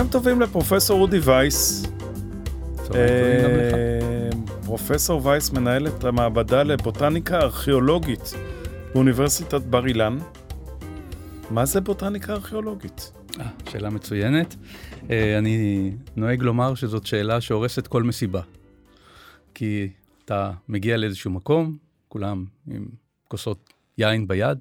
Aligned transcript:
צהריים 0.00 0.12
טובים 0.12 0.40
לפרופסור 0.40 1.00
אודי 1.00 1.18
וייס. 1.18 1.86
אה, 2.94 4.30
פרופסור 4.64 5.26
וייס 5.26 5.52
מנהל 5.52 5.86
את 5.86 6.04
המעבדה 6.04 6.62
לבוטניקה 6.62 7.38
ארכיאולוגית 7.38 8.34
באוניברסיטת 8.94 9.62
בר 9.62 9.86
אילן. 9.86 10.18
מה 11.50 11.64
זה 11.64 11.80
בוטניקה 11.80 12.32
ארכיאולוגית? 12.32 13.12
אה, 13.40 13.46
שאלה 13.70 13.90
מצוינת. 13.90 14.56
אה, 15.10 15.38
אני 15.38 15.90
נוהג 16.16 16.42
לומר 16.42 16.74
שזאת 16.74 17.06
שאלה 17.06 17.40
שהורסת 17.40 17.86
כל 17.86 18.02
מסיבה. 18.02 18.40
כי 19.60 19.88
אתה 20.24 20.52
מגיע 20.68 20.96
לאיזשהו 20.96 21.30
מקום, 21.30 21.76
כולם 22.08 22.44
עם 22.66 22.86
כוסות 23.28 23.72
יין 23.98 24.28
ביד, 24.28 24.58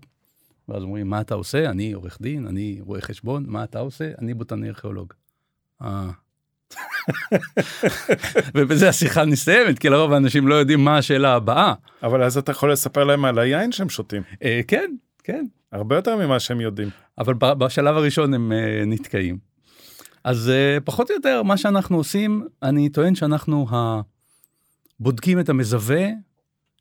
ואז 0.70 0.84
אומרים, 0.84 1.10
מה 1.10 1.22
אתה 1.22 1.36
עושה? 1.36 1.70
אני 1.70 1.92
עורך 1.92 2.18
דין, 2.22 2.48
אני 2.48 2.78
רואה 2.82 3.02
חשבון, 3.02 3.46
מה 3.48 3.64
אתה 3.64 3.80
עושה? 3.80 4.12
אני 4.22 4.34
בוטני 4.34 4.68
ארכיאולוג. 4.68 5.14
אה. 5.82 6.09
ובזה 8.56 8.90
השיחה 8.90 9.26
מסתיימת, 9.26 9.80
כי 9.80 9.90
לרוב 9.90 10.14
האנשים 10.14 10.48
לא 10.48 10.56
יודעים 10.56 10.86
מה 10.86 10.98
השאלה 10.98 11.34
הבאה. 11.34 11.73
אבל 12.04 12.23
אז 12.23 12.38
אתה 12.38 12.52
יכול 12.52 12.72
לספר 12.72 13.04
להם 13.04 13.26
על 13.26 13.40
היין 13.40 13.72
שהם 13.72 13.90
שותים. 13.90 14.23
אה, 14.44 14.62
כן, 14.68 14.92
כן. 15.23 15.45
הרבה 15.72 15.95
יותר 15.95 16.16
ממה 16.16 16.40
שהם 16.40 16.62
יודעים. 16.62 16.90
אבל 17.18 17.34
בשלב 17.34 17.98
הראשון 17.98 18.34
הם 18.34 18.52
אה, 18.52 18.84
נתקעים. 18.86 19.38
אז 20.23 20.50
אה, 20.50 20.78
פחות 20.84 21.09
או 21.09 21.16
יותר 21.16 21.44
מה 21.44 21.58
שאנחנו 21.58 21.98
עושים, 21.98 22.48
אני 22.64 22.90
טוען 22.90 23.16
שאנחנו 23.16 23.68
ה... 23.72 24.02
בודקים 24.99 25.39
את 25.39 25.49
המזווה 25.49 26.08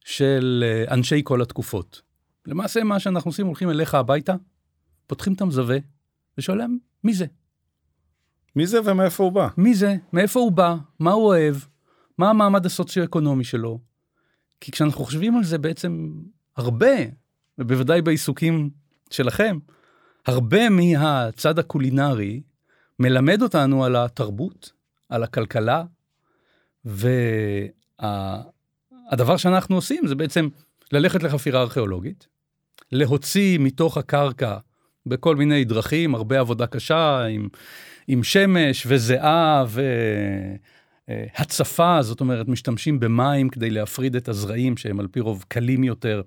של 0.05 0.65
אה, 0.67 0.95
אנשי 0.95 1.21
כל 1.25 1.43
התקופות. 1.43 2.03
למעשה 2.47 2.85
מה 2.85 3.01
שאנחנו 3.01 3.29
עושים, 3.29 3.47
הולכים 3.47 3.71
אליך 3.71 3.95
הביתה, 3.95 4.35
פותחים 5.07 5.33
את 5.33 5.41
המזווה, 5.41 5.79
ושואלים 6.39 6.79
מי 7.05 7.15
זה? 7.15 7.27
מי 8.57 8.67
זה 8.67 8.79
ומאיפה 8.85 9.25
הוא 9.25 9.33
בא? 9.33 9.49
מי 9.57 9.75
זה? 9.75 9.97
מאיפה 10.13 10.41
הוא 10.41 10.53
בא? 10.53 10.77
מה 10.99 11.13
הוא 11.13 11.27
אוהב? 11.27 11.57
מה 12.19 12.31
המעמד 12.31 12.67
הסוציו-אקונומי 12.67 13.45
שלו? 13.45 13.81
כי 14.61 14.73
כשאנחנו 14.73 15.05
חושבים 15.05 15.37
על 15.37 15.45
זה 15.45 15.59
בעצם 15.59 16.13
הרבה, 16.57 16.97
ובוודאי 17.59 18.03
בעיסוקים 18.03 18.71
שלכם, 19.11 19.59
הרבה 20.27 20.69
מהצד 20.71 21.59
הקולינרי 21.59 22.43
מלמד 22.99 23.43
אותנו 23.43 23.85
על 23.85 23.97
התרבות, 23.97 24.73
על 25.09 25.23
הכלכלה, 25.23 25.85
והדבר 28.03 29.37
שאנחנו 29.37 29.77
עושים 29.77 30.07
זה 30.07 30.15
בעצם 30.15 30.49
ללכת 30.93 31.23
לחפירה 31.23 31.61
ארכיאולוגית, 31.61 32.27
להוציא 32.93 33.59
מתוך 33.59 33.99
הקרקע 33.99 34.57
בכל 35.07 35.37
מיני 35.37 35.65
דרכים, 35.65 36.15
הרבה 36.15 36.41
עבודה 36.41 36.67
קשה 36.67 37.25
עם, 37.25 37.49
עם 38.09 38.23
שמש 38.23 38.87
וזיעה 38.87 39.65
והצפה, 41.09 42.03
זאת 42.03 42.21
אומרת, 42.21 42.49
משתמשים 42.49 43.01
במים 43.01 43.49
כדי 43.49 43.71
להפריד 43.71 44.17
את 44.17 44.29
הזרעים 44.29 44.77
שהם 44.77 45.01
על 45.01 45.07
פי 45.07 45.21
רוב 45.21 45.45
קלים 45.49 45.85
יותר 45.85 46.23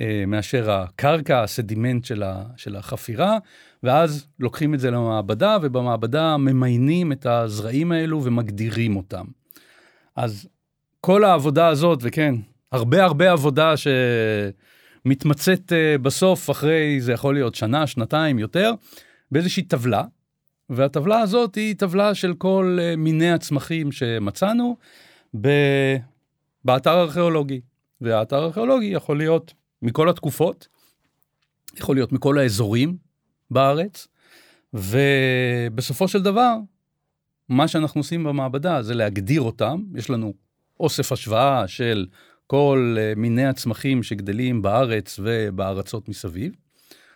אה, 0.00 0.24
מאשר 0.26 0.70
הקרקע, 0.70 1.42
הסדימנט 1.42 2.04
של, 2.04 2.22
ה, 2.22 2.42
של 2.56 2.76
החפירה, 2.76 3.38
ואז 3.82 4.26
לוקחים 4.40 4.74
את 4.74 4.80
זה 4.80 4.90
למעבדה, 4.90 5.56
ובמעבדה 5.62 6.36
ממיינים 6.36 7.12
את 7.12 7.26
הזרעים 7.26 7.92
האלו 7.92 8.24
ומגדירים 8.24 8.96
אותם. 8.96 9.24
אז 10.16 10.48
כל 11.00 11.24
העבודה 11.24 11.68
הזאת, 11.68 11.98
וכן, 12.02 12.34
הרבה 12.72 13.04
הרבה 13.04 13.32
עבודה 13.32 13.74
שמתמצאת 15.06 15.72
אה, 15.72 15.98
בסוף, 15.98 16.50
אחרי, 16.50 17.00
זה 17.00 17.12
יכול 17.12 17.34
להיות 17.34 17.54
שנה, 17.54 17.86
שנתיים, 17.86 18.38
יותר, 18.38 18.72
באיזושהי 19.32 19.62
טבלה, 19.62 20.04
והטבלה 20.70 21.20
הזאת 21.20 21.54
היא 21.54 21.76
טבלה 21.76 22.14
של 22.14 22.34
כל 22.34 22.78
אה, 22.80 22.96
מיני 22.96 23.32
הצמחים 23.32 23.92
שמצאנו 23.92 24.76
ב... 25.40 25.48
באתר 26.64 26.98
הארכיאולוגי. 26.98 27.60
והאתר 28.00 28.42
הארכיאולוגי 28.42 28.86
יכול 28.86 29.18
להיות 29.18 29.54
מכל 29.82 30.08
התקופות, 30.08 30.68
יכול 31.76 31.96
להיות 31.96 32.12
מכל 32.12 32.38
האזורים 32.38 32.96
בארץ, 33.50 34.08
ובסופו 34.74 36.08
של 36.08 36.22
דבר, 36.22 36.56
מה 37.48 37.68
שאנחנו 37.68 38.00
עושים 38.00 38.24
במעבדה 38.24 38.82
זה 38.82 38.94
להגדיר 38.94 39.40
אותם, 39.40 39.82
יש 39.94 40.10
לנו 40.10 40.32
אוסף 40.80 41.12
השוואה 41.12 41.68
של 41.68 42.06
כל 42.46 42.96
אה, 42.98 43.12
מיני 43.16 43.46
הצמחים 43.46 44.02
שגדלים 44.02 44.62
בארץ 44.62 45.20
ובארצות 45.22 46.08
מסביב. 46.08 46.52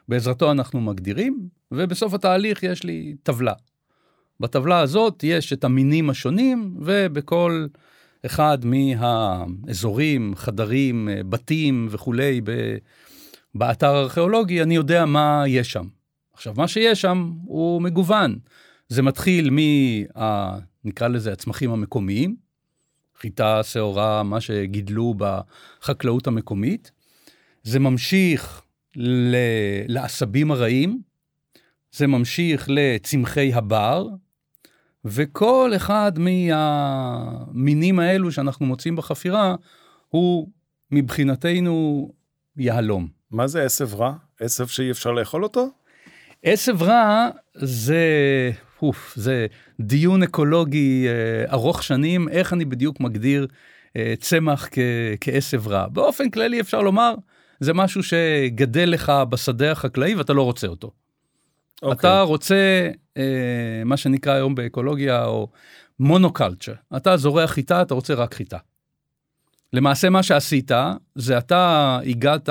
בעזרתו 0.09 0.53
אנחנו 0.53 0.81
מגדירים, 0.81 1.49
ובסוף 1.73 2.15
התהליך 2.15 2.63
יש 2.63 2.85
לי 2.85 3.15
טבלה. 3.23 3.53
בטבלה 4.41 4.81
הזאת 4.81 5.25
יש 5.25 5.53
את 5.53 5.65
המינים 5.65 6.11
השונים, 6.11 6.77
ובכל 6.81 7.67
אחד 8.27 8.59
מהאזורים, 8.65 10.33
חדרים, 10.37 11.09
אה, 11.09 11.23
בתים 11.29 11.89
וכולי, 11.91 12.41
באתר 13.55 13.95
הארכיאולוגי, 13.95 14.63
אני 14.63 14.75
יודע 14.75 15.07
מה 15.07 15.45
יש 15.47 15.73
שם. 15.73 15.87
עכשיו, 16.33 16.55
מה 16.57 16.69
שיש 16.69 17.01
שם 17.01 17.33
הוא 17.45 17.83
מגוון. 17.83 18.39
זה 18.89 19.03
מתחיל 19.03 19.51
מ... 19.51 19.59
נקרא 20.85 21.09
לזה 21.09 21.33
הצמחים 21.33 21.71
המקומיים, 21.71 22.44
חיטה, 23.19 23.63
שעורה, 23.63 24.23
מה 24.23 24.41
שגידלו 24.41 25.15
בחקלאות 25.19 26.27
המקומית. 26.27 26.91
זה 27.63 27.79
ממשיך 27.79 28.63
ל... 28.97 29.37
לעשבים 29.89 30.51
הרעים, 30.51 31.01
זה 31.93 32.07
ממשיך 32.07 32.67
לצמחי 32.69 33.55
הבר, 33.55 34.09
וכל 35.05 35.73
אחד 35.77 36.13
מהמינים 36.19 37.99
האלו 37.99 38.33
שאנחנו 38.33 38.67
מוצאים 38.67 38.97
בחפירה, 38.97 39.55
הוא 40.09 40.49
מבחינתנו 40.91 42.11
יהלום. 42.57 43.09
מה 43.31 43.47
זה 43.47 43.63
עשב 43.63 43.95
רע? 43.95 44.15
עשב 44.41 44.67
שאי 44.67 44.91
אפשר 44.91 45.13
לאכול 45.13 45.43
אותו? 45.43 45.69
עשב 46.43 46.83
רע 46.83 47.29
זה, 47.55 48.03
אוף, 48.87 49.13
זה 49.17 49.47
דיון 49.81 50.23
אקולוגי 50.23 51.07
אה, 51.09 51.53
ארוך 51.53 51.83
שנים, 51.83 52.29
איך 52.29 52.53
אני 52.53 52.65
בדיוק 52.65 53.01
מגדיר 53.01 53.47
אה, 53.97 54.15
צמח 54.21 54.69
כ, 54.71 54.79
כעשב 55.21 55.69
רע. 55.69 55.89
באופן 55.89 56.31
כללי 56.31 56.61
אפשר 56.61 56.81
לומר, 56.81 57.15
זה 57.61 57.75
משהו 57.75 58.03
שגדל 58.03 58.91
לך 58.91 59.13
בשדה 59.29 59.73
החקלאי 59.73 60.15
ואתה 60.15 60.33
לא 60.33 60.43
רוצה 60.43 60.67
אותו. 60.67 60.89
Okay. 60.89 61.87
אוקיי. 61.87 62.11
אתה 62.11 62.21
רוצה 62.21 62.91
אה, 63.17 63.83
מה 63.85 63.97
שנקרא 63.97 64.33
היום 64.33 64.55
באקולוגיה 64.55 65.25
או 65.25 65.49
מונוקלצ'ר. 66.01 66.75
אתה 66.97 67.17
זורע 67.17 67.47
חיטה, 67.47 67.83
אתה 67.83 67.95
רוצה 67.95 68.15
רק 68.15 68.35
חיטה. 68.35 68.59
למעשה 69.73 70.11
מה 70.11 70.23
שעשית 70.23 70.71
זה 71.15 71.39
אתה 71.39 71.99
הגעת 72.07 72.49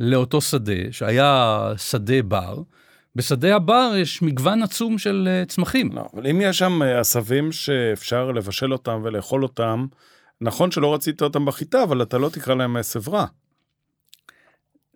לאותו 0.00 0.40
שדה 0.40 0.72
שהיה 0.90 1.58
שדה 1.76 2.22
בר. 2.22 2.62
בשדה 3.16 3.56
הבר 3.56 3.92
יש 3.96 4.22
מגוון 4.22 4.62
עצום 4.62 4.98
של 4.98 5.28
uh, 5.28 5.48
צמחים. 5.48 5.92
לא, 5.92 6.08
אבל 6.14 6.26
אם 6.26 6.40
יש 6.40 6.58
שם 6.58 6.82
uh, 6.82 6.84
עשבים 6.84 7.52
שאפשר 7.52 8.30
לבשל 8.32 8.72
אותם 8.72 9.00
ולאכול 9.04 9.42
אותם, 9.42 9.86
נכון 10.40 10.70
שלא 10.70 10.94
רצית 10.94 11.22
אותם 11.22 11.44
בחיטה, 11.44 11.82
אבל 11.82 12.02
אתה 12.02 12.18
לא 12.18 12.28
תקרא 12.28 12.54
להם 12.54 12.76
עשב 12.76 13.08
רע. 13.08 13.26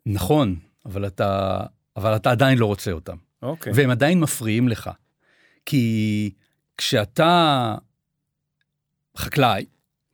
נכון, 0.06 0.56
אבל 0.86 1.06
אתה, 1.06 1.60
אבל 1.96 2.16
אתה 2.16 2.30
עדיין 2.30 2.58
לא 2.58 2.66
רוצה 2.66 2.92
אותם. 2.92 3.16
אוקיי. 3.42 3.72
והם 3.76 3.90
עדיין 3.90 4.20
מפריעים 4.20 4.68
לך. 4.68 4.90
כי 5.66 6.30
כשאתה 6.78 7.74
חקלאי, 9.16 9.64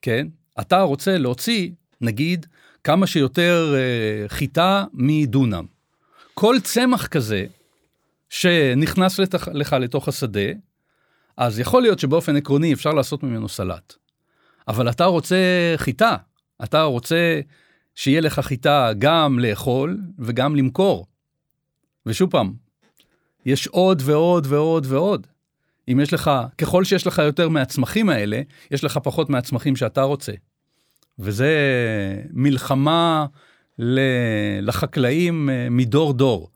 כן, 0.02 0.26
אתה 0.60 0.80
רוצה 0.80 1.18
להוציא, 1.18 1.70
נגיד, 2.00 2.46
כמה 2.84 3.06
שיותר 3.06 3.74
uh, 3.74 4.28
חיטה 4.28 4.84
מדונם. 4.92 5.64
כל 6.34 6.56
צמח 6.62 7.06
כזה 7.06 7.46
שנכנס 8.30 9.18
לתח, 9.18 9.48
לך 9.48 9.72
לתוך 9.72 10.08
השדה, 10.08 10.50
אז 11.36 11.58
יכול 11.58 11.82
להיות 11.82 11.98
שבאופן 11.98 12.36
עקרוני 12.36 12.72
אפשר 12.72 12.90
לעשות 12.90 13.22
ממנו 13.22 13.48
סלט. 13.48 13.94
אבל 14.68 14.90
אתה 14.90 15.04
רוצה 15.04 15.36
חיטה, 15.76 16.16
אתה 16.64 16.82
רוצה 16.82 17.40
שיהיה 17.94 18.20
לך 18.20 18.40
חיטה 18.40 18.90
גם 18.98 19.38
לאכול 19.38 20.00
וגם 20.18 20.56
למכור. 20.56 21.06
ושוב 22.06 22.30
פעם, 22.30 22.52
יש 23.46 23.66
עוד 23.66 24.02
ועוד 24.04 24.46
ועוד 24.48 24.86
ועוד. 24.88 25.26
אם 25.92 26.00
יש 26.00 26.12
לך, 26.12 26.30
ככל 26.58 26.84
שיש 26.84 27.06
לך 27.06 27.18
יותר 27.18 27.48
מהצמחים 27.48 28.08
האלה, 28.08 28.40
יש 28.70 28.84
לך 28.84 28.98
פחות 29.02 29.30
מהצמחים 29.30 29.76
שאתה 29.76 30.02
רוצה. 30.02 30.32
וזה 31.18 31.54
מלחמה 32.32 33.26
לחקלאים 34.62 35.50
אה, 35.50 35.66
מדור 35.70 36.12
דור 36.12 36.49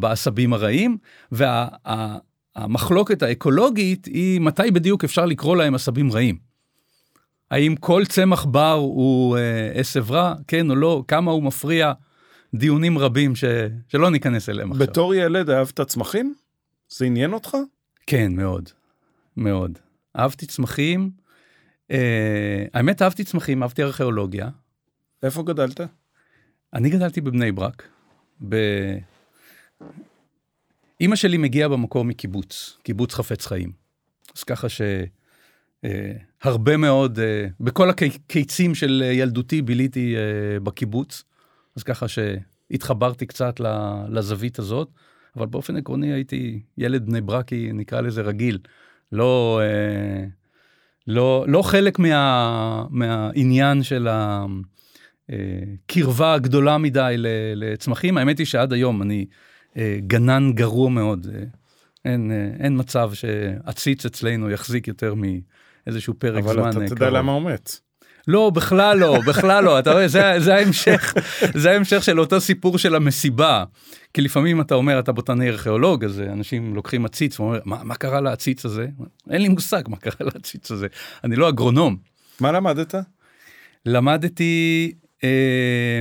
בעשבים 0.00 0.52
הרעים, 0.52 0.96
והמחלוקת 1.32 3.22
האקולוגית 3.22 4.04
היא 4.04 4.40
מתי 4.40 4.70
בדיוק 4.70 5.04
אפשר 5.04 5.26
לקרוא 5.26 5.56
להם 5.56 5.74
עשבים 5.74 6.12
רעים. 6.12 6.38
האם 7.50 7.76
כל 7.76 8.02
צמח 8.08 8.44
בר 8.44 8.72
הוא 8.72 9.36
אה, 9.36 9.70
עשב 9.74 10.10
רע, 10.10 10.34
כן 10.46 10.70
או 10.70 10.74
לא, 10.74 11.04
כמה 11.08 11.30
הוא 11.30 11.42
מפריע, 11.42 11.92
דיונים 12.54 12.98
רבים 12.98 13.36
ש, 13.36 13.44
שלא 13.88 14.10
ניכנס 14.10 14.48
אליהם 14.48 14.72
עכשיו. 14.72 14.86
בתור 14.86 15.14
ילד 15.14 15.50
אהבת 15.50 15.80
צמחים? 15.80 16.34
זה 16.88 17.04
עניין 17.04 17.32
אותך? 17.32 17.56
כן, 18.06 18.32
מאוד, 18.32 18.68
מאוד. 19.36 19.78
אהבתי 20.18 20.46
צמחים, 20.46 21.10
אה, 21.90 22.64
האמת 22.74 23.02
אהבתי 23.02 23.24
צמחים, 23.24 23.62
אהבתי 23.62 23.82
ארכיאולוגיה. 23.82 24.48
איפה 25.22 25.42
גדלת? 25.42 25.80
אני 26.74 26.90
גדלתי 26.90 27.20
בבני 27.20 27.52
ברק. 27.52 27.82
ב... 28.48 28.56
אימא 31.00 31.16
שלי 31.16 31.36
מגיעה 31.36 31.68
במקור 31.68 32.04
מקיבוץ, 32.04 32.78
קיבוץ 32.82 33.14
חפץ 33.14 33.46
חיים. 33.46 33.72
אז 34.36 34.44
ככה 34.44 34.66
שהרבה 34.68 36.72
אה, 36.72 36.76
מאוד, 36.76 37.18
אה, 37.18 37.46
בכל 37.60 37.90
הקיצים 37.90 38.74
של 38.74 39.02
ילדותי 39.12 39.62
ביליתי 39.62 40.16
אה, 40.16 40.60
בקיבוץ, 40.60 41.24
אז 41.76 41.82
ככה 41.82 42.06
שהתחברתי 42.08 43.26
קצת 43.26 43.60
לזווית 44.08 44.58
הזאת, 44.58 44.88
אבל 45.36 45.46
באופן 45.46 45.76
עקרוני 45.76 46.12
הייתי 46.12 46.60
ילד 46.78 47.06
בני 47.06 47.20
ברקי, 47.20 47.70
נקרא 47.72 48.00
לזה 48.00 48.22
רגיל. 48.22 48.58
לא, 49.12 49.60
לא, 51.06 51.44
לא 51.48 51.62
חלק 51.62 51.98
מה, 51.98 52.86
מהעניין 52.90 53.82
של 53.82 54.08
הקרבה 55.28 56.34
הגדולה 56.34 56.78
מדי 56.78 57.14
לצמחים. 57.56 58.18
האמת 58.18 58.38
היא 58.38 58.46
שעד 58.46 58.72
היום 58.72 59.02
אני 59.02 59.26
גנן 60.06 60.52
גרוע 60.52 60.90
מאוד. 60.90 61.26
אה, 61.34 61.44
אין, 62.04 62.30
אה, 62.30 62.64
אין 62.64 62.78
מצב 62.78 63.10
שעציץ 63.14 64.06
אצלנו 64.06 64.50
יחזיק 64.50 64.88
יותר 64.88 65.14
מאיזשהו 65.14 66.14
פרק 66.14 66.44
אבל 66.44 66.54
זמן 66.54 66.62
אבל 66.62 66.86
אתה 66.86 66.94
תדע 66.94 67.10
למה 67.10 67.32
הוא 67.32 67.42
מת. 67.42 67.78
לא, 68.28 68.50
בכלל 68.50 68.98
לא, 68.98 69.18
בכלל 69.26 69.64
לא, 69.64 69.78
אתה 69.78 69.92
רואה, 69.92 70.08
זה, 70.08 70.34
זה 70.38 70.54
ההמשך, 70.54 71.14
זה 71.54 71.70
ההמשך 71.70 72.04
של 72.04 72.20
אותו 72.20 72.40
סיפור 72.40 72.78
של 72.78 72.94
המסיבה. 72.94 73.64
כי 74.14 74.20
לפעמים 74.20 74.60
אתה 74.60 74.74
אומר, 74.74 74.98
אתה 74.98 75.12
בוטני 75.12 75.48
ארכיאולוג, 75.48 76.04
אז 76.04 76.20
אנשים 76.20 76.74
לוקחים 76.74 77.04
עציץ 77.04 77.40
ואומרים, 77.40 77.60
מה, 77.64 77.84
מה 77.84 77.94
קרה 77.94 78.20
לעציץ 78.20 78.64
הזה? 78.64 78.86
אין 79.30 79.42
לי 79.42 79.48
מושג 79.48 79.82
מה 79.88 79.96
קרה 79.96 80.26
לעציץ 80.34 80.70
הזה, 80.70 80.86
אני 81.24 81.36
לא 81.36 81.48
אגרונום. 81.48 81.96
מה 82.40 82.52
למדת? 82.52 82.94
למדתי, 83.86 84.92
אה, 85.24 86.00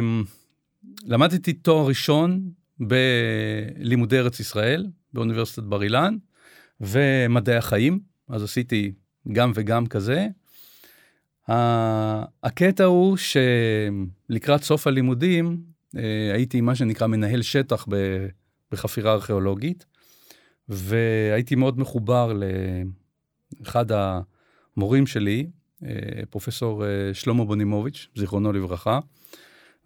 למדתי 1.05 1.53
תואר 1.53 1.87
ראשון 1.87 2.41
בלימודי 2.79 4.19
ארץ 4.19 4.39
ישראל 4.39 4.87
באוניברסיטת 5.13 5.63
בר 5.63 5.83
אילן 5.83 6.17
ומדעי 6.81 7.55
החיים, 7.55 7.99
אז 8.29 8.43
עשיתי 8.43 8.91
גם 9.31 9.51
וגם 9.55 9.87
כזה. 9.87 10.27
הקטע 12.43 12.83
הוא 12.83 13.17
שלקראת 13.17 14.63
סוף 14.63 14.87
הלימודים 14.87 15.73
אה, 15.97 16.33
הייתי 16.33 16.61
מה 16.61 16.75
שנקרא 16.75 17.07
מנהל 17.07 17.41
שטח 17.41 17.87
בחפירה 18.71 19.13
ארכיאולוגית, 19.13 19.85
והייתי 20.69 21.55
מאוד 21.55 21.79
מחובר 21.79 22.33
לאחד 23.59 23.85
המורים 23.91 25.07
שלי, 25.07 25.47
אה, 25.85 25.89
פרופסור 26.29 26.85
אה, 26.85 27.13
שלמה 27.13 27.45
בונימוביץ', 27.45 28.07
זיכרונו 28.15 28.53
לברכה, 28.53 28.99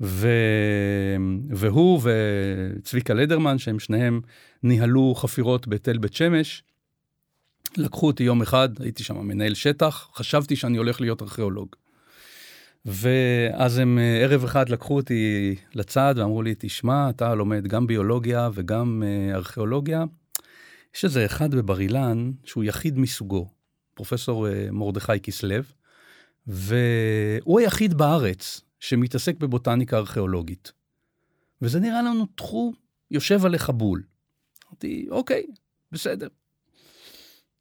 ו... 0.02 0.30
והוא 1.50 2.02
וצביקה 2.04 3.14
לדרמן, 3.14 3.58
שהם 3.58 3.80
שניהם 3.80 4.22
ניהלו 4.64 5.16
חפירות 5.16 5.68
בתל 5.68 5.98
בית 5.98 6.14
שמש, 6.14 6.64
לקחו 7.78 8.08
אותי 8.08 8.24
יום 8.24 8.42
אחד, 8.42 8.70
הייתי 8.80 9.04
שם 9.04 9.18
מנהל 9.28 9.54
שטח, 9.54 10.10
חשבתי 10.14 10.56
שאני 10.56 10.78
הולך 10.78 11.02
להיות 11.02 11.22
ארכיאולוג. 11.22 11.76
ואז 12.86 13.78
הם 13.78 14.00
ערב 14.24 14.44
אחד 14.44 14.70
לקחו 14.70 14.96
אותי 14.96 15.56
לצד 15.76 16.16
ואמרו 16.18 16.42
לי, 16.42 16.56
תשמע, 16.58 17.10
אתה 17.10 17.36
לומד 17.36 17.68
גם 17.68 17.88
ביולוגיה 17.88 18.50
וגם 18.54 19.04
אה, 19.06 19.36
ארכיאולוגיה. 19.36 20.04
יש 20.96 21.06
איזה 21.06 21.26
אחד 21.26 21.56
בבר 21.56 21.80
אילן 21.80 22.32
שהוא 22.44 22.64
יחיד 22.64 23.00
מסוגו, 23.00 23.48
פרופסור 23.94 24.48
אה, 24.48 24.68
מרדכי 24.72 25.20
כסלו, 25.20 25.56
והוא 26.48 27.60
היחיד 27.60 27.94
בארץ 27.94 28.62
שמתעסק 28.80 29.38
בבוטניקה 29.38 29.98
ארכיאולוגית. 29.98 30.72
וזה 31.62 31.80
נראה 31.80 32.02
לנו 32.02 32.26
תחום 32.36 32.74
יושב 33.12 33.46
עליך 33.46 33.70
בול. 33.70 34.04
אמרתי, 34.68 35.08
אוקיי, 35.10 35.46
בסדר. 35.92 36.28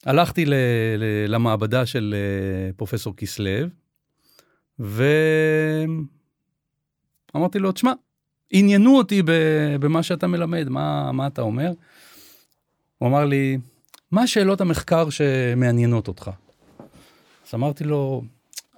הלכתי 0.04 0.44
ל, 0.44 0.54
ל, 0.98 1.34
למעבדה 1.34 1.86
של 1.86 2.14
אה, 2.16 2.72
פרופסור 2.72 3.16
כסלו, 3.16 3.66
ואמרתי 4.78 5.98
לו, 7.58 7.72
תשמע, 7.72 7.92
עניינו 8.50 8.96
אותי 8.96 9.22
במה 9.80 10.02
שאתה 10.02 10.26
מלמד, 10.26 10.68
מה, 10.68 11.12
מה 11.12 11.26
אתה 11.26 11.42
אומר? 11.42 11.72
הוא 12.98 13.08
אמר 13.08 13.24
לי, 13.24 13.58
מה 14.10 14.22
השאלות 14.22 14.60
המחקר 14.60 15.10
שמעניינות 15.10 16.08
אותך? 16.08 16.30
אז 17.48 17.54
אמרתי 17.54 17.84
לו, 17.84 18.22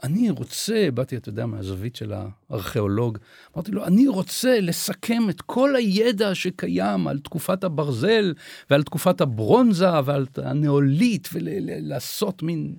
אני 0.03 0.31
רוצה, 0.31 0.89
באתי, 0.95 1.17
אתה 1.17 1.29
יודע, 1.29 1.47
מהזווית 1.47 1.97
של 1.97 2.13
הארכיאולוג, 2.51 3.19
אמרתי 3.57 3.71
לו, 3.71 3.85
אני 3.85 4.09
רוצה 4.09 4.61
לסכם 4.61 5.31
את 5.31 5.41
כל 5.41 5.77
הידע 5.77 6.35
שקיים 6.35 7.09
על 7.09 7.19
תקופת 7.19 7.65
הברזל 7.65 8.35
ועל 8.71 8.83
תקופת 8.83 9.21
הברונזה 9.21 10.01
ועל 10.05 10.27
הנאוליט 10.37 11.29
ולעשות 11.33 12.43
מין, 12.43 12.77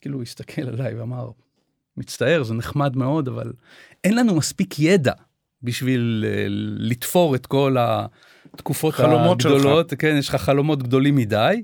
כאילו, 0.00 0.16
הוא 0.16 0.22
הסתכל 0.22 0.62
עליי 0.62 0.94
ואמר, 0.94 1.30
מצטער, 1.96 2.42
זה 2.42 2.54
נחמד 2.54 2.96
מאוד, 2.96 3.28
אבל 3.28 3.52
אין 4.04 4.16
לנו 4.16 4.34
מספיק 4.34 4.78
ידע 4.78 5.12
בשביל 5.62 6.24
uh, 6.26 6.46
לתפור 6.78 7.34
את 7.34 7.46
כל 7.46 7.76
התקופות 7.78 8.94
הגדולות. 9.00 9.88
שלך. 9.90 10.00
כן, 10.00 10.16
יש 10.18 10.28
לך 10.28 10.36
חלומות 10.36 10.82
גדולים 10.82 11.14
מדי. 11.14 11.62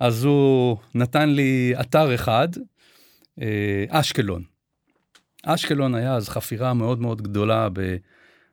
אז 0.00 0.24
הוא 0.24 0.76
נתן 0.94 1.28
לי 1.28 1.74
אתר 1.80 2.14
אחד, 2.14 2.48
אה, 2.56 2.62
אשקלון. 3.88 4.42
אשקלון 5.42 5.94
היה 5.94 6.14
אז 6.14 6.28
חפירה 6.28 6.74
מאוד 6.74 7.00
מאוד 7.00 7.22
גדולה 7.22 7.68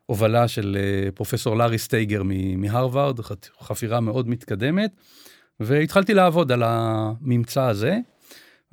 בהובלה 0.08 0.48
של 0.48 0.78
אה, 0.80 1.12
פרופסור 1.12 1.58
לארי 1.58 1.78
סטייגר 1.78 2.22
מהרווארד, 2.58 3.20
חפירה 3.62 4.00
מאוד 4.00 4.30
מתקדמת, 4.30 4.92
והתחלתי 5.60 6.14
לעבוד 6.14 6.52
על 6.52 6.64
הממצא 6.66 7.64
הזה, 7.64 7.98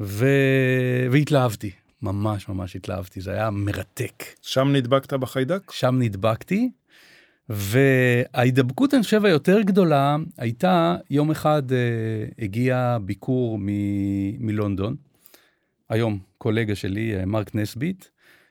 ו... 0.00 0.26
והתלהבתי, 1.10 1.70
ממש 2.02 2.48
ממש 2.48 2.76
התלהבתי, 2.76 3.20
זה 3.20 3.32
היה 3.32 3.50
מרתק. 3.50 4.24
שם 4.42 4.68
נדבקת 4.72 5.12
בחיידק? 5.12 5.72
שם 5.72 5.96
נדבקתי, 5.98 6.70
וההידבקות, 7.48 8.94
אני 8.94 9.02
חושב, 9.02 9.24
היותר 9.24 9.60
גדולה 9.60 10.16
הייתה, 10.38 10.96
יום 11.10 11.30
אחד 11.30 11.72
אה, 11.72 11.78
הגיע 12.38 12.98
ביקור 13.04 13.58
מ- 13.58 14.46
מלונדון, 14.46 14.96
היום 15.90 16.18
קולגה 16.38 16.74
שלי, 16.74 17.16
אה, 17.16 17.26
מרק 17.26 17.54
נסביט, 17.54 18.04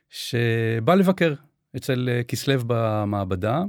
שבא 0.10 0.96
לבקר 0.96 1.34
אצל 1.76 2.10
אה, 2.12 2.24
כסלו 2.24 2.54
במעבדה. 2.68 3.64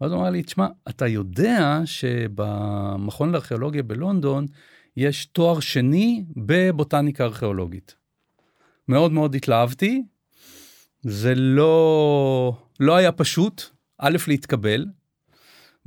ואז 0.00 0.12
הוא 0.12 0.20
אמר 0.20 0.30
לי, 0.30 0.42
תשמע, 0.42 0.66
אתה 0.88 1.06
יודע 1.06 1.80
שבמכון 1.84 3.32
לארכיאולוגיה 3.32 3.82
בלונדון 3.82 4.46
יש 4.96 5.26
תואר 5.26 5.60
שני 5.60 6.24
בבוטניקה 6.36 7.24
ארכיאולוגית. 7.24 7.94
מאוד 8.88 9.12
מאוד 9.12 9.34
התלהבתי, 9.34 10.02
זה 11.02 11.34
לא, 11.34 12.56
לא 12.80 12.96
היה 12.96 13.12
פשוט, 13.12 13.62
א', 13.98 14.16
להתקבל, 14.28 14.86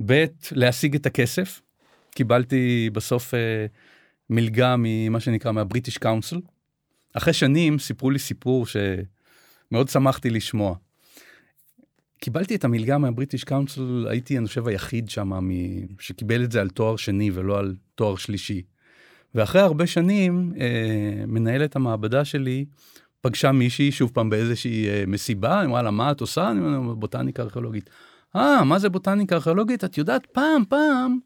ב', 0.06 0.24
להשיג 0.52 0.94
את 0.94 1.06
הכסף. 1.06 1.62
קיבלתי 2.14 2.90
בסוף 2.92 3.34
אה, 3.34 3.66
מלגה 4.30 4.74
ממה 4.78 5.20
שנקרא 5.20 5.52
מהבריטיש 5.52 5.98
קאונסל, 5.98 6.40
אחרי 7.16 7.32
שנים 7.32 7.78
סיפרו 7.78 8.10
לי 8.10 8.18
סיפור 8.18 8.66
שמאוד 8.66 9.88
שמחתי 9.88 10.30
לשמוע. 10.30 10.74
קיבלתי 12.20 12.54
את 12.54 12.64
המלגה 12.64 12.98
מהבריטיש 12.98 13.44
קאונסל, 13.44 14.06
הייתי, 14.10 14.38
אני 14.38 14.46
חושב, 14.46 14.68
היחיד 14.68 15.10
שם 15.10 15.32
שקיבל 16.00 16.44
את 16.44 16.52
זה 16.52 16.60
על 16.60 16.68
תואר 16.68 16.96
שני 16.96 17.30
ולא 17.34 17.58
על 17.58 17.74
תואר 17.94 18.16
שלישי. 18.16 18.62
ואחרי 19.34 19.60
הרבה 19.60 19.86
שנים, 19.86 20.52
אה, 20.60 21.24
מנהלת 21.26 21.76
המעבדה 21.76 22.24
שלי 22.24 22.64
פגשה 23.20 23.52
מישהי, 23.52 23.92
שוב 23.92 24.10
פעם 24.14 24.30
באיזושהי 24.30 24.88
אה, 24.88 25.04
מסיבה, 25.06 25.64
אמרה 25.64 25.82
לה, 25.82 25.90
מה 25.90 26.10
את 26.10 26.20
עושה? 26.20 26.50
אני 26.50 26.60
אומר, 26.60 26.94
בוטניקה 26.94 27.42
ארכיאולוגית. 27.42 27.90
אה, 28.36 28.64
מה 28.64 28.78
זה 28.78 28.88
בוטניקה 28.88 29.34
ארכיאולוגית? 29.34 29.84
את 29.84 29.98
יודעת, 29.98 30.26
פעם, 30.26 30.64
פעם, 30.68 31.18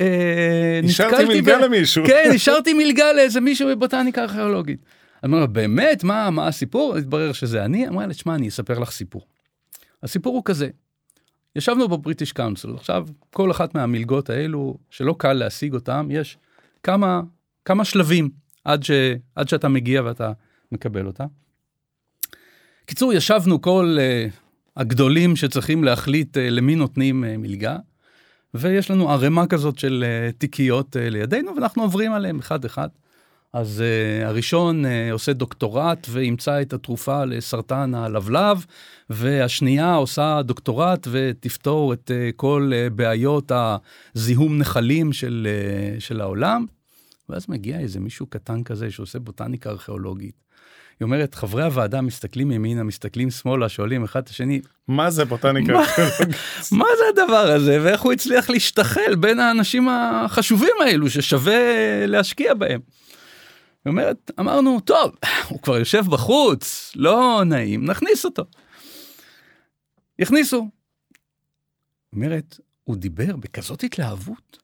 אה, 0.00 0.80
השארתי 0.84 1.24
מלגה 1.24 1.58
ב... 1.58 1.60
למישהו. 1.60 2.06
כן, 2.06 2.30
השארתי 2.34 2.72
מלגה 2.72 3.12
לאיזה 3.12 3.40
מישהו 3.40 3.68
בבוטניקה 3.68 4.22
ארכיאולוגית. 4.22 4.80
אני 5.22 5.32
אומר 5.32 5.46
באמת, 5.46 6.04
מה, 6.04 6.30
מה 6.30 6.48
הסיפור? 6.48 6.96
התברר 6.96 7.32
שזה 7.32 7.64
אני. 7.64 7.88
אמרה 7.88 8.06
לי, 8.06 8.14
תשמע, 8.14 8.34
אני 8.34 8.48
אספר 8.48 8.78
לך 8.78 8.90
סיפור. 8.90 9.22
הסיפור 10.02 10.34
הוא 10.36 10.42
כזה, 10.44 10.68
ישבנו 11.56 11.88
בבריטיש 11.88 12.32
קאונסל, 12.32 12.74
עכשיו 12.74 13.06
כל 13.30 13.50
אחת 13.50 13.74
מהמלגות 13.74 14.30
האלו, 14.30 14.78
שלא 14.90 15.14
קל 15.18 15.32
להשיג 15.32 15.74
אותם, 15.74 16.08
יש 16.10 16.38
כמה, 16.82 17.20
כמה 17.64 17.84
שלבים 17.84 18.30
עד, 18.64 18.82
ש, 18.82 18.90
עד 19.34 19.48
שאתה 19.48 19.68
מגיע 19.68 20.02
ואתה 20.04 20.32
מקבל 20.72 21.06
אותה. 21.06 21.24
קיצור, 22.86 23.12
ישבנו 23.12 23.62
כל 23.62 23.96
uh, 23.98 24.32
הגדולים 24.76 25.36
שצריכים 25.36 25.84
להחליט 25.84 26.36
uh, 26.36 26.40
למי 26.40 26.74
נותנים 26.74 27.24
uh, 27.24 27.26
מלגה, 27.38 27.76
ויש 28.54 28.90
לנו 28.90 29.10
ערימה 29.10 29.46
כזאת 29.46 29.78
של 29.78 30.04
uh, 30.04 30.38
תיקיות 30.38 30.96
uh, 30.96 30.98
לידינו, 31.10 31.54
ואנחנו 31.56 31.82
עוברים 31.82 32.12
עליהם 32.12 32.38
אחד-אחד. 32.38 32.88
אז 33.52 33.82
uh, 33.82 34.26
הראשון 34.26 34.84
uh, 34.84 34.88
עושה 35.12 35.32
דוקטורט 35.32 36.06
וימצא 36.10 36.62
את 36.62 36.72
התרופה 36.72 37.24
לסרטן 37.24 37.94
הלבלב, 37.94 38.66
והשנייה 39.10 39.94
עושה 39.94 40.40
דוקטורט 40.44 41.08
ותפתור 41.10 41.92
את 41.92 42.10
uh, 42.10 42.32
כל 42.36 42.72
uh, 42.72 42.90
בעיות 42.94 43.52
הזיהום 43.54 44.58
נחלים 44.58 45.12
של, 45.12 45.48
uh, 45.96 46.00
של 46.00 46.20
העולם. 46.20 46.66
ואז 47.28 47.46
מגיע 47.48 47.80
איזה 47.80 48.00
מישהו 48.00 48.26
קטן 48.26 48.62
כזה 48.62 48.90
שעושה 48.90 49.18
בוטניקה 49.18 49.70
ארכיאולוגית. 49.70 50.42
היא 51.00 51.06
אומרת, 51.06 51.34
חברי 51.34 51.62
הוועדה 51.62 52.00
מסתכלים 52.00 52.52
ימינה, 52.52 52.82
מסתכלים 52.82 53.30
שמאלה, 53.30 53.68
שואלים 53.68 54.04
אחד 54.04 54.20
את 54.22 54.28
השני, 54.28 54.60
מה 54.88 55.10
זה 55.10 55.24
בוטניקה 55.24 55.80
ארכיאולוגית? 55.80 56.36
מה 56.72 56.86
זה 56.98 57.22
הדבר 57.22 57.52
הזה, 57.52 57.78
ואיך 57.82 58.00
הוא 58.00 58.12
הצליח 58.12 58.50
להשתחל 58.50 59.14
בין 59.20 59.40
האנשים 59.40 59.88
החשובים 59.88 60.74
האלו 60.86 61.10
ששווה 61.10 61.56
להשקיע 62.06 62.54
בהם. 62.54 62.80
היא 63.84 63.90
אומרת, 63.90 64.30
אמרנו, 64.40 64.80
טוב, 64.80 65.12
הוא 65.48 65.62
כבר 65.62 65.78
יושב 65.78 66.04
בחוץ, 66.10 66.92
לא 66.96 67.42
נעים, 67.46 67.84
נכניס 67.90 68.24
אותו. 68.24 68.42
הכניסו. 70.18 70.68
אומרת, 72.12 72.60
הוא 72.84 72.96
דיבר 72.96 73.36
בכזאת 73.36 73.82
התלהבות, 73.82 74.58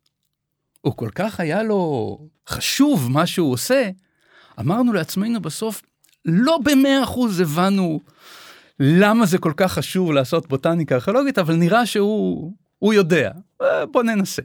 הוא 0.80 0.96
כל 0.96 1.10
כך 1.14 1.40
היה 1.40 1.62
לו 1.62 2.18
חשוב 2.48 3.10
מה 3.10 3.26
שהוא 3.26 3.52
עושה, 3.52 3.90
אמרנו 4.60 4.92
לעצמנו 4.92 5.40
בסוף, 5.40 5.82
לא 6.24 6.58
במאה 6.64 7.02
אחוז 7.02 7.40
הבנו 7.40 8.00
למה 8.80 9.26
זה 9.26 9.38
כל 9.38 9.52
כך 9.56 9.72
חשוב 9.72 10.12
לעשות 10.12 10.48
בוטניקה 10.48 10.94
ארכיאולוגית, 10.94 11.38
אבל 11.38 11.54
נראה 11.54 11.86
שהוא 11.86 12.52
הוא 12.78 12.94
יודע, 12.94 13.32
בוא 13.92 14.02
ננסה. 14.02 14.42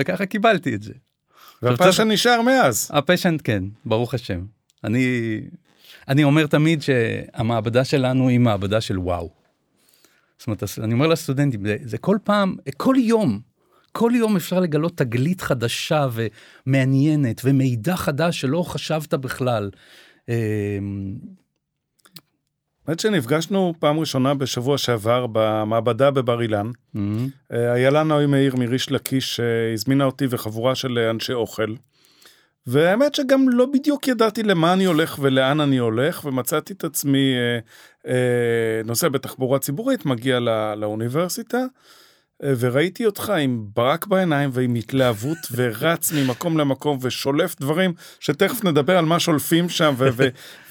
וככה 0.00 0.26
קיבלתי 0.26 0.74
את 0.74 0.82
זה. 0.82 0.92
והפשן 1.62 2.10
נשאר 2.10 2.42
מאז. 2.42 2.90
הפשן 2.92 3.36
כן, 3.44 3.64
ברוך 3.84 4.14
השם. 4.14 4.44
אני, 4.84 5.40
אני 6.08 6.24
אומר 6.24 6.46
תמיד 6.46 6.82
שהמעבדה 6.82 7.84
שלנו 7.84 8.28
היא 8.28 8.40
מעבדה 8.40 8.80
של 8.80 8.98
וואו. 8.98 9.30
זאת 10.38 10.46
אומרת, 10.46 10.62
אני 10.82 10.94
אומר 10.94 11.06
לסטודנטים, 11.06 11.66
זה, 11.66 11.76
זה 11.84 11.98
כל 11.98 12.18
פעם, 12.24 12.56
כל 12.76 12.94
יום, 12.98 13.40
כל 13.92 14.12
יום 14.14 14.36
אפשר 14.36 14.60
לגלות 14.60 14.96
תגלית 14.96 15.40
חדשה 15.40 16.06
ומעניינת 16.12 17.40
ומידע 17.44 17.96
חדש 17.96 18.40
שלא 18.40 18.62
חשבת 18.62 19.14
בכלל. 19.14 19.70
האמת 22.88 23.00
שנפגשנו 23.00 23.74
פעם 23.78 23.98
ראשונה 23.98 24.34
בשבוע 24.34 24.78
שעבר 24.78 25.26
במעבדה 25.32 26.10
בבר 26.10 26.42
אילן. 26.42 26.70
Mm-hmm. 26.96 26.98
איילה 27.50 28.02
נוי 28.02 28.26
מאיר 28.26 28.56
מריש 28.56 28.90
לקיש 28.90 29.36
שהזמינה 29.36 30.04
אותי 30.04 30.26
וחבורה 30.30 30.74
של 30.74 30.98
אנשי 30.98 31.32
אוכל. 31.32 31.74
והאמת 32.66 33.14
שגם 33.14 33.48
לא 33.48 33.66
בדיוק 33.66 34.08
ידעתי 34.08 34.42
למה 34.42 34.72
אני 34.72 34.84
הולך 34.84 35.18
ולאן 35.20 35.60
אני 35.60 35.78
הולך, 35.78 36.24
ומצאתי 36.24 36.72
את 36.72 36.84
עצמי 36.84 37.34
אה, 37.34 37.58
אה, 38.12 38.82
נוסע 38.84 39.08
בתחבורה 39.08 39.58
ציבורית, 39.58 40.06
מגיע 40.06 40.40
לא, 40.40 40.74
לאוניברסיטה, 40.74 41.58
אה, 42.42 42.52
וראיתי 42.58 43.06
אותך 43.06 43.30
עם 43.30 43.64
ברק 43.74 44.06
בעיניים 44.06 44.50
ועם 44.52 44.74
התלהבות, 44.74 45.38
ורץ 45.56 46.12
ממקום 46.12 46.58
למקום 46.58 46.98
ושולף 47.02 47.60
דברים, 47.60 47.92
שתכף 48.20 48.64
נדבר 48.64 48.98
על 48.98 49.04
מה 49.04 49.20
שולפים 49.20 49.68
שם, 49.68 49.94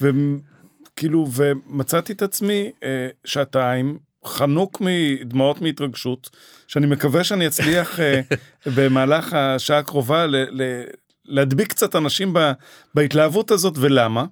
וכאילו, 0.98 1.26
ומצאתי 1.34 2.12
את 2.12 2.22
עצמי 2.22 2.72
אה, 2.82 3.08
שעתיים 3.24 3.98
חנוק 4.26 4.80
מדמעות 4.80 5.60
מהתרגשות, 5.60 6.30
שאני 6.66 6.86
מקווה 6.86 7.24
שאני 7.24 7.46
אצליח 7.46 8.00
אה, 8.00 8.20
במהלך 8.76 9.32
השעה 9.32 9.78
הקרובה 9.78 10.26
ל, 10.26 10.36
ל, 10.36 10.82
להדביק 11.24 11.68
קצת 11.68 11.96
אנשים 11.96 12.32
ב, 12.32 12.52
בהתלהבות 12.94 13.50
הזאת, 13.50 13.74
ולמה? 13.76 14.24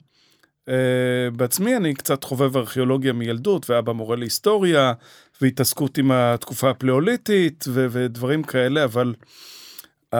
Uh, 0.68 0.70
בעצמי 1.36 1.76
אני 1.76 1.94
קצת 1.94 2.24
חובב 2.24 2.56
ארכיאולוגיה 2.56 3.12
מילדות, 3.12 3.70
ואבא 3.70 3.92
מורה 3.92 4.16
להיסטוריה, 4.16 4.92
והתעסקות 5.40 5.98
עם 5.98 6.10
התקופה 6.12 6.70
הפלאוליתית 6.70 7.64
ו- 7.68 7.86
ודברים 7.90 8.42
כאלה, 8.42 8.84
אבל 8.84 9.14
uh, 10.14 10.18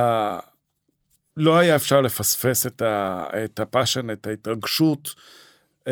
לא 1.36 1.58
היה 1.58 1.76
אפשר 1.76 2.00
לפספס 2.00 2.66
את, 2.66 2.82
ה- 2.82 3.24
את 3.44 3.60
הפאשן, 3.60 4.10
את 4.10 4.26
ההתרגשות. 4.26 5.14
Uh, 5.86 5.90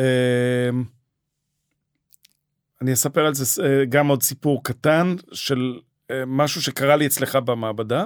אני 2.81 2.93
אספר 2.93 3.25
על 3.25 3.33
זה 3.33 3.61
uh, 3.61 3.85
גם 3.89 4.07
עוד 4.07 4.23
סיפור 4.23 4.63
קטן 4.63 5.15
של 5.31 5.79
uh, 5.79 6.13
משהו 6.27 6.61
שקרה 6.61 6.95
לי 6.95 7.05
אצלך 7.05 7.35
במעבדה. 7.35 8.05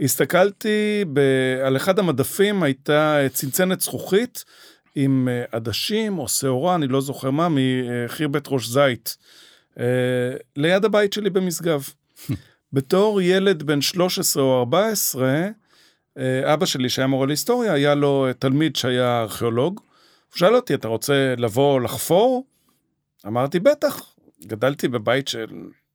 הסתכלתי 0.00 1.04
ב- 1.12 1.60
על 1.64 1.76
אחד 1.76 1.98
המדפים, 1.98 2.62
הייתה 2.62 3.18
צנצנת 3.32 3.80
זכוכית 3.80 4.44
עם 4.94 5.28
עדשים 5.52 6.18
או 6.18 6.28
שעורה, 6.28 6.74
אני 6.74 6.86
לא 6.86 7.00
זוכר 7.00 7.30
מה, 7.30 7.48
מחיר 7.50 8.28
בית 8.28 8.44
ראש 8.48 8.68
זית. 8.68 9.16
אה, 9.78 9.84
ליד 10.56 10.84
הבית 10.84 11.12
שלי 11.12 11.30
במשגב. 11.30 11.88
בתור 12.72 13.20
ילד 13.20 13.62
בן 13.62 13.80
13 13.80 14.42
או 14.42 14.58
14, 14.58 15.48
אה, 16.18 16.54
אבא 16.54 16.66
שלי, 16.66 16.88
שהיה 16.88 17.06
מורה 17.06 17.26
להיסטוריה, 17.26 17.72
היה 17.72 17.94
לו 17.94 18.26
תלמיד 18.38 18.76
שהיה 18.76 19.20
ארכיאולוג. 19.20 19.80
הוא 20.30 20.38
שאל 20.38 20.54
אותי, 20.54 20.74
אתה 20.74 20.88
רוצה 20.88 21.34
לבוא 21.38 21.80
לחפור? 21.80 22.44
אמרתי, 23.26 23.60
בטח, 23.60 24.14
גדלתי 24.46 24.88
בבית 24.88 25.28
של 25.28 25.46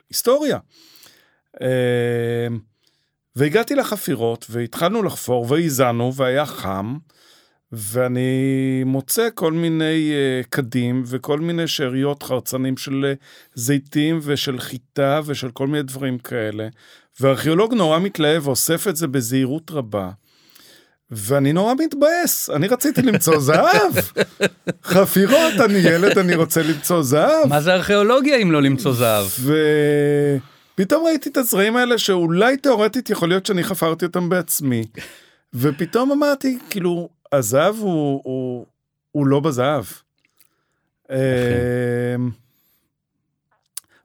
היסטוריה. 0.09 0.59
אה, 1.61 2.47
והגעתי 3.35 3.75
לחפירות, 3.75 4.45
והתחלנו 4.49 5.03
לחפור, 5.03 5.45
והאזנו, 5.49 6.13
והיה 6.15 6.45
חם. 6.45 6.97
ואני 7.75 8.83
מוצא 8.85 9.29
כל 9.35 9.51
מיני 9.51 10.11
uh, 10.11 10.47
קדים 10.49 11.03
וכל 11.05 11.39
מיני 11.39 11.67
שאריות 11.67 12.23
חרצנים 12.23 12.77
של 12.77 13.13
uh, 13.13 13.23
זיתים 13.55 14.19
ושל 14.23 14.59
חיטה 14.59 15.21
ושל 15.25 15.51
כל 15.51 15.67
מיני 15.67 15.83
דברים 15.83 16.17
כאלה. 16.17 16.67
וארכיאולוג 17.19 17.73
נורא 17.73 17.99
מתלהב 17.99 18.47
ואוסף 18.47 18.87
את 18.87 18.95
זה 18.95 19.07
בזהירות 19.07 19.71
רבה. 19.71 20.11
ואני 21.15 21.53
נורא 21.53 21.73
מתבאס, 21.73 22.49
אני 22.49 22.67
רציתי 22.67 23.01
למצוא 23.01 23.39
זהב. 23.39 23.93
חפירות, 24.83 25.53
אני 25.65 25.77
ילד, 25.77 26.17
אני 26.17 26.35
רוצה 26.35 26.63
למצוא 26.63 27.03
זהב. 27.03 27.47
מה 27.49 27.61
זה 27.61 27.73
ארכיאולוגיה 27.73 28.37
אם 28.37 28.51
לא 28.51 28.61
למצוא 28.61 28.93
זהב? 28.93 29.25
ופתאום 30.75 31.05
ראיתי 31.05 31.29
את 31.29 31.37
הזרעים 31.37 31.75
האלה 31.75 31.97
שאולי 31.97 32.57
תאורטית 32.57 33.09
יכול 33.09 33.29
להיות 33.29 33.45
שאני 33.45 33.63
חפרתי 33.63 34.05
אותם 34.05 34.29
בעצמי. 34.29 34.83
ופתאום 35.53 36.11
אמרתי, 36.11 36.59
כאילו, 36.69 37.09
הזהב 37.31 37.75
הוא, 37.75 38.21
הוא, 38.23 38.65
הוא 39.11 39.27
לא 39.27 39.39
בזהב. 39.39 39.83
אמ, 41.11 41.15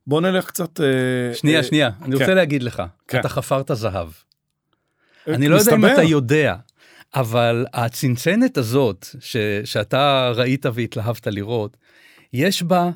בוא 0.06 0.20
נלך 0.20 0.46
קצת... 0.46 0.80
אה, 0.80 1.34
שנייה, 1.34 1.58
אה, 1.58 1.64
שנייה, 1.64 1.90
אני 2.02 2.16
כן. 2.16 2.22
רוצה 2.22 2.34
להגיד 2.34 2.62
לך, 2.62 2.82
כן. 3.08 3.20
אתה 3.20 3.28
חפרת 3.28 3.70
זהב. 3.74 4.08
אני 5.28 5.48
לא 5.48 5.56
יודע 5.56 5.74
אם. 5.74 5.86
אתה 5.86 6.02
יודע, 6.02 6.54
אבל 7.14 7.66
הצנצנת 7.72 8.56
הזאת, 8.58 9.06
ש, 9.20 9.36
שאתה 9.64 10.32
ראית 10.34 10.66
והתלהבת 10.66 11.26
לראות, 11.26 11.76
יש 12.32 12.62
בה 12.62 12.90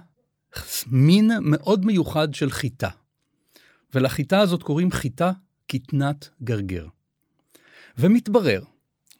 מין 0.86 1.30
מאוד 1.40 1.84
מיוחד 1.84 2.34
של 2.34 2.50
חיטה. 2.50 2.88
ולחיטה 3.94 4.40
הזאת 4.40 4.62
קוראים 4.62 4.90
חיטה 4.90 5.32
קטנת 5.66 6.28
גרגר. 6.42 6.86
ומתברר 7.98 8.62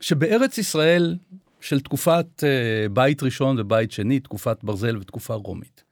שבארץ 0.00 0.58
ישראל 0.58 1.16
של 1.60 1.80
תקופת 1.80 2.26
uh, 2.38 2.88
בית 2.88 3.22
ראשון 3.22 3.60
ובית 3.60 3.92
שני, 3.92 4.20
תקופת 4.20 4.64
ברזל 4.64 4.96
ותקופה 4.96 5.34
רומית, 5.34 5.84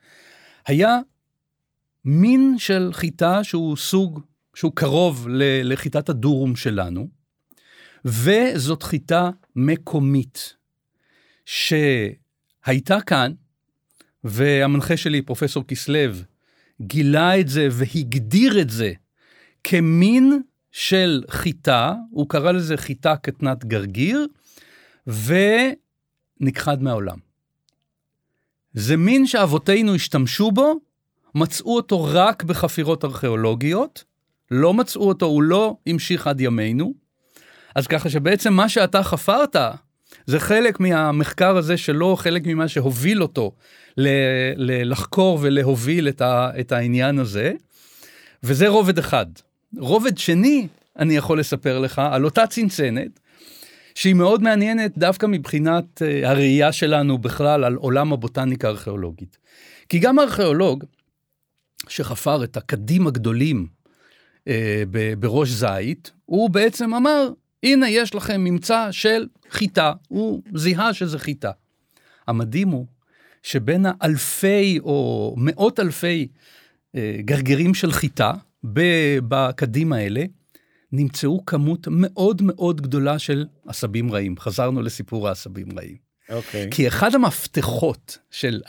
היה 0.66 0.98
מין 2.04 2.54
של 2.58 2.90
חיטה 2.92 3.44
שהוא 3.44 3.76
סוג, 3.76 4.20
שהוא 4.54 4.72
קרוב 4.74 5.26
לחיטת 5.64 6.08
הדורום 6.08 6.56
שלנו, 6.56 7.19
וזאת 8.04 8.82
חיטה 8.82 9.30
מקומית, 9.56 10.56
שהייתה 11.44 13.00
כאן, 13.06 13.32
והמנחה 14.24 14.96
שלי, 14.96 15.22
פרופסור 15.22 15.64
כסלו, 15.64 16.12
גילה 16.80 17.40
את 17.40 17.48
זה 17.48 17.68
והגדיר 17.70 18.60
את 18.60 18.70
זה 18.70 18.92
כמין 19.64 20.42
של 20.72 21.22
חיטה, 21.30 21.94
הוא 22.10 22.28
קרא 22.28 22.52
לזה 22.52 22.76
חיטה 22.76 23.16
קטנת 23.16 23.64
גרגיר, 23.64 24.26
ונכחד 25.06 26.82
מהעולם. 26.82 27.18
זה 28.74 28.96
מין 28.96 29.26
שאבותינו 29.26 29.94
השתמשו 29.94 30.52
בו, 30.52 30.74
מצאו 31.34 31.76
אותו 31.76 32.04
רק 32.04 32.42
בחפירות 32.42 33.04
ארכיאולוגיות, 33.04 34.04
לא 34.50 34.74
מצאו 34.74 35.08
אותו, 35.08 35.26
הוא 35.26 35.42
לא 35.42 35.76
המשיך 35.86 36.26
עד 36.26 36.40
ימינו. 36.40 36.94
אז 37.74 37.86
ככה 37.86 38.10
שבעצם 38.10 38.52
מה 38.52 38.68
שאתה 38.68 39.02
חפרת, 39.02 39.56
זה 40.26 40.40
חלק 40.40 40.80
מהמחקר 40.80 41.56
הזה 41.56 41.76
שלו, 41.76 42.16
חלק 42.16 42.42
ממה 42.46 42.68
שהוביל 42.68 43.22
אותו 43.22 43.52
ל- 43.96 44.08
ל- 44.56 44.90
לחקור 44.90 45.38
ולהוביל 45.42 46.08
את, 46.08 46.20
ה- 46.20 46.50
את 46.60 46.72
העניין 46.72 47.18
הזה, 47.18 47.52
וזה 48.42 48.68
רובד 48.68 48.98
אחד. 48.98 49.26
רובד 49.78 50.18
שני, 50.18 50.66
אני 50.98 51.16
יכול 51.16 51.40
לספר 51.40 51.78
לך 51.78 51.98
על 52.12 52.24
אותה 52.24 52.46
צנצנת, 52.46 53.20
שהיא 53.94 54.14
מאוד 54.14 54.42
מעניינת 54.42 54.98
דווקא 54.98 55.26
מבחינת 55.26 56.02
uh, 56.02 56.26
הראייה 56.26 56.72
שלנו 56.72 57.18
בכלל 57.18 57.64
על 57.64 57.74
עולם 57.74 58.12
הבוטניקה 58.12 58.68
הארכיאולוגית. 58.68 59.38
כי 59.88 59.98
גם 59.98 60.18
הארכיאולוג 60.18 60.84
שחפר 61.88 62.44
את 62.44 62.56
הקדים 62.56 63.06
הגדולים 63.06 63.66
uh, 64.38 64.50
בראש 65.18 65.48
זית, 65.48 66.10
הוא 66.26 66.50
בעצם 66.50 66.94
אמר, 66.94 67.28
הנה 67.62 67.90
יש 67.90 68.14
לכם 68.14 68.40
ממצא 68.40 68.88
של 68.90 69.26
חיטה, 69.50 69.92
הוא 70.08 70.42
זיהה 70.54 70.94
שזה 70.94 71.18
חיטה. 71.18 71.50
המדהים 72.26 72.68
הוא 72.68 72.86
שבין 73.42 73.86
האלפי 74.00 74.78
או 74.82 75.34
מאות 75.38 75.80
אלפי 75.80 76.28
uh, 76.32 76.98
גרגרים 77.20 77.74
של 77.74 77.92
חיטה 77.92 78.32
בקדים 79.28 79.92
האלה, 79.92 80.24
נמצאו 80.92 81.46
כמות 81.46 81.88
מאוד 81.90 82.42
מאוד 82.42 82.80
גדולה 82.80 83.18
של 83.18 83.46
עשבים 83.66 84.12
רעים. 84.12 84.34
חזרנו 84.38 84.82
לסיפור 84.82 85.28
העשבים 85.28 85.78
רעים. 85.78 85.96
אוקיי. 86.30 86.68
כי 86.70 86.88
אחד 86.88 87.14
המפתחות 87.14 88.18
של 88.30 88.60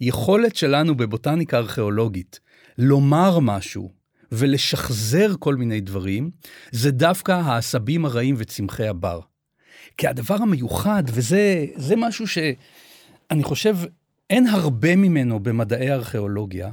היכולת 0.00 0.56
שלנו 0.56 0.94
בבוטניקה 0.94 1.58
ארכיאולוגית 1.58 2.40
לומר 2.78 3.38
משהו 3.38 4.01
ולשחזר 4.32 5.34
כל 5.38 5.56
מיני 5.56 5.80
דברים, 5.80 6.30
זה 6.72 6.90
דווקא 6.90 7.32
העשבים 7.32 8.04
הרעים 8.04 8.34
וצמחי 8.38 8.86
הבר. 8.86 9.20
כי 9.96 10.08
הדבר 10.08 10.34
המיוחד, 10.34 11.02
וזה 11.06 11.96
משהו 11.96 12.26
שאני 12.28 13.42
חושב 13.42 13.76
אין 14.30 14.46
הרבה 14.46 14.96
ממנו 14.96 15.40
במדעי 15.40 15.90
הארכיאולוגיה, 15.90 16.70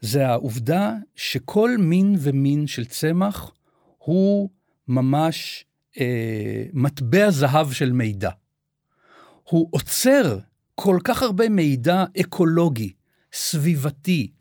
זה 0.00 0.28
העובדה 0.28 0.94
שכל 1.16 1.70
מין 1.78 2.16
ומין 2.18 2.66
של 2.66 2.84
צמח 2.84 3.52
הוא 3.98 4.50
ממש 4.88 5.64
אה, 6.00 6.64
מטבע 6.72 7.30
זהב 7.30 7.72
של 7.72 7.92
מידע. 7.92 8.30
הוא 9.42 9.68
עוצר 9.70 10.38
כל 10.74 10.98
כך 11.04 11.22
הרבה 11.22 11.48
מידע 11.48 12.04
אקולוגי, 12.20 12.92
סביבתי, 13.32 14.32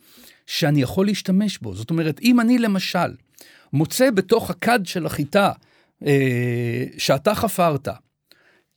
שאני 0.48 0.82
יכול 0.82 1.06
להשתמש 1.06 1.58
בו. 1.58 1.76
זאת 1.76 1.90
אומרת, 1.90 2.20
אם 2.22 2.40
אני 2.40 2.58
למשל 2.58 3.16
מוצא 3.74 4.12
בתוך 4.12 4.50
הכד 4.50 4.80
של 4.84 5.06
החיטה 5.06 5.52
אה, 6.06 6.84
שאתה 6.98 7.36
חפרת, 7.36 7.88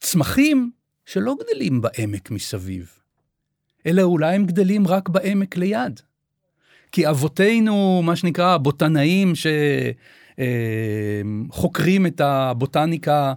צמחים 0.00 0.70
שלא 1.06 1.34
גדלים 1.40 1.80
בעמק 1.80 2.30
מסביב, 2.30 2.92
אלא 3.86 4.02
אולי 4.02 4.34
הם 4.34 4.46
גדלים 4.46 4.86
רק 4.86 5.08
בעמק 5.08 5.56
ליד. 5.56 6.00
כי 6.92 7.08
אבותינו, 7.08 8.02
מה 8.04 8.16
שנקרא, 8.16 8.54
הבוטנאים 8.54 9.32
שחוקרים 11.48 12.06
את 12.06 12.20
הבוטניקה 12.20 13.32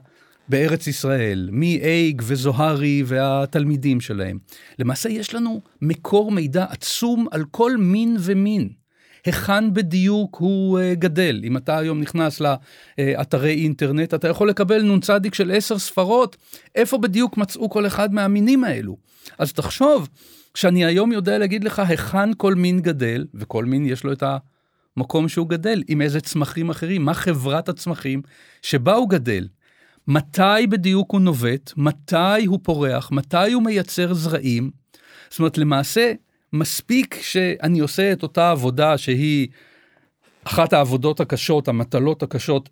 בארץ 0.53 0.87
ישראל, 0.87 1.49
מאייג 1.51 2.21
וזוהרי 2.25 3.03
והתלמידים 3.05 4.01
שלהם. 4.01 4.37
למעשה 4.79 5.09
יש 5.09 5.33
לנו 5.33 5.61
מקור 5.81 6.31
מידע 6.31 6.65
עצום 6.69 7.27
על 7.31 7.43
כל 7.51 7.77
מין 7.77 8.17
ומין. 8.19 8.69
היכן 9.25 9.73
בדיוק 9.73 10.35
הוא 10.35 10.79
uh, 10.79 10.99
גדל. 10.99 11.41
אם 11.43 11.57
אתה 11.57 11.77
היום 11.77 12.01
נכנס 12.01 12.41
לאתרי 12.41 13.53
אינטרנט, 13.53 14.13
אתה 14.13 14.27
יכול 14.27 14.49
לקבל 14.49 14.81
נ"צ 14.81 15.09
של 15.33 15.51
עשר 15.51 15.79
ספרות, 15.79 16.37
איפה 16.75 16.97
בדיוק 16.97 17.37
מצאו 17.37 17.69
כל 17.69 17.87
אחד 17.87 18.13
מהמינים 18.13 18.63
האלו. 18.63 18.97
אז 19.37 19.53
תחשוב, 19.53 20.09
שאני 20.55 20.85
היום 20.85 21.11
יודע 21.11 21.37
להגיד 21.37 21.63
לך 21.63 21.79
היכן 21.79 22.29
כל 22.37 22.55
מין 22.55 22.79
גדל, 22.79 23.25
וכל 23.33 23.65
מין 23.65 23.85
יש 23.85 24.03
לו 24.03 24.11
את 24.11 24.23
המקום 24.97 25.29
שהוא 25.29 25.49
גדל, 25.49 25.83
עם 25.87 26.01
איזה 26.01 26.21
צמחים 26.21 26.69
אחרים, 26.69 27.05
מה 27.05 27.13
חברת 27.13 27.69
הצמחים 27.69 28.21
שבה 28.61 28.93
הוא 28.93 29.09
גדל. 29.09 29.47
מתי 30.07 30.67
בדיוק 30.69 31.11
הוא 31.11 31.21
נובט, 31.21 31.73
מתי 31.77 32.45
הוא 32.45 32.59
פורח, 32.63 33.11
מתי 33.11 33.53
הוא 33.53 33.63
מייצר 33.63 34.13
זרעים. 34.13 34.71
זאת 35.29 35.39
אומרת, 35.39 35.57
למעשה, 35.57 36.13
מספיק 36.53 37.19
שאני 37.21 37.79
עושה 37.79 38.13
את 38.13 38.23
אותה 38.23 38.51
עבודה 38.51 38.97
שהיא 38.97 39.47
אחת 40.43 40.73
העבודות 40.73 41.19
הקשות, 41.19 41.67
המטלות 41.67 42.23
הקשות 42.23 42.69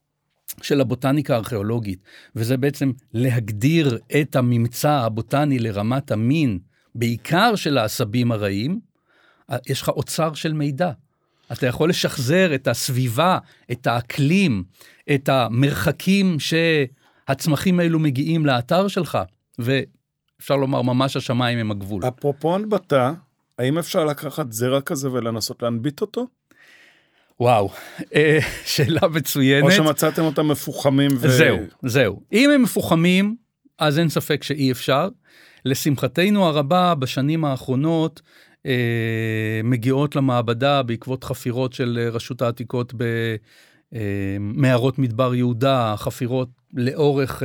של 0.62 0.80
הבוטניקה 0.80 1.34
הארכיאולוגית, 1.34 1.98
וזה 2.36 2.56
בעצם 2.56 2.92
להגדיר 3.12 3.98
את 4.20 4.36
הממצא 4.36 4.90
הבוטני 4.90 5.58
לרמת 5.58 6.10
המין, 6.10 6.58
בעיקר 6.94 7.56
של 7.56 7.78
העשבים 7.78 8.32
הרעים, 8.32 8.80
יש 9.66 9.82
לך 9.82 9.88
אוצר 9.88 10.34
של 10.34 10.52
מידע. 10.52 10.90
אתה 11.54 11.66
יכול 11.66 11.88
לשחזר 11.88 12.54
את 12.54 12.68
הסביבה, 12.68 13.38
את 13.72 13.86
האקלים, 13.86 14.64
את 15.14 15.28
המרחקים 15.28 16.36
שהצמחים 16.40 17.80
האלו 17.80 17.98
מגיעים 17.98 18.46
לאתר 18.46 18.88
שלך, 18.88 19.18
ואפשר 19.58 20.56
לומר 20.56 20.82
ממש 20.82 21.16
השמיים 21.16 21.58
הם 21.58 21.70
הגבול. 21.70 22.02
אפרופו 22.08 22.54
הנבטה, 22.54 23.12
האם 23.58 23.78
אפשר 23.78 24.04
לקחת 24.04 24.52
זרע 24.52 24.80
כזה 24.80 25.12
ולנסות 25.12 25.62
להנביט 25.62 26.00
אותו? 26.00 26.26
וואו, 27.40 27.70
אה, 28.14 28.38
שאלה 28.64 29.08
מצוינת. 29.08 29.64
או 29.64 29.70
שמצאתם 29.70 30.22
אותם 30.22 30.48
מפוחמים 30.48 31.10
ו... 31.20 31.28
זהו, 31.28 31.58
זהו. 31.82 32.22
אם 32.32 32.50
הם 32.50 32.62
מפוחמים, 32.62 33.36
אז 33.78 33.98
אין 33.98 34.08
ספק 34.08 34.42
שאי 34.42 34.72
אפשר. 34.72 35.08
לשמחתנו 35.64 36.46
הרבה, 36.46 36.94
בשנים 36.94 37.44
האחרונות, 37.44 38.22
מגיעות 39.64 40.16
למעבדה 40.16 40.82
בעקבות 40.82 41.24
חפירות 41.24 41.72
של 41.72 41.98
אה, 42.00 42.08
רשות 42.08 42.42
העתיקות 42.42 42.94
במערות 43.92 44.98
מדבר 44.98 45.34
יהודה, 45.34 45.94
חפירות 45.96 46.48
לאורך 46.74 47.42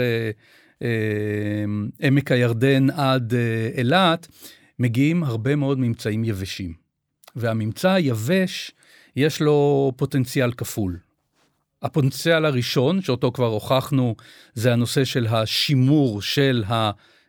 עמק 1.99 2.31
הירדן 2.31 2.89
עד 2.89 3.33
אילת, 3.77 4.27
מגיעים 4.79 5.23
הרבה 5.23 5.55
מאוד 5.55 5.79
ממצאים 5.79 6.23
יבשים. 6.23 6.73
והממצא 7.35 7.89
היבש, 7.89 8.71
יש 9.15 9.41
לו 9.41 9.91
פוטנציאל 9.97 10.51
כפול. 10.51 10.97
הפוטנציאל 11.81 12.45
הראשון, 12.45 13.01
שאותו 13.01 13.31
כבר 13.31 13.45
הוכחנו, 13.45 14.15
זה 14.53 14.73
הנושא 14.73 15.05
של 15.05 15.27
השימור 15.27 16.21
של 16.21 16.63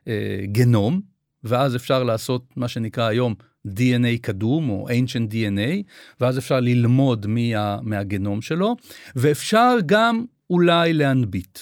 הגנום, 0.06 1.00
ואז 1.44 1.76
אפשר 1.76 2.02
לעשות 2.04 2.56
מה 2.56 2.68
שנקרא 2.68 3.04
היום 3.04 3.34
DNA 3.68 4.18
קדום 4.20 4.70
או 4.70 4.88
ancient 4.88 5.32
DNA, 5.32 5.82
ואז 6.20 6.38
אפשר 6.38 6.60
ללמוד 6.60 7.26
מה, 7.26 7.78
מהגנום 7.82 8.42
שלו, 8.42 8.76
ואפשר 9.16 9.76
גם 9.86 10.24
אולי 10.50 10.92
להנביט. 10.92 11.58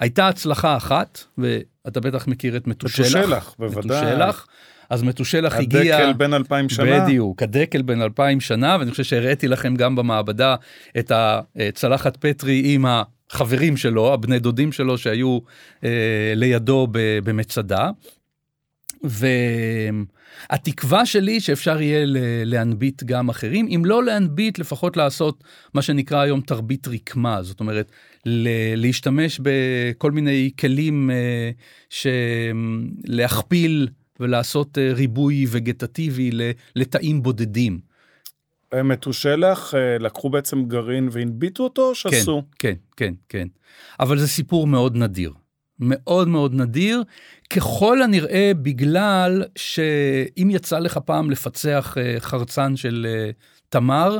הייתה 0.00 0.28
הצלחה 0.28 0.76
אחת, 0.76 1.24
ואתה 1.38 2.00
בטח 2.00 2.26
מכיר 2.26 2.56
את 2.56 2.66
מתושלח. 2.66 3.16
מתושלח, 3.16 3.54
בוודאי. 3.58 4.06
מתושלח. 4.06 4.46
אז 4.90 5.02
מתושלח 5.02 5.54
הגיע... 5.54 5.96
הדקל 5.96 6.12
בן 6.12 6.34
אלפיים 6.34 6.68
שנה. 6.68 7.00
בדיוק, 7.04 7.42
הדקל 7.42 7.82
בן 7.82 8.02
אלפיים 8.02 8.40
שנה, 8.40 8.76
ואני 8.80 8.90
חושב 8.90 9.04
שהראיתי 9.04 9.48
לכם 9.48 9.76
גם 9.76 9.96
במעבדה 9.96 10.56
את 10.98 11.12
הצלחת 11.14 12.16
פטרי 12.16 12.62
עם 12.64 12.86
החברים 12.88 13.76
שלו, 13.76 14.12
הבני 14.12 14.38
דודים 14.38 14.72
שלו 14.72 14.98
שהיו 14.98 15.38
אה, 15.84 16.32
לידו 16.34 16.88
במצדה. 17.24 17.90
והתקווה 20.50 21.06
שלי 21.06 21.40
שאפשר 21.40 21.80
יהיה 21.80 22.04
להנביט 22.44 23.02
גם 23.02 23.28
אחרים, 23.28 23.68
אם 23.74 23.82
לא 23.84 24.04
להנביט, 24.04 24.58
לפחות 24.58 24.96
לעשות 24.96 25.44
מה 25.74 25.82
שנקרא 25.82 26.20
היום 26.20 26.40
תרבית 26.40 26.88
רקמה, 26.88 27.42
זאת 27.42 27.60
אומרת, 27.60 27.90
להשתמש 28.76 29.40
בכל 29.42 30.10
מיני 30.10 30.50
כלים 30.60 31.10
אה, 31.10 31.50
להכפיל 33.04 33.88
ולעשות 34.20 34.78
אה, 34.78 34.92
ריבוי 34.92 35.46
וגטטיבי 35.48 36.30
לתאים 36.76 37.22
בודדים. 37.22 37.78
מתושלח 38.84 39.74
לקחו 40.00 40.30
בעצם 40.30 40.64
גרעין 40.64 41.08
והנביטו 41.12 41.64
אותו 41.64 41.88
או 41.88 41.94
שעשו? 41.94 42.42
כן, 42.58 42.68
כן, 42.68 42.74
כן, 42.96 43.14
כן. 43.28 43.48
אבל 44.00 44.18
זה 44.18 44.28
סיפור 44.28 44.66
מאוד 44.66 44.96
נדיר. 44.96 45.32
מאוד 45.80 46.28
מאוד 46.28 46.54
נדיר, 46.54 47.02
ככל 47.50 48.02
הנראה 48.02 48.52
בגלל 48.62 49.44
שאם 49.56 50.50
יצא 50.50 50.78
לך 50.78 50.98
פעם 50.98 51.30
לפצח 51.30 51.96
אה, 51.98 52.16
חרצן 52.18 52.76
של 52.76 53.06
אה, 53.08 53.30
תמר, 53.68 54.18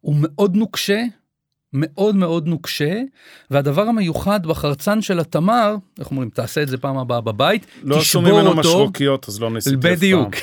הוא 0.00 0.14
מאוד 0.18 0.56
נוקשה, 0.56 1.02
מאוד 1.72 2.16
מאוד 2.16 2.46
נוקשה, 2.46 3.02
והדבר 3.50 3.82
המיוחד 3.82 4.46
בחרצן 4.46 5.02
של 5.02 5.20
התמר, 5.20 5.76
איך 5.98 6.10
אומרים, 6.10 6.30
תעשה 6.30 6.62
את 6.62 6.68
זה 6.68 6.78
פעם 6.78 6.98
הבאה 6.98 7.20
בבית, 7.20 7.66
לא 7.82 7.98
תשבור 8.00 8.22
אותו. 8.22 8.32
לא 8.34 8.40
עשו 8.40 8.44
ממנו 8.44 8.60
משרוקיות, 8.60 9.28
אז 9.28 9.40
לא 9.40 9.50
ניסיתי 9.50 9.76
אף 9.76 9.82
פעם. 9.82 9.92
בדיוק. 9.92 10.34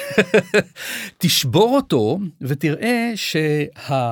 תשבור 1.18 1.76
אותו, 1.76 2.20
ותראה 2.42 3.12
שה... 3.16 4.12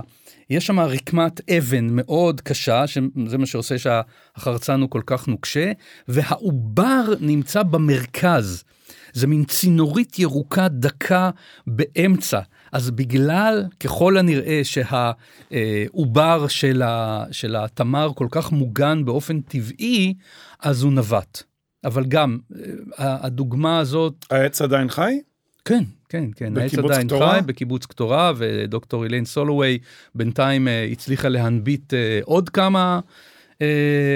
יש 0.49 0.67
שם 0.67 0.79
רקמת 0.79 1.49
אבן 1.49 1.87
מאוד 1.91 2.41
קשה, 2.41 2.87
שזה 2.87 3.37
מה 3.37 3.45
שעושה 3.45 3.75
שהחרצן 3.77 4.81
הוא 4.81 4.89
כל 4.89 5.01
כך 5.05 5.27
נוקשה, 5.27 5.71
והעובר 6.07 7.03
נמצא 7.19 7.63
במרכז. 7.63 8.63
זה 9.13 9.27
מין 9.27 9.43
צינורית 9.45 10.19
ירוקה 10.19 10.67
דקה 10.67 11.29
באמצע. 11.67 12.39
אז 12.71 12.91
בגלל, 12.91 13.65
ככל 13.79 14.17
הנראה, 14.17 14.61
שהעובר 14.63 16.47
של, 16.47 16.81
ה, 16.81 17.23
של 17.31 17.55
התמר 17.55 18.11
כל 18.15 18.27
כך 18.31 18.51
מוגן 18.51 19.05
באופן 19.05 19.41
טבעי, 19.41 20.13
אז 20.59 20.83
הוא 20.83 20.93
נווט. 20.93 21.43
אבל 21.85 22.05
גם, 22.05 22.37
אה, 22.99 23.17
הדוגמה 23.25 23.79
הזאת... 23.79 24.25
העץ 24.31 24.61
עדיין 24.61 24.89
חי? 24.89 25.19
כן, 25.65 25.83
כן, 26.13 26.29
כן. 26.35 26.57
העץ 26.57 26.73
עדיין 26.73 27.07
קטורה? 27.07 27.33
חי 27.33 27.39
בקיבוץ 27.45 27.85
קטורה, 27.85 28.31
ודוקטור 28.37 29.03
אילן 29.03 29.25
סולווי 29.25 29.77
בינתיים 30.15 30.67
אה, 30.67 30.87
הצליחה 30.91 31.29
להנביט 31.29 31.93
אה, 31.93 32.19
עוד 32.23 32.49
כמה... 32.49 32.99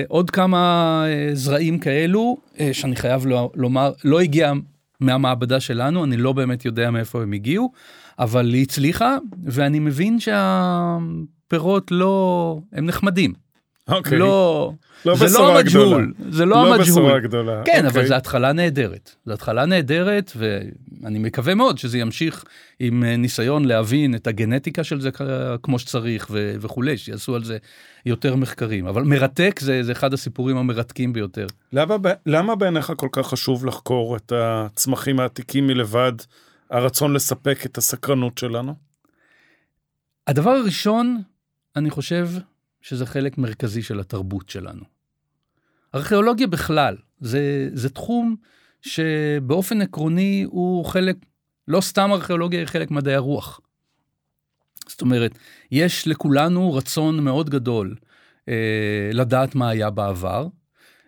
עוד 0.07 0.29
כמה 0.29 1.03
זרעים 1.33 1.79
כאלו, 1.79 2.37
שאני 2.71 2.95
חייב 2.95 3.25
לומר, 3.55 3.91
לא 4.03 4.19
הגיע 4.19 4.53
מהמעבדה 4.99 5.59
שלנו, 5.59 6.03
אני 6.03 6.17
לא 6.17 6.33
באמת 6.33 6.65
יודע 6.65 6.91
מאיפה 6.91 7.21
הם 7.21 7.33
הגיעו, 7.33 7.71
אבל 8.19 8.53
היא 8.53 8.63
הצליחה, 8.63 9.17
ואני 9.43 9.79
מבין 9.79 10.19
שהפירות 10.19 11.91
לא, 11.91 12.59
הם 12.73 12.85
נחמדים. 12.85 13.33
אוקיי. 13.87 14.17
לא, 14.17 14.73
לא 15.05 15.15
זה 15.15 15.25
לא 15.39 15.59
המג'הול, 15.59 16.13
זה 16.29 16.45
לא, 16.45 16.51
לא 16.51 16.61
המג'הול. 16.61 16.81
בשורה 16.81 17.19
גדולה. 17.19 17.61
כן, 17.65 17.85
אוקיי. 17.85 18.01
אבל 18.01 18.07
זו 18.07 18.15
התחלה 18.15 18.53
נהדרת. 18.53 19.15
זו 19.25 19.33
התחלה 19.33 19.65
נהדרת, 19.65 20.31
ואני 20.35 21.19
מקווה 21.19 21.55
מאוד 21.55 21.77
שזה 21.77 21.97
ימשיך 21.97 22.43
עם 22.79 23.03
אה, 23.03 23.17
ניסיון 23.17 23.65
להבין 23.65 24.15
את 24.15 24.27
הגנטיקה 24.27 24.83
של 24.83 25.01
זה 25.01 25.09
כמו 25.63 25.79
שצריך 25.79 26.27
ו- 26.31 26.55
וכולי, 26.61 26.97
שיעשו 26.97 27.35
על 27.35 27.43
זה 27.43 27.57
יותר 28.05 28.35
מחקרים. 28.35 28.87
אבל 28.87 29.03
מרתק 29.03 29.59
זה, 29.63 29.83
זה 29.83 29.91
אחד 29.91 30.13
הסיפורים 30.13 30.57
המרתקים 30.57 31.13
ביותר. 31.13 31.47
למה, 31.73 31.95
למה 32.25 32.55
בעיניך 32.55 32.93
כל 32.97 33.09
כך 33.11 33.27
חשוב 33.27 33.65
לחקור 33.65 34.15
את 34.15 34.31
הצמחים 34.35 35.19
העתיקים 35.19 35.67
מלבד 35.67 36.13
הרצון 36.69 37.13
לספק 37.13 37.65
את 37.65 37.77
הסקרנות 37.77 38.37
שלנו? 38.37 38.73
הדבר 40.27 40.51
הראשון, 40.51 41.21
אני 41.75 41.89
חושב 41.89 42.27
שזה 42.87 43.05
חלק 43.05 43.37
מרכזי 43.37 43.81
של 43.81 43.99
התרבות 43.99 44.49
שלנו. 44.49 44.83
ארכיאולוגיה 45.95 46.47
בכלל, 46.47 46.95
זה, 47.19 47.69
זה 47.73 47.89
תחום 47.89 48.35
שבאופן 48.81 49.81
עקרוני 49.81 50.45
הוא 50.47 50.85
חלק, 50.85 51.15
לא 51.67 51.81
סתם 51.81 52.11
ארכיאולוגיה 52.11 52.59
היא 52.59 52.67
חלק 52.67 52.91
מדעי 52.91 53.15
הרוח. 53.15 53.59
זאת 54.87 55.01
אומרת, 55.01 55.37
יש 55.71 56.07
לכולנו 56.07 56.73
רצון 56.73 57.23
מאוד 57.23 57.49
גדול 57.49 57.95
אה, 58.49 59.09
לדעת 59.13 59.55
מה 59.55 59.69
היה 59.69 59.89
בעבר. 59.89 60.47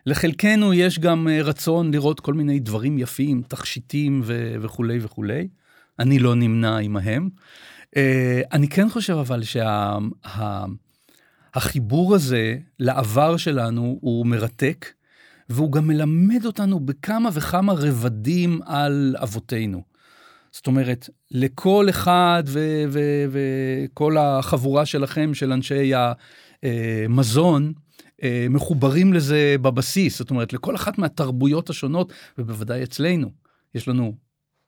לחלקנו 0.05 0.73
יש 0.73 0.99
גם 0.99 1.27
אה, 1.27 1.41
רצון 1.41 1.91
לראות 1.91 2.19
כל 2.19 2.33
מיני 2.33 2.59
דברים 2.59 2.97
יפים, 2.97 3.41
תכשיטים 3.47 4.21
ו- 4.23 4.55
וכולי 4.61 4.99
וכולי. 5.01 5.47
אני 5.99 6.19
לא 6.19 6.35
נמנה 6.35 6.77
עמהם. 6.77 7.29
אה, 7.97 8.41
אני 8.51 8.67
כן 8.69 8.89
חושב 8.89 9.13
אבל 9.13 9.43
שה... 9.43 9.97
החיבור 11.53 12.15
הזה 12.15 12.57
לעבר 12.79 13.37
שלנו 13.37 13.97
הוא 14.01 14.25
מרתק, 14.25 14.85
והוא 15.49 15.71
גם 15.71 15.87
מלמד 15.87 16.45
אותנו 16.45 16.79
בכמה 16.79 17.29
וכמה 17.33 17.73
רבדים 17.73 18.59
על 18.65 19.15
אבותינו. 19.23 19.83
זאת 20.51 20.67
אומרת, 20.67 21.09
לכל 21.31 21.89
אחד 21.89 22.43
וכל 23.29 24.17
החבורה 24.17 24.85
שלכם, 24.85 25.33
של 25.33 25.53
אנשי 25.53 25.91
המזון, 26.63 27.73
אה, 28.23 28.47
מחוברים 28.49 29.13
לזה 29.13 29.55
בבסיס. 29.61 30.19
זאת 30.19 30.29
אומרת, 30.29 30.53
לכל 30.53 30.75
אחת 30.75 30.97
מהתרבויות 30.97 31.69
השונות, 31.69 32.13
ובוודאי 32.37 32.83
אצלנו, 32.83 33.31
יש 33.75 33.87
לנו 33.87 34.13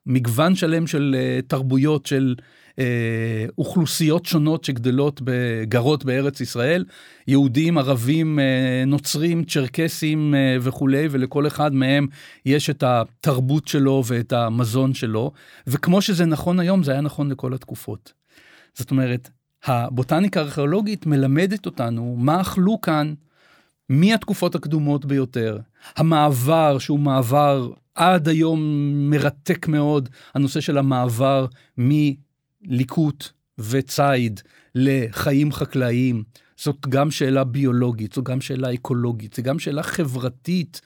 מגוון 0.06 0.54
שלם 0.54 0.86
של 0.86 1.16
אה, 1.18 1.40
תרבויות, 1.46 2.06
של 2.06 2.34
אה, 2.78 3.46
אוכלוסיות 3.58 4.26
שונות 4.26 4.64
שגדלות, 4.64 5.22
גרות 5.62 6.04
בארץ 6.04 6.40
ישראל, 6.40 6.84
יהודים, 7.26 7.78
ערבים, 7.78 8.38
אה, 8.38 8.84
נוצרים, 8.86 9.44
צ'רקסים 9.44 10.34
אה, 10.34 10.56
וכולי, 10.60 11.08
ולכל 11.10 11.46
אחד 11.46 11.74
מהם 11.74 12.06
יש 12.46 12.70
את 12.70 12.82
התרבות 12.86 13.68
שלו 13.68 14.02
ואת 14.06 14.32
המזון 14.32 14.94
שלו, 14.94 15.32
וכמו 15.66 16.02
שזה 16.02 16.26
נכון 16.26 16.60
היום, 16.60 16.82
זה 16.82 16.92
היה 16.92 17.00
נכון 17.00 17.30
לכל 17.30 17.54
התקופות. 17.54 18.12
זאת 18.74 18.90
אומרת, 18.90 19.30
הבוטניקה 19.64 20.40
הארכיאולוגית 20.40 21.06
מלמדת 21.06 21.66
אותנו 21.66 22.16
מה 22.18 22.40
אכלו 22.40 22.80
כאן 22.80 23.14
מהתקופות 23.88 24.54
הקדומות 24.54 25.04
ביותר. 25.04 25.58
המעבר, 25.96 26.78
שהוא 26.78 26.98
מעבר 26.98 27.70
עד 27.94 28.28
היום 28.28 28.60
מרתק 29.10 29.68
מאוד, 29.68 30.08
הנושא 30.34 30.60
של 30.60 30.78
המעבר 30.78 31.46
מ... 31.80 31.90
ליקוט 32.64 33.28
וציד 33.58 34.40
לחיים 34.74 35.52
חקלאיים, 35.52 36.22
זאת 36.56 36.86
גם 36.88 37.10
שאלה 37.10 37.44
ביולוגית, 37.44 38.12
זו 38.12 38.22
גם 38.22 38.40
שאלה 38.40 38.74
אקולוגית, 38.74 39.34
זו 39.34 39.42
גם 39.42 39.58
שאלה 39.58 39.82
חברתית. 39.82 40.80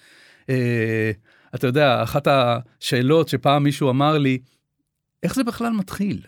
אה, 0.49 1.11
אתה 1.55 1.67
יודע, 1.67 2.03
אחת 2.03 2.29
השאלות 2.31 3.29
שפעם 3.29 3.63
מישהו 3.63 3.91
אמר 3.91 4.19
לי, 4.19 4.39
איך 5.23 5.35
זה 5.35 5.45
בכלל 5.45 5.73
מתחיל? 5.73 6.23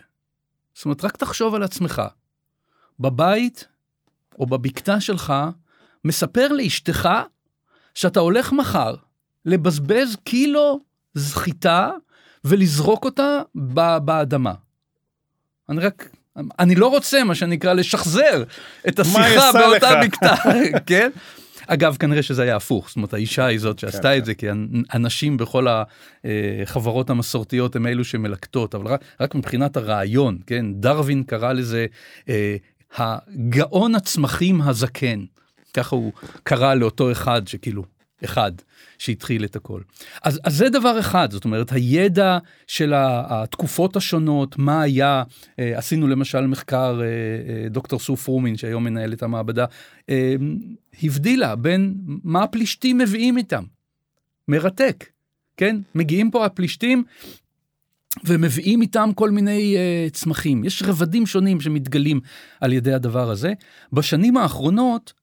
זאת 0.73 0.85
אומרת, 0.85 1.05
רק 1.05 1.17
תחשוב 1.17 1.55
על 1.55 1.63
עצמך. 1.63 2.01
בבית 2.99 3.67
או 4.39 4.45
בבקתה 4.45 5.01
שלך, 5.01 5.33
מספר 6.05 6.47
לאשתך 6.47 7.09
שאתה 7.95 8.19
הולך 8.19 8.53
מחר 8.53 8.95
לבזבז 9.45 10.15
קילו 10.23 10.79
זחיטה 11.13 11.91
ולזרוק 12.43 13.05
אותה 13.05 13.41
באדמה. 14.05 14.53
אני 15.69 15.79
רק, 15.79 16.09
אני 16.59 16.75
לא 16.75 16.87
רוצה, 16.87 17.23
מה 17.23 17.35
שנקרא, 17.35 17.73
לשחזר 17.73 18.43
את 18.87 18.99
השיחה 18.99 19.51
באותה 19.53 20.01
בקתה, 20.03 20.35
כן? 20.89 21.09
אגב, 21.67 21.97
כנראה 21.99 22.23
שזה 22.23 22.41
היה 22.41 22.55
הפוך, 22.55 22.87
זאת 22.87 22.95
אומרת, 22.95 23.13
האישה 23.13 23.45
היא 23.45 23.59
זאת 23.59 23.79
שעשתה 23.79 24.01
כן, 24.01 24.17
את 24.17 24.19
כן. 24.19 24.25
זה, 24.25 24.33
כי 24.35 24.47
הנשים 24.89 25.37
בכל 25.37 25.67
החברות 26.63 27.09
המסורתיות 27.09 27.75
הם 27.75 27.87
אלו 27.87 28.03
שמלקטות, 28.03 28.75
אבל 28.75 28.87
רק, 28.87 29.01
רק 29.19 29.35
מבחינת 29.35 29.77
הרעיון, 29.77 30.37
כן? 30.47 30.65
דרווין 30.73 31.23
קרא 31.23 31.53
לזה 31.53 31.85
אה, 32.29 32.55
הגאון 32.97 33.95
הצמחים 33.95 34.61
הזקן. 34.61 35.25
ככה 35.73 35.95
הוא 35.95 36.11
קרא 36.43 36.73
לאותו 36.73 37.11
אחד 37.11 37.47
שכאילו 37.47 37.83
אחד 38.23 38.51
שהתחיל 38.97 39.45
את 39.45 39.55
הכל. 39.55 39.81
אז, 40.23 40.39
אז 40.43 40.55
זה 40.55 40.69
דבר 40.69 40.99
אחד, 40.99 41.31
זאת 41.31 41.45
אומרת, 41.45 41.71
הידע 41.71 42.37
של 42.67 42.93
התקופות 42.95 43.95
השונות, 43.95 44.57
מה 44.57 44.81
היה, 44.81 45.23
אה, 45.59 45.77
עשינו 45.77 46.07
למשל 46.07 46.47
מחקר, 46.47 46.99
אה, 47.01 47.05
אה, 47.05 47.69
דוקטור 47.69 47.99
סוף 47.99 48.27
רומין, 48.27 48.57
שהיום 48.57 48.83
מנהל 48.83 49.13
את 49.13 49.23
המעבדה, 49.23 49.65
אה, 50.09 50.35
הבדילה 51.03 51.55
בין 51.55 51.93
מה 52.23 52.43
הפלישתים 52.43 52.97
מביאים 52.97 53.37
איתם. 53.37 53.63
מרתק, 54.47 55.05
כן? 55.57 55.77
מגיעים 55.95 56.31
פה 56.31 56.45
הפלישתים, 56.45 57.03
ומביאים 58.23 58.81
איתם 58.81 59.09
כל 59.15 59.31
מיני 59.31 59.75
uh, 59.77 60.13
צמחים. 60.13 60.63
יש 60.63 60.83
רבדים 60.83 61.25
שונים 61.25 61.61
שמתגלים 61.61 62.19
על 62.61 62.73
ידי 62.73 62.93
הדבר 62.93 63.29
הזה. 63.29 63.53
בשנים 63.93 64.37
האחרונות 64.37 65.13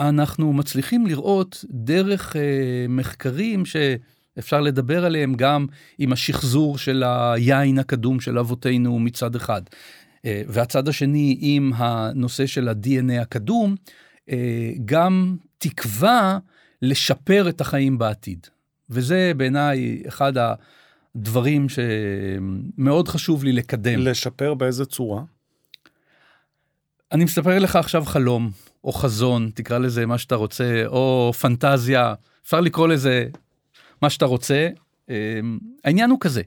אנחנו 0.00 0.52
מצליחים 0.52 1.06
לראות 1.06 1.64
דרך 1.70 2.36
אה, 2.36 2.42
מחקרים 2.88 3.62
שאפשר 3.66 4.60
לדבר 4.60 5.04
עליהם 5.04 5.34
גם 5.34 5.66
עם 5.98 6.12
השחזור 6.12 6.78
של 6.78 7.02
היין 7.06 7.78
הקדום 7.78 8.20
של 8.20 8.38
אבותינו 8.38 8.98
מצד 8.98 9.36
אחד, 9.36 9.62
אה, 10.24 10.42
והצד 10.48 10.88
השני 10.88 11.36
עם 11.40 11.72
הנושא 11.76 12.46
של 12.46 12.68
ה-DNA 12.68 13.20
הקדום, 13.20 13.74
אה, 14.30 14.72
גם 14.84 15.36
תקווה 15.58 16.38
לשפר 16.82 17.48
את 17.48 17.60
החיים 17.60 17.98
בעתיד. 17.98 18.46
וזה 18.90 19.32
בעיניי 19.36 20.02
אחד 20.08 20.32
הדברים 20.36 21.66
שמאוד 21.68 23.08
חשוב 23.08 23.44
לי 23.44 23.52
לקדם. 23.52 23.98
לשפר 23.98 24.54
באיזה 24.54 24.84
צורה? 24.84 25.22
אני 27.12 27.24
מספר 27.24 27.58
לך 27.58 27.76
עכשיו 27.76 28.04
חלום, 28.04 28.50
או 28.84 28.92
חזון, 28.92 29.50
תקרא 29.54 29.78
לזה 29.78 30.06
מה 30.06 30.18
שאתה 30.18 30.34
רוצה, 30.34 30.82
או 30.86 31.32
פנטזיה, 31.40 32.14
אפשר 32.44 32.60
לקרוא 32.60 32.88
לזה 32.88 33.28
מה 34.02 34.10
שאתה 34.10 34.24
רוצה. 34.24 34.68
אמ, 35.08 35.58
העניין 35.84 36.10
הוא 36.10 36.20
כזה, 36.20 36.42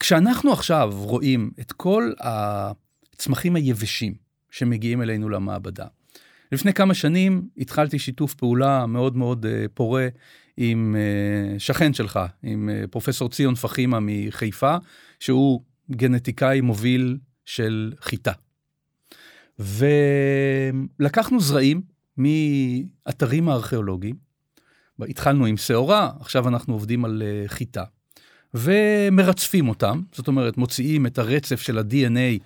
כשאנחנו 0.00 0.52
עכשיו 0.52 0.92
רואים 0.94 1.50
את 1.60 1.72
כל 1.72 2.12
הצמחים 2.20 3.56
היבשים 3.56 4.14
שמגיעים 4.50 5.02
אלינו 5.02 5.28
למעבדה, 5.28 5.86
לפני 6.52 6.72
כמה 6.72 6.94
שנים 6.94 7.48
התחלתי 7.58 7.98
שיתוף 7.98 8.34
פעולה 8.34 8.86
מאוד 8.86 9.16
מאוד 9.16 9.46
אה, 9.46 9.64
פורה 9.74 10.08
עם 10.56 10.96
אה, 10.98 11.58
שכן 11.58 11.92
שלך, 11.92 12.20
עם 12.42 12.68
אה, 12.72 12.84
פרופסור 12.90 13.28
ציון 13.28 13.54
פחימה 13.54 13.98
מחיפה, 14.00 14.76
שהוא 15.20 15.62
גנטיקאי 15.90 16.60
מוביל 16.60 17.18
של 17.44 17.92
חיטה. 18.00 18.32
ולקחנו 19.58 21.40
זרעים 21.40 21.82
מאתרים 22.16 23.48
הארכיאולוגיים, 23.48 24.16
התחלנו 25.00 25.46
עם 25.46 25.56
שעורה, 25.56 26.10
עכשיו 26.20 26.48
אנחנו 26.48 26.74
עובדים 26.74 27.04
על 27.04 27.22
אה, 27.22 27.48
חיטה, 27.48 27.84
ומרצפים 28.54 29.68
אותם, 29.68 30.02
זאת 30.12 30.28
אומרת 30.28 30.56
מוציאים 30.56 31.06
את 31.06 31.18
הרצף 31.18 31.60
של 31.60 31.78
ה-DNA 31.78 32.42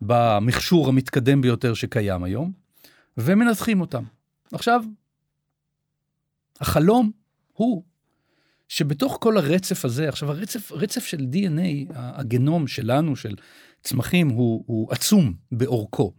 במכשור 0.00 0.88
המתקדם 0.88 1.40
ביותר 1.40 1.74
שקיים 1.74 2.24
היום, 2.24 2.52
ומנתחים 3.18 3.80
אותם. 3.80 4.04
עכשיו, 4.52 4.84
החלום 6.60 7.10
הוא 7.52 7.82
שבתוך 8.68 9.18
כל 9.20 9.36
הרצף 9.36 9.84
הזה, 9.84 10.08
עכשיו 10.08 10.30
הרצף 10.30 10.72
רצף 10.72 11.04
של 11.04 11.26
DNA, 11.32 11.92
הגנום 11.94 12.66
שלנו, 12.66 13.16
של 13.16 13.34
צמחים, 13.82 14.28
הוא, 14.28 14.64
הוא 14.66 14.92
עצום 14.92 15.34
באורכו, 15.52 16.12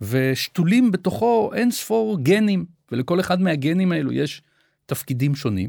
ושתולים 0.00 0.92
בתוכו 0.92 1.50
אין 1.54 1.70
ספור 1.70 2.18
גנים, 2.22 2.66
ולכל 2.92 3.20
אחד 3.20 3.40
מהגנים 3.40 3.92
האלו 3.92 4.12
יש 4.12 4.42
תפקידים 4.86 5.34
שונים. 5.34 5.68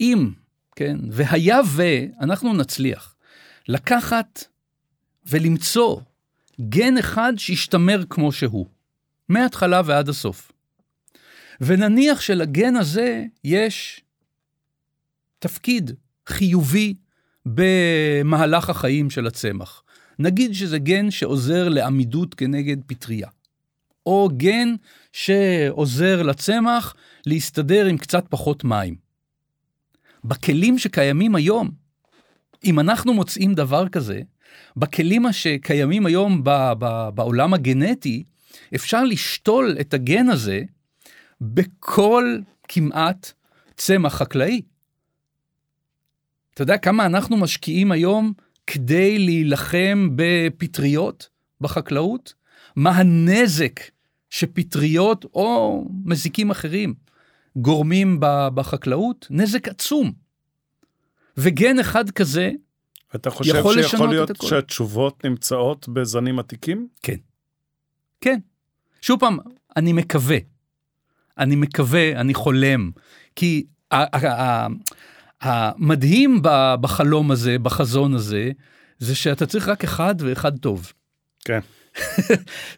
אם, 0.00 0.30
כן, 0.76 0.96
והיה 1.10 1.60
ואנחנו 1.66 2.54
נצליח 2.54 3.14
לקחת 3.68 4.44
ולמצוא 5.26 6.00
גן 6.60 6.98
אחד 6.98 7.32
שישתמר 7.36 8.02
כמו 8.10 8.32
שהוא, 8.32 8.66
מההתחלה 9.28 9.80
ועד 9.84 10.08
הסוף. 10.08 10.52
ונניח 11.60 12.20
שלגן 12.20 12.76
הזה 12.76 13.24
יש 13.44 14.02
תפקיד 15.38 15.90
חיובי 16.26 16.94
במהלך 17.46 18.70
החיים 18.70 19.10
של 19.10 19.26
הצמח. 19.26 19.82
נגיד 20.18 20.54
שזה 20.54 20.78
גן 20.78 21.10
שעוזר 21.10 21.68
לעמידות 21.68 22.34
כנגד 22.34 22.76
פטריה, 22.86 23.28
או 24.06 24.28
גן 24.36 24.74
שעוזר 25.12 26.22
לצמח 26.22 26.94
להסתדר 27.26 27.86
עם 27.86 27.98
קצת 27.98 28.24
פחות 28.30 28.64
מים. 28.64 28.94
בכלים 30.24 30.78
שקיימים 30.78 31.34
היום, 31.34 31.70
אם 32.64 32.80
אנחנו 32.80 33.14
מוצאים 33.14 33.54
דבר 33.54 33.88
כזה, 33.88 34.20
בכלים 34.76 35.32
שקיימים 35.32 36.06
היום 36.06 36.44
ב- 36.44 36.72
ב- 36.78 37.08
בעולם 37.14 37.54
הגנטי, 37.54 38.24
אפשר 38.74 39.04
לשתול 39.04 39.76
את 39.80 39.94
הגן 39.94 40.28
הזה 40.28 40.62
בכל 41.40 42.38
כמעט 42.68 43.32
צמח 43.76 44.14
חקלאי. 44.14 44.62
אתה 46.54 46.62
יודע 46.62 46.78
כמה 46.78 47.06
אנחנו 47.06 47.36
משקיעים 47.36 47.92
היום 47.92 48.32
כדי 48.72 49.18
להילחם 49.18 50.08
בפטריות 50.16 51.28
בחקלאות? 51.60 52.34
מה 52.76 52.90
הנזק 52.90 53.80
שפטריות 54.30 55.24
או 55.34 55.84
מזיקים 56.04 56.50
אחרים 56.50 56.94
גורמים 57.56 58.16
בחקלאות? 58.54 59.26
נזק 59.30 59.68
עצום. 59.68 60.12
וגן 61.36 61.78
אחד 61.78 62.10
כזה 62.10 62.50
אתה 63.14 63.30
חושב 63.30 63.54
יכול 63.56 63.74
שיכול 63.74 63.84
לשנות 63.84 64.10
להיות 64.10 64.30
את 64.30 64.36
הכל. 64.36 64.46
שהתשובות 64.46 65.24
נמצאות 65.24 65.88
בזנים 65.88 66.38
עתיקים? 66.38 66.88
כן. 67.02 67.16
כן. 68.20 68.38
שוב 69.00 69.20
פעם, 69.20 69.38
אני 69.76 69.92
מקווה. 69.92 70.38
אני 71.38 71.56
מקווה, 71.56 72.20
אני 72.20 72.34
חולם. 72.34 72.90
כי 73.36 73.66
המדהים 75.42 76.40
בחלום 76.80 77.30
הזה, 77.30 77.58
בחזון 77.58 78.14
הזה, 78.14 78.50
זה 78.98 79.14
שאתה 79.14 79.46
צריך 79.46 79.68
רק 79.68 79.84
אחד 79.84 80.14
ואחד 80.18 80.58
טוב. 80.58 80.92
כן. 81.44 81.60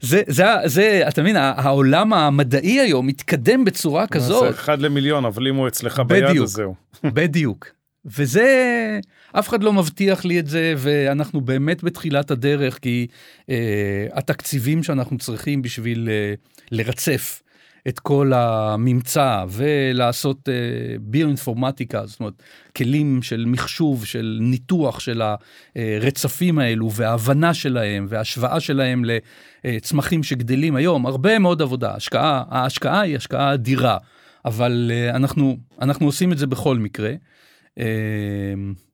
זה, 0.01 0.23
זה, 0.27 0.45
זה, 0.65 1.03
אתה 1.09 1.23
מבין, 1.23 1.37
העולם 1.37 2.13
המדעי 2.13 2.81
היום 2.81 3.07
מתקדם 3.07 3.65
בצורה 3.65 4.03
זה 4.03 4.09
כזאת. 4.09 4.55
אחד 4.55 4.81
למיליון, 4.81 5.25
אבל 5.25 5.49
אם 5.49 5.57
הוא 5.57 5.69
אצלך 5.69 6.01
ביד, 6.01 6.25
בדיוק. 6.25 6.45
אז 6.45 6.51
זהו. 6.51 6.75
בדיוק. 7.15 7.67
וזה, 8.05 8.99
אף 9.33 9.49
אחד 9.49 9.63
לא 9.63 9.73
מבטיח 9.73 10.25
לי 10.25 10.41
את 10.41 10.47
זה, 10.47 10.75
ואנחנו 10.77 11.41
באמת 11.41 11.83
בתחילת 11.83 12.31
הדרך, 12.31 12.79
כי 12.79 13.07
אה, 13.51 14.07
התקציבים 14.13 14.83
שאנחנו 14.83 15.19
צריכים 15.19 15.63
בשביל 15.63 16.09
אה, 16.09 16.35
לרצף 16.71 17.43
את 17.89 17.99
כל 17.99 18.33
הממצא 18.35 19.45
ולעשות 19.49 20.49
אה, 20.49 20.55
ביואינפורמטיקה, 21.01 22.07
זאת 22.07 22.21
אומרת, 22.21 22.43
כלים 22.77 23.23
של 23.23 23.45
מחשוב, 23.47 24.05
של 24.05 24.39
ניתוח 24.41 25.01
של 25.01 25.23
הרצפים 25.77 26.59
האלו, 26.59 26.93
וההבנה 26.93 27.55
שלהם, 27.55 28.07
והשוואה 28.09 28.61
שלהם 28.61 29.03
לצמחים 29.65 30.23
שגדלים 30.23 30.77
היום, 30.77 31.07
הרבה 31.07 31.39
מאוד 31.39 31.63
עבודה. 31.63 31.95
השקעה, 31.95 32.45
ההשקעה 32.49 33.01
היא 33.01 33.17
השקעה 33.17 33.55
אדירה, 33.55 33.99
אבל 34.45 34.91
אה, 34.95 35.17
אנחנו, 35.17 35.57
אנחנו 35.81 36.07
עושים 36.07 36.33
את 36.33 36.39
זה 36.39 36.47
בכל 36.47 36.79
מקרה. 36.79 37.13
אה, 37.79 37.85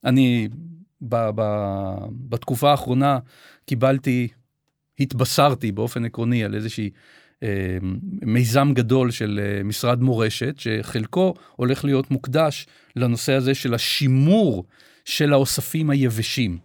אני 0.04 0.48
ב, 1.00 1.16
ב, 1.34 1.42
בתקופה 2.28 2.70
האחרונה 2.70 3.18
קיבלתי, 3.66 4.28
התבשרתי 5.00 5.72
באופן 5.72 6.04
עקרוני 6.04 6.44
על 6.44 6.54
איזושהי 6.54 6.90
מיזם 8.22 8.72
גדול 8.74 9.10
של 9.10 9.40
אה, 9.42 9.62
משרד 9.62 10.02
מורשת, 10.02 10.54
שחלקו 10.58 11.34
הולך 11.56 11.84
להיות 11.84 12.10
מוקדש 12.10 12.66
לנושא 12.96 13.32
הזה 13.32 13.54
של 13.54 13.74
השימור 13.74 14.64
של 15.04 15.32
האוספים 15.32 15.90
היבשים. 15.90 16.58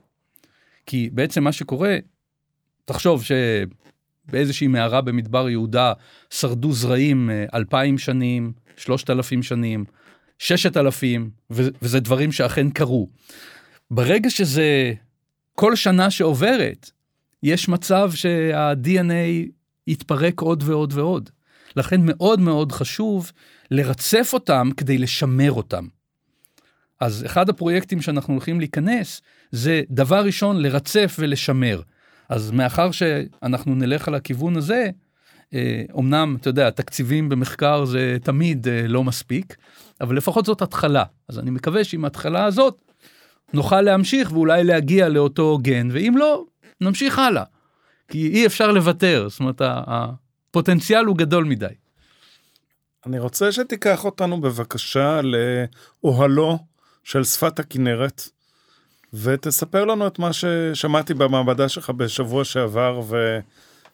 כי 0.85 1.09
בעצם 1.13 1.43
מה 1.43 1.51
שקורה, 1.51 1.97
תחשוב 2.85 3.23
שבאיזושהי 3.23 4.67
מערה 4.67 5.01
במדבר 5.01 5.49
יהודה 5.49 5.93
שרדו 6.29 6.73
זרעים 6.73 7.29
אה, 7.29 7.45
אלפיים 7.53 7.97
שנים, 7.97 8.53
שלושת 8.77 9.09
אלפים 9.09 9.43
שנים, 9.43 9.85
ששת 10.39 10.77
אלפים, 10.77 11.29
וזה 11.49 11.99
דברים 11.99 12.31
שאכן 12.31 12.69
קרו. 12.69 13.09
ברגע 13.91 14.29
שזה, 14.29 14.93
כל 15.55 15.75
שנה 15.75 16.11
שעוברת, 16.11 16.91
יש 17.43 17.69
מצב 17.69 18.11
שה-DNA 18.15 19.51
יתפרק 19.87 20.41
עוד 20.41 20.63
ועוד 20.65 20.93
ועוד. 20.93 21.29
לכן 21.75 22.01
מאוד 22.03 22.39
מאוד 22.39 22.71
חשוב 22.71 23.31
לרצף 23.71 24.29
אותם 24.33 24.69
כדי 24.77 24.97
לשמר 24.97 25.51
אותם. 25.51 25.87
אז 26.99 27.25
אחד 27.25 27.49
הפרויקטים 27.49 28.01
שאנחנו 28.01 28.33
הולכים 28.33 28.59
להיכנס, 28.59 29.21
זה 29.51 29.81
דבר 29.89 30.25
ראשון 30.25 30.61
לרצף 30.61 31.15
ולשמר. 31.19 31.81
אז 32.29 32.51
מאחר 32.51 32.91
שאנחנו 32.91 33.75
נלך 33.75 34.07
על 34.07 34.15
הכיוון 34.15 34.57
הזה, 34.57 34.89
אה, 35.53 35.83
אמנם, 35.99 36.37
אתה 36.41 36.49
יודע, 36.49 36.69
תקציבים 36.69 37.29
במחקר 37.29 37.85
זה 37.85 38.17
תמיד 38.23 38.67
אה, 38.67 38.87
לא 38.87 39.03
מספיק, 39.03 39.55
אבל 40.01 40.17
לפחות 40.17 40.45
זאת 40.45 40.61
התחלה. 40.61 41.03
אז 41.27 41.39
אני 41.39 41.51
מקווה 41.51 41.83
שעם 41.83 42.03
ההתחלה 42.03 42.45
הזאת 42.45 42.81
נוכל 43.53 43.81
להמשיך 43.81 44.31
ואולי 44.31 44.63
להגיע 44.63 45.09
לאותו 45.09 45.57
גן, 45.61 45.87
ואם 45.91 46.13
לא, 46.17 46.45
נמשיך 46.81 47.19
הלאה. 47.19 47.43
כי 48.11 48.27
אי 48.27 48.45
אפשר 48.45 48.71
לוותר, 48.71 49.27
זאת 49.29 49.39
אומרת, 49.39 49.61
הפוטנציאל 49.65 51.05
הוא 51.05 51.17
גדול 51.17 51.43
מדי. 51.43 51.65
אני 53.05 53.19
רוצה 53.19 53.51
שתיקח 53.51 54.05
אותנו 54.05 54.41
בבקשה 54.41 55.19
לאוהלו 56.03 56.57
של 57.03 57.23
שפת 57.23 57.59
הכנרת, 57.59 58.29
ותספר 59.13 59.85
לנו 59.85 60.07
את 60.07 60.19
מה 60.19 60.29
ששמעתי 60.33 61.13
במעבדה 61.13 61.69
שלך 61.69 61.89
בשבוע 61.89 62.43
שעבר 62.43 63.01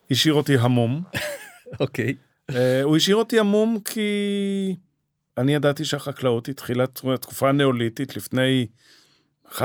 והשאיר 0.09 0.33
אותי 0.33 0.57
המום. 0.57 1.03
אוקיי. 1.79 2.15
אה, 2.49 2.83
הוא 2.83 2.97
השאיר 2.97 3.15
אותי 3.15 3.39
המום 3.39 3.79
כי 3.85 4.75
אני 5.37 5.55
ידעתי 5.55 5.85
שהחקלאות 5.85 6.49
התחילה 6.49 6.85
תקופה 7.21 7.51
ניאוליתית 7.51 8.17
לפני 8.17 8.67
11-12 9.51 9.59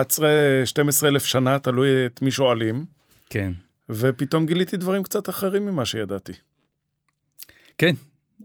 אלף 1.05 1.25
שנה, 1.25 1.59
תלוי 1.59 2.07
את 2.07 2.23
מי 2.23 2.31
שואלים, 2.31 2.85
כן. 3.31 3.53
ופתאום 3.90 4.47
גיליתי 4.47 4.77
דברים 4.77 5.03
קצת 5.03 5.29
אחרים 5.29 5.66
ממה 5.66 5.87
שידעתי. 5.87 6.33
כן. 7.79 7.95
Uh, 8.40 8.45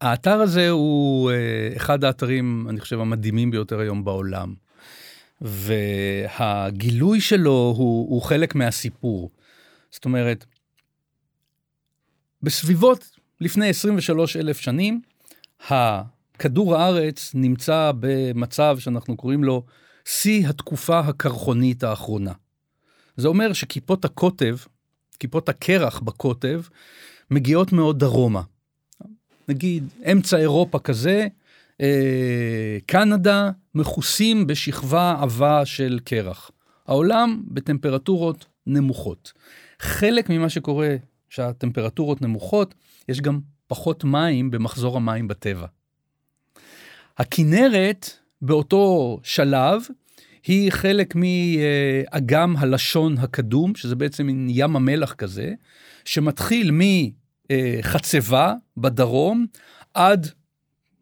האתר 0.00 0.40
הזה 0.40 0.70
הוא 0.70 1.30
uh, 1.30 1.76
אחד 1.76 2.04
האתרים, 2.04 2.66
אני 2.68 2.80
חושב, 2.80 3.00
המדהימים 3.00 3.50
ביותר 3.50 3.80
היום 3.80 4.04
בעולם. 4.04 4.54
והגילוי 5.40 7.20
שלו 7.20 7.74
הוא, 7.76 8.10
הוא 8.10 8.22
חלק 8.22 8.54
מהסיפור. 8.54 9.30
זאת 9.90 10.04
אומרת, 10.04 10.44
בסביבות 12.42 13.10
לפני 13.40 13.68
23 13.68 14.36
אלף 14.36 14.58
שנים, 14.58 15.00
כדור 16.38 16.76
הארץ 16.76 17.30
נמצא 17.34 17.92
במצב 18.00 18.76
שאנחנו 18.78 19.16
קוראים 19.16 19.44
לו 19.44 19.64
שיא 20.04 20.48
התקופה 20.48 20.98
הקרחונית 20.98 21.82
האחרונה. 21.82 22.32
זה 23.18 23.28
אומר 23.28 23.52
שכיפות 23.52 24.04
הקוטב, 24.04 24.56
כיפות 25.18 25.48
הקרח 25.48 26.00
בקוטב, 26.00 26.62
מגיעות 27.30 27.72
מאוד 27.72 27.98
דרומה. 27.98 28.42
נגיד 29.48 29.88
אמצע 30.12 30.36
אירופה 30.36 30.78
כזה, 30.78 31.26
אה, 31.80 32.78
קנדה 32.86 33.50
מכוסים 33.74 34.46
בשכבה 34.46 35.16
עבה 35.20 35.66
של 35.66 35.98
קרח. 36.04 36.50
העולם 36.86 37.42
בטמפרטורות 37.48 38.46
נמוכות. 38.66 39.32
חלק 39.80 40.30
ממה 40.30 40.48
שקורה 40.48 40.96
שהטמפרטורות 41.28 42.22
נמוכות, 42.22 42.74
יש 43.08 43.20
גם 43.20 43.40
פחות 43.66 44.04
מים 44.04 44.50
במחזור 44.50 44.96
המים 44.96 45.28
בטבע. 45.28 45.66
הכינרת 47.18 48.10
באותו 48.42 49.18
שלב 49.22 49.82
היא 50.46 50.72
חלק 50.72 51.14
מאגם 51.14 52.56
הלשון 52.56 53.18
הקדום, 53.18 53.74
שזה 53.74 53.96
בעצם 53.96 54.26
מין 54.26 54.46
ים 54.50 54.76
המלח 54.76 55.12
כזה, 55.12 55.54
שמתחיל 56.04 56.70
מחצבה 57.52 58.54
בדרום 58.76 59.46
עד 59.94 60.26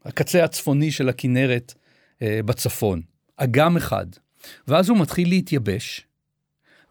הקצה 0.05 0.45
הצפוני 0.45 0.91
של 0.91 1.09
הכינרת 1.09 1.75
אה, 2.23 2.41
בצפון. 2.45 3.03
אגם 3.37 3.77
אחד. 3.77 4.07
ואז 4.69 4.89
הוא 4.89 4.99
מתחיל 4.99 5.29
להתייבש, 5.29 6.07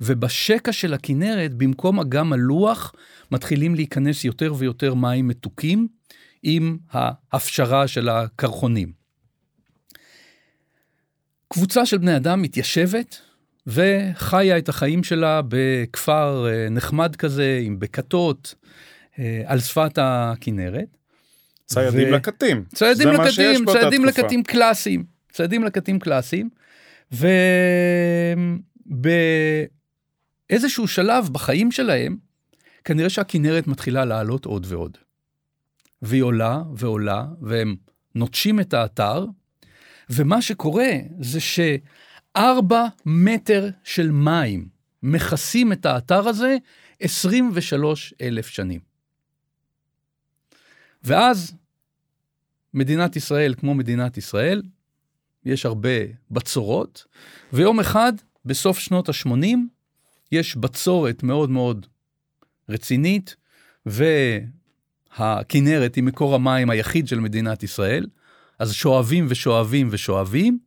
ובשקע 0.02 0.72
של 0.72 0.94
הכינרת, 0.94 1.54
במקום 1.54 2.00
אגם 2.00 2.34
הלוח, 2.34 2.94
מתחילים 3.32 3.76
להיכנס 3.76 4.26
יותר 4.26 4.54
ויותר 4.58 4.94
מים 4.94 5.28
מתוקים 5.28 5.88
עם 6.44 6.78
ההפשרה 6.92 7.88
של 7.88 8.10
הקרחונים. 8.10 9.05
קבוצה 11.48 11.86
של 11.86 11.98
בני 11.98 12.16
אדם 12.16 12.42
מתיישבת 12.42 13.22
וחיה 13.68 14.58
את 14.58 14.70
החיים 14.70 15.04
שלה 15.04 15.42
בכפר 15.48 16.48
אה, 16.48 16.70
נחמד 16.70 17.16
כזה, 17.16 17.60
עם 17.64 17.80
בקתות, 17.80 18.56
אה, 19.20 19.42
על 19.46 19.60
שפת 19.60 19.98
הכינרת. 20.02 20.98
ציידים 21.66 22.08
ו- 22.08 22.12
לקטים. 22.12 22.64
ציידים 22.74 23.08
לקטים, 23.08 23.66
ציידים. 23.66 24.06
לקטים 24.06 24.44
קלאסיים, 24.44 25.04
ציידים 25.32 25.64
לקטים 25.64 26.00
קלאסיים, 26.00 26.50
ובאיזשהו 30.52 30.88
שלב 30.88 31.30
בחיים 31.32 31.72
שלהם, 31.72 32.18
כנראה 32.84 33.10
שהכינרת 33.10 33.68
מתחילה 33.68 34.06
לעלות 34.06 34.46
עוד 34.46 34.66
ועוד. 34.70 34.98
והיא 36.02 36.24
עולה 36.24 36.62
ועולה, 36.76 37.26
והם 37.42 37.76
נוטשים 38.16 38.60
את 38.60 38.74
האתר, 38.74 39.26
ומה 40.10 40.42
שקורה 40.42 40.92
זה 41.20 41.40
שארבע 41.40 42.88
מטר 43.06 43.70
של 43.84 44.12
מים 44.12 44.68
מכסים 45.04 45.72
את 45.72 45.86
האתר 45.86 46.28
הזה 46.28 46.58
23 47.00 48.14
אלף 48.22 48.48
שנים. 48.48 48.80
ואז 51.04 51.56
מדינת 52.74 53.16
ישראל 53.16 53.54
כמו 53.58 53.74
מדינת 53.74 54.18
ישראל, 54.18 54.62
יש 55.46 55.66
הרבה 55.66 55.90
בצורות, 56.32 57.06
ויום 57.54 57.80
אחד, 57.80 58.14
בסוף 58.46 58.80
שנות 58.80 59.10
ה-80, 59.10 59.58
יש 60.32 60.56
בצורת 60.56 61.24
מאוד 61.24 61.50
מאוד 61.50 61.88
רצינית, 62.70 63.36
והכינרת 63.86 65.96
היא 65.96 66.04
מקור 66.04 66.36
המים 66.36 66.70
היחיד 66.70 67.08
של 67.08 67.20
מדינת 67.20 67.64
ישראל, 67.64 68.08
אז 68.60 68.74
שואבים 68.74 69.26
ושואבים 69.30 69.88
ושואבים, 69.92 70.60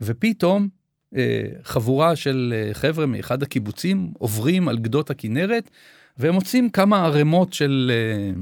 ופתאום 0.00 0.68
אה, 1.16 1.42
חבורה 1.62 2.16
של 2.16 2.54
אה, 2.56 2.74
חבר'ה 2.74 3.06
מאחד 3.06 3.42
הקיבוצים 3.42 4.12
עוברים 4.18 4.68
על 4.68 4.78
גדות 4.78 5.10
הכינרת, 5.10 5.70
והם 6.18 6.34
מוצאים 6.34 6.70
כמה 6.70 7.04
ערימות 7.04 7.52
של... 7.52 7.92
אה, 7.94 8.40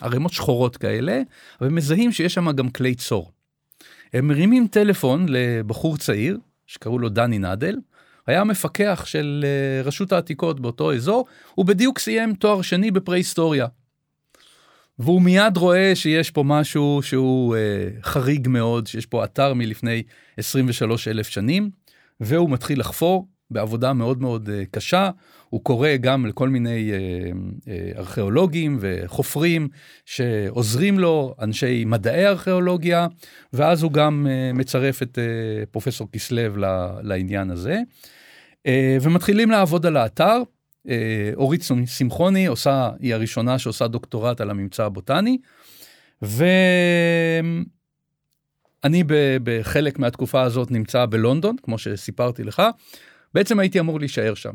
ערימות 0.00 0.32
שחורות 0.32 0.76
כאלה, 0.76 1.22
ומזהים 1.60 2.12
שיש 2.12 2.34
שם 2.34 2.52
גם 2.52 2.70
כלי 2.70 2.94
צור. 2.94 3.30
הם 4.12 4.28
מרימים 4.28 4.66
טלפון 4.66 5.26
לבחור 5.28 5.96
צעיר, 5.96 6.38
שקראו 6.66 6.98
לו 6.98 7.08
דני 7.08 7.38
נדל, 7.38 7.76
היה 8.26 8.40
המפקח 8.40 9.02
של 9.06 9.44
אה, 9.44 9.82
רשות 9.82 10.12
העתיקות 10.12 10.60
באותו 10.60 10.92
אזור, 10.92 11.26
הוא 11.54 11.66
בדיוק 11.66 11.98
סיים 11.98 12.34
תואר 12.34 12.62
שני 12.62 12.90
בפרה-היסטוריה. 12.90 13.66
והוא 15.02 15.22
מיד 15.22 15.56
רואה 15.56 15.92
שיש 15.94 16.30
פה 16.30 16.42
משהו 16.42 17.00
שהוא 17.02 17.56
אה, 17.56 17.60
חריג 18.02 18.48
מאוד, 18.48 18.86
שיש 18.86 19.06
פה 19.06 19.24
אתר 19.24 19.54
מלפני 19.54 20.02
23 20.36 21.08
אלף 21.08 21.28
שנים, 21.28 21.70
והוא 22.20 22.50
מתחיל 22.50 22.80
לחפור 22.80 23.28
בעבודה 23.50 23.92
מאוד 23.92 24.20
מאוד 24.20 24.48
אה, 24.52 24.62
קשה. 24.70 25.10
הוא 25.48 25.64
קורא 25.64 25.88
גם 26.00 26.26
לכל 26.26 26.48
מיני 26.48 26.92
אה, 26.92 26.96
אה, 27.68 27.90
ארכיאולוגים 27.98 28.78
וחופרים 28.80 29.68
שעוזרים 30.04 30.98
לו, 30.98 31.34
אנשי 31.40 31.84
מדעי 31.84 32.26
ארכיאולוגיה, 32.26 33.06
ואז 33.52 33.82
הוא 33.82 33.92
גם 33.92 34.26
אה, 34.30 34.52
מצרף 34.52 35.02
את 35.02 35.18
אה, 35.18 35.66
פרופסור 35.70 36.08
כסלו 36.12 36.42
לעניין 37.02 37.50
הזה. 37.50 37.80
אה, 38.66 38.96
ומתחילים 39.02 39.50
לעבוד 39.50 39.86
על 39.86 39.96
האתר. 39.96 40.42
אה, 40.88 41.30
אורית 41.34 41.64
שמחוני 41.86 42.46
עושה, 42.46 42.90
היא 43.00 43.14
הראשונה 43.14 43.58
שעושה 43.58 43.88
דוקטורט 43.88 44.40
על 44.40 44.50
הממצא 44.50 44.84
הבוטני. 44.84 45.38
ואני 46.22 47.64
בחלק 49.42 49.98
מהתקופה 49.98 50.42
הזאת 50.42 50.70
נמצא 50.70 51.06
בלונדון, 51.06 51.56
כמו 51.62 51.78
שסיפרתי 51.78 52.44
לך. 52.44 52.62
בעצם 53.34 53.58
הייתי 53.58 53.80
אמור 53.80 53.98
להישאר 54.00 54.34
שם, 54.34 54.52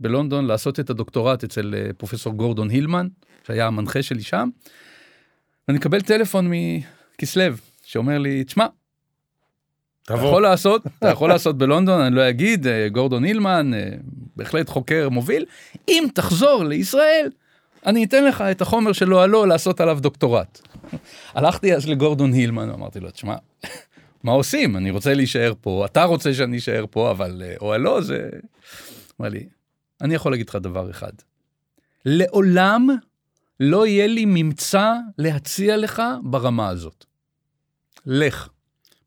בלונדון, 0.00 0.46
לעשות 0.46 0.80
את 0.80 0.90
הדוקטורט 0.90 1.44
אצל 1.44 1.74
אה, 1.74 1.92
פרופסור 1.92 2.32
גורדון 2.32 2.70
הילמן, 2.70 3.08
שהיה 3.46 3.66
המנחה 3.66 4.02
שלי 4.02 4.22
שם. 4.22 4.48
ואני 5.68 5.78
מקבל 5.78 6.00
טלפון 6.00 6.50
מכסלו, 6.50 7.54
שאומר 7.84 8.18
לי, 8.18 8.44
תשמע, 8.44 8.66
אתה. 10.04 10.14
יכול 10.14 10.42
לעשות, 10.42 10.86
אתה 10.98 11.08
יכול 11.08 11.28
לעשות 11.28 11.58
בלונדון, 11.58 12.00
אני 12.00 12.14
לא 12.14 12.28
אגיד, 12.28 12.66
אה, 12.66 12.88
גורדון 12.88 13.24
הילמן, 13.24 13.74
אה, 13.74 13.88
בהחלט 14.36 14.68
חוקר 14.68 15.08
מוביל, 15.08 15.44
אם 15.88 16.04
תחזור 16.14 16.64
לישראל, 16.64 17.30
אני 17.86 18.04
אתן 18.04 18.24
לך 18.24 18.40
את 18.40 18.60
החומר 18.60 18.92
של 18.92 19.14
אוהלו 19.14 19.46
לעשות 19.46 19.80
עליו 19.80 19.98
דוקטורט. 20.00 20.60
הלכתי 21.34 21.74
אז 21.74 21.88
לגורדון 21.88 22.32
הילמן, 22.32 22.70
ואמרתי 22.70 23.00
לו, 23.00 23.10
תשמע, 23.10 23.34
מה 24.22 24.32
עושים? 24.32 24.76
אני 24.76 24.90
רוצה 24.90 25.14
להישאר 25.14 25.52
פה, 25.60 25.84
אתה 25.84 26.04
רוצה 26.04 26.34
שאני 26.34 26.58
אשאר 26.58 26.84
פה, 26.90 27.10
אבל 27.10 27.42
אה, 27.44 27.54
אוהלו 27.60 28.02
זה... 28.02 28.28
אמר 29.20 29.28
לי, 29.28 29.46
אני 30.00 30.14
יכול 30.14 30.32
להגיד 30.32 30.48
לך 30.48 30.56
דבר 30.56 30.90
אחד, 30.90 31.12
לעולם 32.04 32.88
לא 33.60 33.86
יהיה 33.86 34.06
לי 34.06 34.24
ממצא 34.26 34.92
להציע 35.18 35.76
לך 35.76 36.02
ברמה 36.22 36.68
הזאת. 36.68 37.04
לך. 38.06 38.48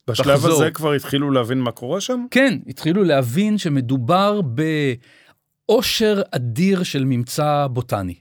בשלב 0.07 0.35
תחזור. 0.35 0.51
הזה 0.51 0.71
כבר 0.71 0.93
התחילו 0.93 1.31
להבין 1.31 1.59
מה 1.59 1.71
קורה 1.71 2.01
שם? 2.01 2.25
כן, 2.31 2.59
התחילו 2.67 3.03
להבין 3.03 3.57
שמדובר 3.57 4.41
בעושר 5.67 6.21
אדיר 6.31 6.83
של 6.83 7.05
ממצא 7.05 7.67
בוטני. 7.71 8.15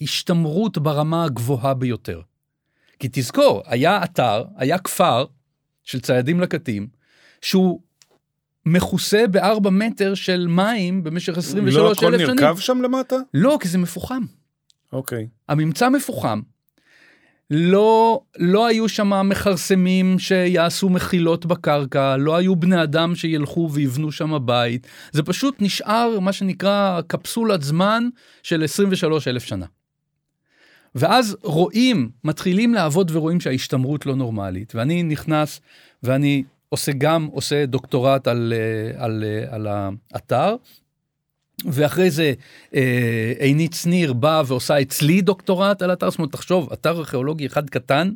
השתמרות 0.00 0.78
ברמה 0.78 1.24
הגבוהה 1.24 1.74
ביותר. 1.74 2.20
כי 2.98 3.08
תזכור, 3.12 3.62
היה 3.66 4.04
אתר, 4.04 4.44
היה 4.56 4.78
כפר 4.78 5.24
של 5.84 6.00
ציידים 6.00 6.40
לקטים, 6.40 6.88
שהוא 7.42 7.80
מכוסה 8.66 9.26
בארבע 9.30 9.70
מטר 9.70 10.14
של 10.14 10.46
מים 10.48 11.02
במשך 11.02 11.32
לא 11.32 11.38
23 11.38 11.98
הכל 11.98 12.06
אלף 12.06 12.20
שנים. 12.20 12.44
נרקב 12.44 12.58
שם 12.58 12.82
למטה? 12.82 13.16
לא, 13.34 13.58
כי 13.60 13.68
זה 13.68 13.78
מפוחם. 13.78 14.22
אוקיי. 14.92 15.28
הממצא 15.48 15.88
מפוחם. 15.88 16.40
לא, 17.50 18.20
לא 18.38 18.66
היו 18.66 18.88
שם 18.88 19.28
מכרסמים 19.28 20.18
שיעשו 20.18 20.88
מחילות 20.88 21.46
בקרקע, 21.46 22.16
לא 22.16 22.36
היו 22.36 22.56
בני 22.56 22.82
אדם 22.82 23.14
שילכו 23.14 23.68
ויבנו 23.72 24.12
שם 24.12 24.46
בית, 24.46 24.86
זה 25.12 25.22
פשוט 25.22 25.56
נשאר 25.60 26.20
מה 26.20 26.32
שנקרא 26.32 27.00
קפסולת 27.06 27.62
זמן 27.62 28.08
של 28.42 28.64
23 28.64 29.28
אלף 29.28 29.44
שנה. 29.44 29.66
ואז 30.94 31.36
רואים, 31.42 32.10
מתחילים 32.24 32.74
לעבוד 32.74 33.10
ורואים 33.14 33.40
שההשתמרות 33.40 34.06
לא 34.06 34.14
נורמלית, 34.14 34.74
ואני 34.74 35.02
נכנס 35.02 35.60
ואני 36.02 36.42
עושה 36.68 36.92
גם, 36.98 37.28
עושה 37.32 37.66
דוקטורט 37.66 38.28
על, 38.28 38.52
אה, 38.56 39.04
על, 39.04 39.24
אה, 39.26 39.54
על 39.54 39.66
האתר, 39.66 40.56
ואחרי 41.66 42.10
זה 42.10 42.32
אה, 42.74 43.32
עינית 43.38 43.74
שניר 43.74 44.12
באה 44.12 44.42
ועושה 44.46 44.80
אצלי 44.80 45.20
דוקטורט 45.20 45.82
על 45.82 45.92
אתר, 45.92 46.10
זאת 46.10 46.18
אומרת, 46.18 46.32
תחשוב, 46.32 46.72
אתר 46.72 46.98
ארכיאולוגי 46.98 47.46
אחד 47.46 47.70
קטן, 47.70 48.10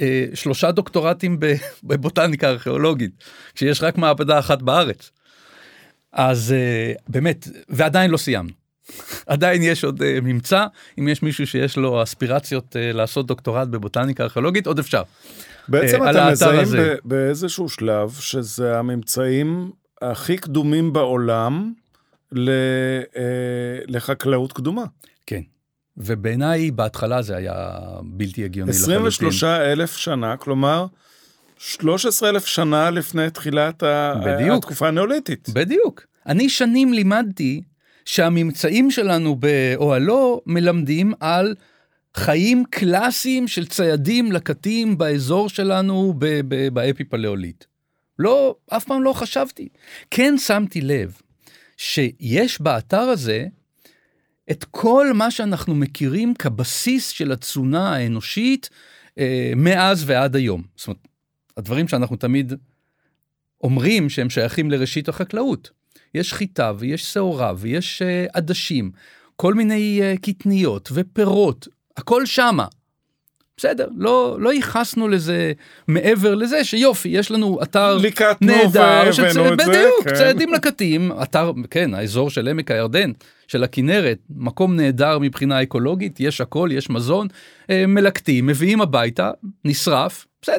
אה, 0.00 0.24
שלושה 0.34 0.72
דוקטורטים 0.72 1.40
בבוטניקה 1.84 2.48
ארכיאולוגית, 2.48 3.24
כשיש 3.54 3.82
רק 3.82 3.98
מעבדה 3.98 4.38
אחת 4.38 4.62
בארץ. 4.62 5.10
אז 6.12 6.52
אה, 6.52 6.92
באמת, 7.08 7.48
ועדיין 7.68 8.10
לא 8.10 8.16
סיימנו. 8.16 8.66
עדיין 9.26 9.62
יש 9.62 9.84
עוד 9.84 10.02
אה, 10.02 10.18
ממצא, 10.22 10.66
אם 10.98 11.08
יש 11.08 11.22
מישהו 11.22 11.46
שיש 11.46 11.76
לו 11.76 12.02
אספירציות 12.02 12.76
אה, 12.76 12.92
לעשות 12.92 13.26
דוקטורט 13.26 13.68
בבוטניקה 13.68 14.24
ארכיאולוגית, 14.24 14.66
עוד 14.66 14.78
אפשר. 14.78 15.02
בעצם 15.68 16.02
אה, 16.02 16.10
אתם 16.10 16.32
מזהים 16.32 16.82
באיזשהו 17.04 17.68
שלב 17.68 18.10
שזה 18.20 18.78
הממצאים 18.78 19.70
הכי 20.02 20.36
קדומים 20.36 20.92
בעולם 20.92 21.72
לחקלאות 23.88 24.52
קדומה. 24.52 24.84
כן. 25.26 25.40
ובעיניי 25.96 26.70
בהתחלה 26.70 27.22
זה 27.22 27.36
היה 27.36 27.78
בלתי 28.04 28.44
הגיוני 28.44 28.70
23 28.70 29.44
אלף 29.44 29.96
שנה, 29.96 30.36
כלומר 30.36 30.86
13 31.58 32.28
אלף 32.28 32.46
שנה 32.46 32.90
לפני 32.90 33.30
תחילת 33.30 33.82
בדיוק. 34.24 34.58
התקופה 34.58 34.88
הנאוליתית. 34.88 35.48
בדיוק. 35.48 36.06
אני 36.26 36.48
שנים 36.48 36.92
לימדתי 36.92 37.62
שהממצאים 38.04 38.90
שלנו 38.90 39.36
באוהלו 39.36 40.40
מלמדים 40.46 41.12
על 41.20 41.54
חיים 42.14 42.64
קלאסיים 42.70 43.48
של 43.48 43.66
ציידים 43.66 44.32
לקטים 44.32 44.98
באזור 44.98 45.48
שלנו 45.48 46.14
באפיפלאולית. 46.72 47.64
לא, 48.18 48.56
אף 48.70 48.84
פעם 48.84 49.02
לא 49.02 49.12
חשבתי. 49.12 49.68
כן 50.10 50.38
שמתי 50.38 50.80
לב 50.80 51.20
שיש 51.76 52.60
באתר 52.60 53.00
הזה 53.00 53.46
את 54.50 54.64
כל 54.64 55.12
מה 55.14 55.30
שאנחנו 55.30 55.74
מכירים 55.74 56.34
כבסיס 56.34 57.08
של 57.08 57.32
התזונה 57.32 57.94
האנושית 57.94 58.70
אה, 59.18 59.52
מאז 59.56 60.04
ועד 60.06 60.36
היום. 60.36 60.62
זאת 60.76 60.86
אומרת, 60.86 61.08
הדברים 61.56 61.88
שאנחנו 61.88 62.16
תמיד 62.16 62.52
אומרים 63.62 64.10
שהם 64.10 64.30
שייכים 64.30 64.70
לראשית 64.70 65.08
החקלאות. 65.08 65.70
יש 66.14 66.32
חיטה 66.32 66.72
ויש 66.78 67.12
שעורה 67.12 67.52
ויש 67.56 68.02
אה, 68.02 68.26
עדשים, 68.32 68.90
כל 69.36 69.54
מיני 69.54 69.98
אה, 70.02 70.14
קטניות 70.22 70.88
ופירות, 70.94 71.68
הכל 71.96 72.26
שמה. 72.26 72.66
בסדר, 73.56 73.88
לא, 73.96 74.36
לא 74.40 74.52
ייחסנו 74.52 75.08
לזה 75.08 75.52
מעבר 75.88 76.34
לזה 76.34 76.64
שיופי, 76.64 77.08
יש 77.08 77.30
לנו 77.30 77.62
אתר 77.62 77.98
נהדר, 78.40 79.12
שצ... 79.12 79.36
בדיוק, 79.36 80.04
כן. 80.04 80.14
ציידים 80.14 80.52
לקטים, 80.52 81.12
אתר, 81.22 81.52
כן, 81.70 81.94
האזור 81.94 82.30
של 82.30 82.48
עמק 82.48 82.70
הירדן, 82.70 83.12
של 83.48 83.64
הכנרת, 83.64 84.18
מקום 84.30 84.76
נהדר 84.76 85.18
מבחינה 85.18 85.62
אקולוגית, 85.62 86.20
יש 86.20 86.40
הכל, 86.40 86.68
יש 86.72 86.90
מזון, 86.90 87.28
אה, 87.70 87.86
מלקטים, 87.86 88.46
מביאים 88.46 88.80
הביתה, 88.80 89.30
נשרף, 89.64 90.26
בסדר. 90.42 90.58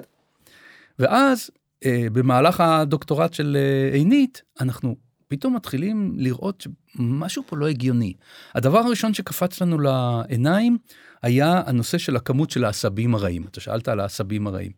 ואז 1.00 1.50
אה, 1.86 2.08
במהלך 2.12 2.62
הדוקטורט 2.62 3.34
של 3.34 3.58
אה, 3.60 3.95
עינית, 3.98 4.41
אנחנו 4.62 4.95
פתאום 5.28 5.56
מתחילים 5.56 6.14
לראות 6.18 6.68
שמשהו 6.98 7.43
פה 7.45 7.58
לא 7.58 7.68
הגיוני. 7.68 8.14
הדבר 8.56 8.80
הראשון 8.80 9.14
שקפץ 9.14 9.62
לנו 9.62 9.80
לעיניים 9.80 10.78
היה 11.24 11.61
הנושא 11.65 11.97
של 11.97 12.15
הכמות 12.15 12.49
של 12.49 12.65
העשבים 12.65 13.15
הרעים. 13.15 13.45
אתה 13.51 13.59
שאלת 13.59 13.88
על 13.88 13.99
העשבים 13.99 14.47
הרעים. 14.47 14.72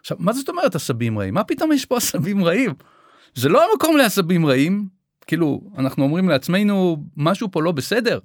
עכשיו, 0.00 0.16
מה 0.20 0.32
זאת 0.32 0.48
אומרת 0.48 0.74
עשבים 0.74 1.18
רעים? 1.18 1.34
מה 1.34 1.44
פתאום 1.44 1.72
יש 1.72 1.84
פה 1.84 1.96
עשבים 1.96 2.44
רעים? 2.44 2.74
זה 3.34 3.48
לא 3.48 3.72
המקום 3.72 3.96
לעשבים 3.96 4.46
רעים, 4.46 4.88
כאילו, 5.26 5.60
אנחנו 5.78 6.04
אומרים 6.04 6.28
לעצמנו, 6.28 7.04
משהו 7.16 7.48
פה 7.50 7.62
לא 7.62 7.72
בסדר. 7.72 8.18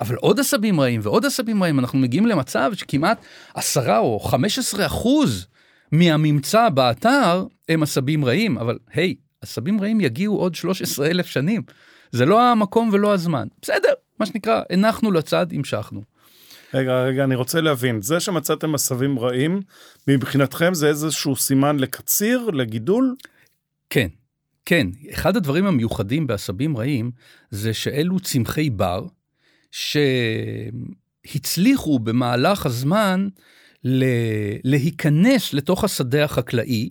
אבל 0.00 0.14
עוד 0.14 0.40
עשבים 0.40 0.80
רעים 0.80 1.00
ועוד 1.04 1.26
עשבים 1.26 1.62
רעים, 1.62 1.78
אנחנו 1.78 1.98
מגיעים 1.98 2.26
למצב 2.26 2.72
שכמעט 2.74 3.20
10 3.54 3.98
או 3.98 4.20
15 4.20 4.86
אחוז 4.86 5.46
מהממצא 5.92 6.68
באתר 6.68 7.46
הם 7.68 7.82
עשבים 7.82 8.24
רעים, 8.24 8.58
אבל 8.58 8.78
היי, 8.92 9.14
עשבים 9.40 9.80
רעים 9.80 10.00
יגיעו 10.00 10.36
עוד 10.36 10.54
13 10.54 11.06
אלף 11.06 11.26
שנים. 11.26 11.62
זה 12.12 12.26
לא 12.26 12.42
המקום 12.42 12.90
ולא 12.92 13.14
הזמן. 13.14 13.48
בסדר, 13.62 13.92
מה 14.18 14.26
שנקרא, 14.26 14.62
הנחנו 14.70 15.12
לצד, 15.12 15.46
המשכנו. 15.52 16.02
רגע, 16.74 17.02
רגע, 17.02 17.24
אני 17.24 17.34
רוצה 17.34 17.60
להבין, 17.60 18.02
זה 18.02 18.20
שמצאתם 18.20 18.74
עשבים 18.74 19.18
רעים, 19.18 19.60
מבחינתכם 20.08 20.74
זה 20.74 20.88
איזשהו 20.88 21.36
סימן 21.36 21.78
לקציר, 21.78 22.50
לגידול? 22.50 23.14
כן, 23.90 24.08
כן. 24.64 24.86
אחד 25.10 25.36
הדברים 25.36 25.66
המיוחדים 25.66 26.26
בעשבים 26.26 26.76
רעים, 26.76 27.10
זה 27.50 27.74
שאלו 27.74 28.20
צמחי 28.20 28.70
בר, 28.70 29.06
שהצליחו 31.26 31.98
במהלך 31.98 32.66
הזמן 32.66 33.28
להיכנס 34.64 35.54
לתוך 35.54 35.84
השדה 35.84 36.24
החקלאי 36.24 36.90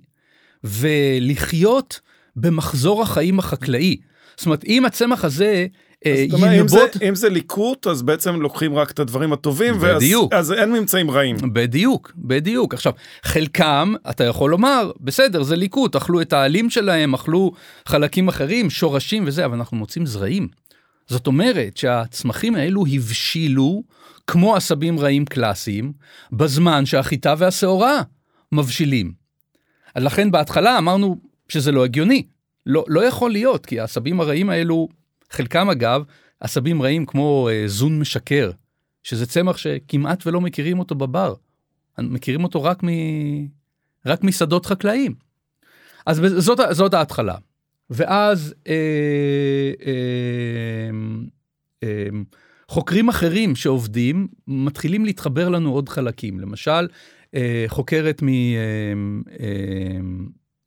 ולחיות 0.63 1.99
במחזור 2.35 3.01
החיים 3.01 3.39
החקלאי. 3.39 3.97
זאת 4.37 4.45
אומרת, 4.45 4.63
אם 4.63 4.85
הצמח 4.85 5.25
הזה 5.25 5.67
ינבוט... 6.05 7.01
אם 7.01 7.15
זה, 7.15 7.29
ליקוט, 7.29 7.87
אז 7.87 8.01
בעצם 8.01 8.41
לוקחים 8.41 8.75
רק 8.75 8.91
את 8.91 8.99
הדברים 8.99 9.33
הטובים, 9.33 9.75
בדיוק. 9.79 10.33
אז 10.33 10.51
אין 10.51 10.71
ממצאים 10.71 11.11
רעים. 11.11 11.35
בדיוק, 11.53 12.11
בדיוק. 12.17 12.73
עכשיו, 12.73 12.93
חלקם, 13.23 13.93
אתה 14.09 14.23
יכול 14.23 14.51
לומר, 14.51 14.91
בסדר, 14.99 15.43
זה 15.43 15.55
ליקוט, 15.55 15.95
אכלו 15.95 16.21
את 16.21 16.33
העלים 16.33 16.69
שלהם, 16.69 17.13
אכלו 17.13 17.51
חלקים 17.85 18.27
אחרים, 18.27 18.69
שורשים 18.69 19.23
וזה, 19.27 19.45
אבל 19.45 19.57
אנחנו 19.57 19.77
מוצאים 19.77 20.05
זרעים. 20.05 20.47
זאת 21.07 21.27
אומרת 21.27 21.77
שהצמחים 21.77 22.55
האלו 22.55 22.83
הבשילו 22.93 23.83
כמו 24.27 24.55
עשבים 24.55 24.99
רעים 24.99 25.25
קלאסיים, 25.25 25.93
בזמן 26.31 26.85
שהחיטה 26.85 27.33
והשעורה 27.37 28.01
מבשילים. 28.51 29.11
לכן 29.95 30.31
בהתחלה 30.31 30.77
אמרנו 30.77 31.21
שזה 31.49 31.71
לא 31.71 31.85
הגיוני. 31.85 32.23
לא, 32.65 32.85
לא 32.87 33.05
יכול 33.05 33.31
להיות, 33.31 33.65
כי 33.65 33.79
העשבים 33.79 34.21
הרעים 34.21 34.49
האלו, 34.49 34.87
חלקם 35.31 35.69
אגב, 35.69 36.03
עשבים 36.39 36.81
רעים 36.81 37.05
כמו 37.05 37.49
אה, 37.51 37.63
זון 37.67 37.99
משקר, 37.99 38.51
שזה 39.03 39.25
צמח 39.25 39.57
שכמעט 39.57 40.27
ולא 40.27 40.41
מכירים 40.41 40.79
אותו 40.79 40.95
בבר. 40.95 41.33
מכירים 41.99 42.43
אותו 42.43 42.63
רק, 42.63 42.83
מ... 42.83 42.87
רק 44.05 44.23
משדות 44.23 44.65
חקלאיים. 44.65 45.15
אז 46.05 46.21
זאת, 46.37 46.59
זאת 46.71 46.93
ההתחלה. 46.93 47.35
ואז 47.89 48.55
אה, 48.67 48.73
אה, 49.85 50.89
אה, 51.83 52.07
חוקרים 52.67 53.09
אחרים 53.09 53.55
שעובדים 53.55 54.27
מתחילים 54.47 55.05
להתחבר 55.05 55.49
לנו 55.49 55.71
עוד 55.71 55.89
חלקים. 55.89 56.39
למשל, 56.39 56.87
אה, 57.35 57.65
חוקרת 57.67 58.21
מ... 58.21 58.27
אה, 58.27 58.33
אה, 59.39 59.99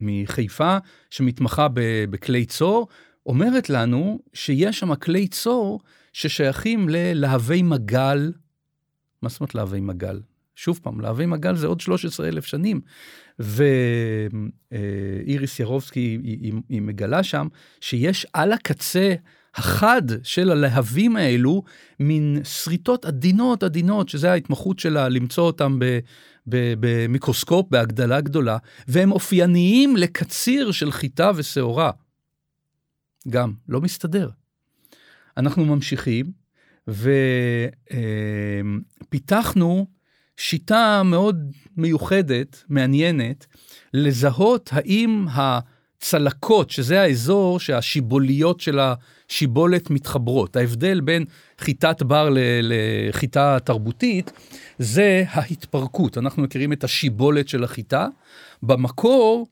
מחיפה 0.01 0.77
שמתמחה 1.11 1.67
בכלי 2.11 2.45
צור, 2.45 2.89
אומרת 3.27 3.71
לנו 3.71 4.19
שיש 4.33 4.79
שם 4.79 4.95
כלי 4.95 5.29
צור 5.29 5.81
ששייכים 6.13 6.89
ללהבי 6.89 7.63
מגל. 7.63 8.33
מה 9.23 9.29
זאת 9.29 9.41
אומרת 9.41 9.55
להבי 9.55 9.81
מגל? 9.81 10.21
שוב 10.57 10.81
פעם, 10.83 11.01
להבי 11.01 11.27
מגל 11.27 11.57
זה 11.57 11.67
עוד 11.67 11.81
13 11.81 12.29
אלף 12.29 12.47
שנים. 12.47 12.81
ואיריס 14.73 15.61
ירובסקי 15.61 16.01
היא, 16.01 16.39
היא, 16.43 16.53
היא 16.69 16.83
מגלה 16.83 17.23
שם 17.23 17.49
שיש 17.81 18.27
על 18.33 18.53
הקצה 18.53 19.15
החד 19.55 20.03
של 20.23 20.51
הלהבים 20.51 21.17
האלו 21.17 21.63
מין 22.01 22.41
שריטות 22.45 23.05
עדינות 23.05 23.63
עדינות 23.63 24.09
שזה 24.09 24.33
ההתמחות 24.33 24.79
שלה 24.79 25.09
למצוא 25.09 25.43
אותם 25.45 25.79
ב, 25.79 25.99
במיקרוסקופ 26.47 27.67
בהגדלה 27.71 28.21
גדולה, 28.21 28.57
והם 28.89 29.13
אופייניים 29.13 29.97
לקציר 29.97 30.71
של 30.71 30.93
חיטה 30.93 31.31
ושעורה. 31.35 31.91
גם, 33.29 33.53
לא 33.69 33.81
מסתדר. 33.81 34.31
אנחנו 35.37 35.65
ממשיכים, 35.65 36.33
ופיתחנו 39.09 39.87
שיטה 40.37 41.03
מאוד 41.05 41.53
מיוחדת, 41.77 42.65
מעניינת, 42.69 43.47
לזהות 43.95 44.71
האם 44.73 45.27
הצלקות, 45.31 46.71
שזה 46.71 47.01
האזור 47.01 47.61
שהשיבוליות 47.61 48.61
של 48.61 48.79
השיבולת 48.79 49.91
מתחברות. 49.91 50.57
ההבדל 50.57 51.01
בין 51.01 51.25
חיטת 51.59 52.03
בר 52.03 52.29
לחיטה 52.63 53.59
תרבותית, 53.65 54.33
זה 54.79 55.25
ההתפרקות. 55.29 56.19
אנחנו 56.19 56.43
מכירים 56.43 56.73
את 56.73 56.85
השיבולת 56.85 57.49
של 57.49 57.65
החיטה. 57.65 58.09
במקור, 58.63 59.47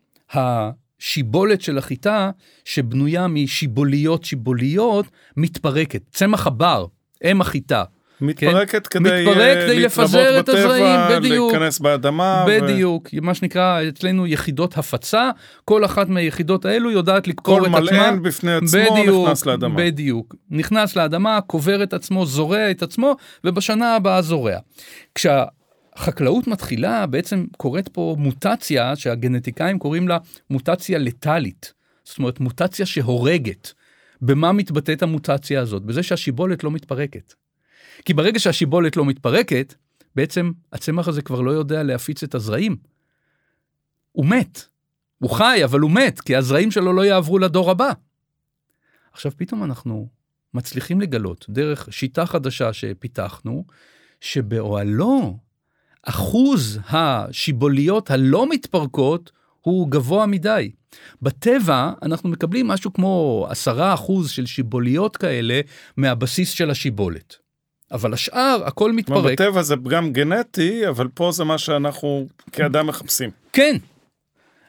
השיבולת 1.00 1.60
של 1.60 1.78
החיטה, 1.78 2.30
שבנויה 2.64 3.26
משיבוליות 3.26 4.24
שיבוליות, 4.24 5.06
מתפרקת. 5.36 6.02
צמח 6.12 6.46
הבר, 6.46 6.86
אם 7.24 7.40
החיטה. 7.40 7.84
מתפרקת 8.20 8.86
כן? 8.86 9.00
כדי, 9.00 9.24
מתפרק 9.26 9.58
כדי 9.58 9.80
לפזר 9.80 10.40
את 10.40 10.48
הזרעים, 10.48 11.00
בדיוק. 11.10 11.52
להיכנס 11.52 11.78
באדמה. 11.78 12.44
בדיוק, 12.48 13.08
ו... 13.14 13.20
מה 13.22 13.34
שנקרא 13.34 13.80
אצלנו 13.88 14.26
יחידות 14.26 14.78
הפצה, 14.78 15.30
כל 15.64 15.84
אחת 15.84 16.08
מהיחידות 16.08 16.64
האלו 16.64 16.90
יודעת 16.90 17.28
לקבור 17.28 17.58
את 17.58 17.66
עצמה. 17.66 17.78
כל 17.78 17.82
מלען 17.82 18.22
בפני 18.22 18.52
עצמו 18.52 18.80
בדיוק, 18.90 19.26
נכנס 19.26 19.46
לאדמה. 19.46 19.76
בדיוק, 19.76 20.34
נכנס 20.50 20.96
לאדמה, 20.96 21.40
קובר 21.40 21.82
את 21.82 21.92
עצמו, 21.92 22.26
זורע 22.26 22.70
את 22.70 22.82
עצמו, 22.82 23.16
ובשנה 23.44 23.96
הבאה 23.96 24.22
זורע. 24.22 24.56
כשהחקלאות 26.00 26.46
מתחילה, 26.46 27.06
בעצם 27.06 27.46
קורית 27.56 27.88
פה 27.88 28.16
מוטציה 28.18 28.96
שהגנטיקאים 28.96 29.78
קוראים 29.78 30.08
לה 30.08 30.18
מוטציה 30.50 30.98
לטאלית. 30.98 31.72
זאת 32.04 32.18
אומרת, 32.18 32.40
מוטציה 32.40 32.86
שהורגת. 32.86 33.72
במה 34.22 34.52
מתבטאת 34.52 35.02
המוטציה 35.02 35.60
הזאת? 35.60 35.82
בזה 35.82 36.02
שהשיבולת 36.02 36.64
לא 36.64 36.70
מתפרקת. 36.70 37.34
כי 38.04 38.14
ברגע 38.14 38.38
שהשיבולת 38.38 38.96
לא 38.96 39.04
מתפרקת, 39.04 39.74
בעצם 40.14 40.52
הצמח 40.72 41.08
הזה 41.08 41.22
כבר 41.22 41.40
לא 41.40 41.50
יודע 41.50 41.82
להפיץ 41.82 42.22
את 42.22 42.34
הזרעים. 42.34 42.76
הוא 44.12 44.26
מת. 44.26 44.64
הוא 45.18 45.30
חי, 45.30 45.60
אבל 45.64 45.80
הוא 45.80 45.90
מת, 45.90 46.20
כי 46.20 46.36
הזרעים 46.36 46.70
שלו 46.70 46.92
לא 46.92 47.04
יעברו 47.04 47.38
לדור 47.38 47.70
הבא. 47.70 47.92
עכשיו 49.12 49.32
פתאום 49.36 49.64
אנחנו 49.64 50.08
מצליחים 50.54 51.00
לגלות, 51.00 51.46
דרך 51.48 51.88
שיטה 51.90 52.26
חדשה 52.26 52.72
שפיתחנו, 52.72 53.64
שבאוהלו 54.20 55.38
אחוז 56.02 56.78
השיבוליות 56.88 58.10
הלא 58.10 58.48
מתפרקות 58.48 59.32
הוא 59.60 59.90
גבוה 59.90 60.26
מדי. 60.26 60.70
בטבע 61.22 61.92
אנחנו 62.02 62.28
מקבלים 62.28 62.68
משהו 62.68 62.92
כמו 62.92 63.46
10% 63.66 64.28
של 64.28 64.46
שיבוליות 64.46 65.16
כאלה 65.16 65.60
מהבסיס 65.96 66.50
של 66.50 66.70
השיבולת. 66.70 67.36
אבל 67.92 68.12
השאר, 68.12 68.62
הכל 68.66 68.92
מתפרק. 68.92 69.32
בטבע 69.32 69.62
זה 69.62 69.76
פגם 69.76 70.12
גנטי, 70.12 70.88
אבל 70.88 71.08
פה 71.08 71.32
זה 71.32 71.44
מה 71.44 71.58
שאנחנו 71.58 72.26
כאדם 72.52 72.86
מחפשים. 72.86 73.30
כן. 73.52 73.76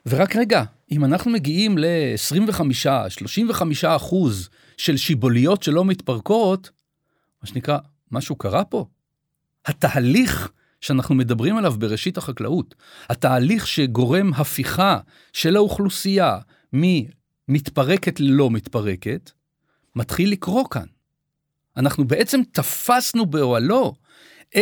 ורק 0.05 0.35
רגע, 0.35 0.63
אם 0.91 1.05
אנחנו 1.05 1.31
מגיעים 1.31 1.77
ל-25-35 1.77 3.63
אחוז 3.87 4.49
של 4.77 4.97
שיבוליות 4.97 5.63
שלא 5.63 5.85
מתפרקות, 5.85 6.69
מה 7.43 7.47
שנקרא, 7.47 7.77
משהו 8.11 8.35
קרה 8.35 8.63
פה. 8.63 8.85
התהליך 9.65 10.51
שאנחנו 10.81 11.15
מדברים 11.15 11.57
עליו 11.57 11.73
בראשית 11.77 12.17
החקלאות, 12.17 12.75
התהליך 13.09 13.67
שגורם 13.67 14.33
הפיכה 14.33 14.97
של 15.33 15.55
האוכלוסייה 15.55 16.37
ממתפרקת 16.73 18.19
ללא 18.19 18.49
מתפרקת, 18.49 19.31
מתחיל 19.95 20.31
לקרות 20.31 20.67
כאן. 20.71 20.85
אנחנו 21.77 22.07
בעצם 22.07 22.41
תפסנו 22.51 23.25
באוהלו 23.25 23.93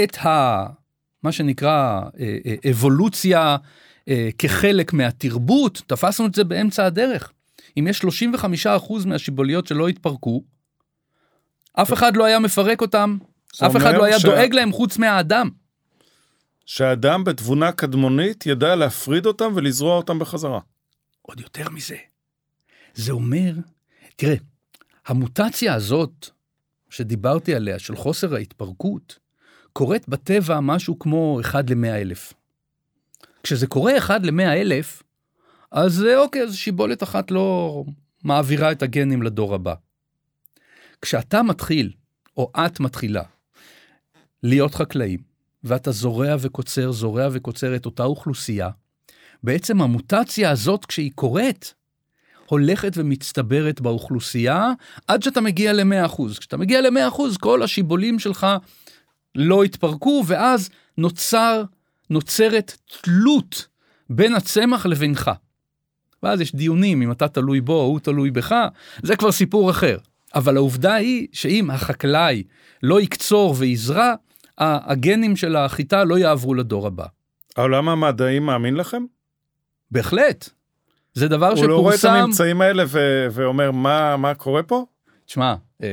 את 0.03 0.17
ה... 0.25 0.65
מה 1.23 1.31
שנקרא 1.31 2.01
אה, 2.19 2.37
אה, 2.45 2.71
אבולוציה 2.71 3.57
אה, 4.09 4.29
כחלק 4.37 4.93
מהתרבות, 4.93 5.81
תפסנו 5.87 6.25
את 6.25 6.35
זה 6.35 6.43
באמצע 6.43 6.85
הדרך. 6.85 7.31
אם 7.77 7.87
יש 7.87 8.01
35% 8.01 9.05
מהשיבוליות 9.05 9.67
שלא 9.67 9.87
התפרקו, 9.87 10.43
אף 11.73 11.93
אחד 11.93 12.17
לא 12.17 12.25
היה 12.25 12.39
מפרק 12.39 12.81
אותם, 12.81 13.17
אף 13.65 13.77
אחד 13.77 13.93
לא 13.93 14.03
היה 14.03 14.19
ש... 14.19 14.25
דואג 14.25 14.53
להם 14.53 14.71
חוץ 14.71 14.97
מהאדם. 14.97 15.49
שהאדם 16.69 17.23
בתבונה 17.23 17.71
קדמונית 17.71 18.45
ידע 18.45 18.75
להפריד 18.75 19.25
אותם 19.25 19.51
ולזרוע 19.55 19.97
אותם 19.97 20.19
בחזרה. 20.19 20.59
עוד 21.21 21.39
יותר 21.39 21.69
מזה. 21.69 21.97
זה 22.93 23.11
אומר, 23.11 23.53
תראה, 24.15 24.35
המוטציה 25.07 25.73
הזאת 25.73 26.29
שדיברתי 26.89 27.55
עליה, 27.55 27.79
של 27.79 27.95
חוסר 27.95 28.35
ההתפרקות, 28.35 29.19
קורית 29.73 30.09
בטבע 30.09 30.59
משהו 30.59 30.99
כמו 30.99 31.39
1 31.41 31.69
ל-100 31.69 31.87
אלף. 31.87 32.33
כשזה 33.43 33.67
קורה 33.67 33.97
1 33.97 34.21
ל-100 34.23 34.41
אלף, 34.41 35.03
אז 35.71 36.05
אוקיי, 36.17 36.43
אז 36.43 36.55
שיבולת 36.55 37.03
אחת 37.03 37.31
לא 37.31 37.83
מעבירה 38.23 38.71
את 38.71 38.81
הגנים 38.83 39.23
לדור 39.23 39.55
הבא. 39.55 39.73
כשאתה 41.01 41.43
מתחיל, 41.43 41.91
או 42.37 42.51
את 42.57 42.79
מתחילה, 42.79 43.23
להיות 44.43 44.75
חקלאים, 44.75 45.28
ואתה 45.63 45.91
זורע 45.91 46.35
וקוצר, 46.39 46.91
זורע 46.91 47.27
וקוצר 47.31 47.75
את 47.75 47.85
אותה 47.85 48.03
אוכלוסייה, 48.03 48.69
בעצם 49.43 49.81
המוטציה 49.81 50.51
הזאת, 50.51 50.85
כשהיא 50.85 51.11
קורית, 51.15 51.73
הולכת 52.45 52.91
ומצטברת 52.95 53.81
באוכלוסייה 53.81 54.71
עד 55.07 55.23
שאתה 55.23 55.41
מגיע 55.41 55.73
ל-100%. 55.73 56.39
כשאתה 56.39 56.57
מגיע 56.57 56.81
ל-100%, 56.81 57.39
כל 57.39 57.63
השיבולים 57.63 58.19
שלך 58.19 58.47
לא 59.35 59.63
התפרקו, 59.63 60.23
ואז 60.27 60.69
נוצר, 60.97 61.63
נוצרת 62.09 62.77
תלות 63.01 63.67
בין 64.09 64.35
הצמח 64.35 64.85
לבינך. 64.85 65.31
ואז 66.23 66.41
יש 66.41 66.55
דיונים 66.55 67.01
אם 67.01 67.11
אתה 67.11 67.27
תלוי 67.27 67.61
בו 67.61 67.73
או 67.73 67.85
הוא 67.85 67.99
תלוי 67.99 68.31
בך, 68.31 68.55
זה 69.03 69.15
כבר 69.15 69.31
סיפור 69.31 69.71
אחר. 69.71 69.97
אבל 70.35 70.55
העובדה 70.57 70.93
היא 70.93 71.27
שאם 71.33 71.71
החקלאי 71.71 72.43
לא 72.83 73.01
יקצור 73.01 73.55
ויזרע, 73.57 74.13
הגנים 74.59 75.35
של 75.35 75.55
החיטה 75.55 76.03
לא 76.03 76.17
יעברו 76.17 76.53
לדור 76.53 76.87
הבא. 76.87 77.05
העולם 77.57 77.89
המדעי 77.89 78.39
מאמין 78.39 78.75
לכם? 78.75 79.03
בהחלט. 79.91 80.49
זה 81.13 81.27
דבר 81.27 81.55
שפורסם... 81.55 81.61
הוא 81.61 81.69
לא 81.69 81.81
רואה 81.81 81.95
את 81.95 82.03
הממצאים 82.03 82.61
האלה 82.61 82.83
ו- 82.87 83.27
ואומר 83.31 83.71
מה, 83.71 84.17
מה 84.17 84.33
קורה 84.33 84.63
פה? 84.63 84.85
תשמע, 85.25 85.55
אה, 85.83 85.87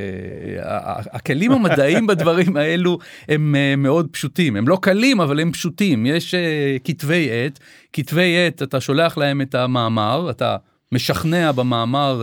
הכלים 1.12 1.52
המדעיים 1.52 2.06
בדברים 2.10 2.56
האלו 2.56 2.98
הם 3.28 3.54
אה, 3.54 3.76
מאוד 3.76 4.08
פשוטים, 4.10 4.56
הם 4.56 4.68
לא 4.68 4.78
קלים 4.82 5.20
אבל 5.20 5.40
הם 5.40 5.52
פשוטים, 5.52 6.06
יש 6.06 6.34
אה, 6.34 6.76
כתבי 6.84 7.28
עת, 7.32 7.58
כתבי 7.92 8.46
עת 8.46 8.62
אתה 8.62 8.80
שולח 8.80 9.18
להם 9.18 9.40
את 9.40 9.54
המאמר, 9.54 10.30
אתה 10.30 10.56
משכנע 10.92 11.52
במאמר 11.52 12.22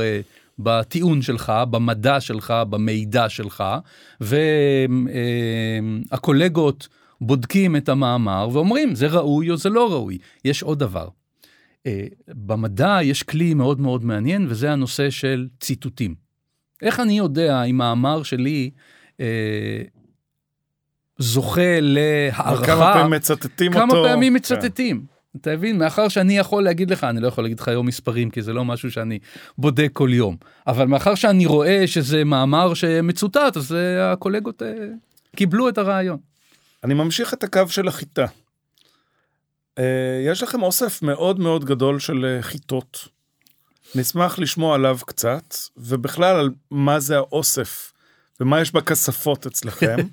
בטיעון 0.59 1.21
שלך, 1.21 1.53
במדע 1.69 2.21
שלך, 2.21 2.53
במידע 2.69 3.29
שלך, 3.29 3.63
והקולגות 6.11 6.87
בודקים 7.21 7.75
את 7.75 7.89
המאמר 7.89 8.49
ואומרים 8.53 8.95
זה 8.95 9.07
ראוי 9.07 9.51
או 9.51 9.57
זה 9.57 9.69
לא 9.69 9.91
ראוי. 9.93 10.17
יש 10.45 10.63
עוד 10.63 10.79
דבר, 10.79 11.07
במדע 12.27 12.97
יש 13.03 13.23
כלי 13.23 13.53
מאוד 13.53 13.79
מאוד 13.79 14.05
מעניין 14.05 14.45
וזה 14.49 14.71
הנושא 14.71 15.09
של 15.09 15.47
ציטוטים. 15.59 16.15
איך 16.81 16.99
אני 16.99 17.17
יודע 17.17 17.63
אם 17.63 17.77
מאמר 17.77 18.23
שלי 18.23 18.69
אה, 19.19 19.81
זוכה 21.17 21.79
להערכה? 21.81 22.65
כמה 22.65 22.93
פעמים 22.93 23.11
מצטטים 23.11 23.73
כמה 23.73 23.83
אותו. 23.83 23.93
כמה 23.95 24.07
פעמים 24.07 24.33
כן. 24.33 24.35
מצטטים. 24.35 25.12
אתה 25.35 25.55
מבין? 25.55 25.77
מאחר 25.77 26.07
שאני 26.07 26.37
יכול 26.37 26.63
להגיד 26.63 26.91
לך, 26.91 27.03
אני 27.03 27.21
לא 27.21 27.27
יכול 27.27 27.43
להגיד 27.43 27.59
לך 27.59 27.67
היום 27.67 27.87
מספרים, 27.87 28.29
כי 28.29 28.41
זה 28.41 28.53
לא 28.53 28.65
משהו 28.65 28.91
שאני 28.91 29.19
בודק 29.57 29.89
כל 29.93 30.09
יום. 30.13 30.37
אבל 30.67 30.85
מאחר 30.85 31.15
שאני 31.15 31.45
רואה 31.45 31.87
שזה 31.87 32.23
מאמר 32.23 32.73
שמצוטט, 32.73 33.57
אז 33.57 33.71
uh, 33.71 33.75
הקולגות 34.13 34.61
uh, 34.61 34.65
קיבלו 35.35 35.69
את 35.69 35.77
הרעיון. 35.77 36.17
אני 36.83 36.93
ממשיך 36.93 37.33
את 37.33 37.43
הקו 37.43 37.61
של 37.67 37.87
החיטה. 37.87 38.25
Uh, 39.79 39.81
יש 40.25 40.43
לכם 40.43 40.63
אוסף 40.63 41.01
מאוד 41.01 41.39
מאוד 41.39 41.65
גדול 41.65 41.99
של 41.99 42.37
חיטות. 42.41 43.07
נשמח 43.95 44.39
לשמוע 44.39 44.75
עליו 44.75 44.97
קצת, 45.05 45.55
ובכלל 45.77 46.35
על 46.35 46.49
מה 46.71 46.99
זה 46.99 47.17
האוסף, 47.17 47.93
ומה 48.39 48.61
יש 48.61 48.71
בכספות 48.71 49.45
אצלכם, 49.45 49.87
אה, 49.87 49.95
אה, 49.99 50.03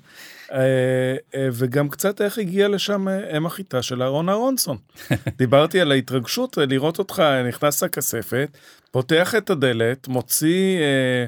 וגם 1.53 1.89
קצת 1.89 2.21
איך 2.21 2.37
הגיע 2.37 2.67
לשם 2.67 3.07
אה, 3.07 3.37
אם 3.37 3.45
החיטה 3.45 3.81
של 3.81 4.01
אהרון 4.03 4.29
אהרונסון. 4.29 4.77
דיברתי 5.37 5.81
על 5.81 5.91
ההתרגשות 5.91 6.57
לראות 6.57 6.99
אותך 6.99 7.23
נכנס 7.47 7.83
לכספת, 7.83 8.57
פותח 8.91 9.35
את 9.35 9.49
הדלת, 9.49 10.07
מוציא 10.07 10.79
אה, 10.79 11.25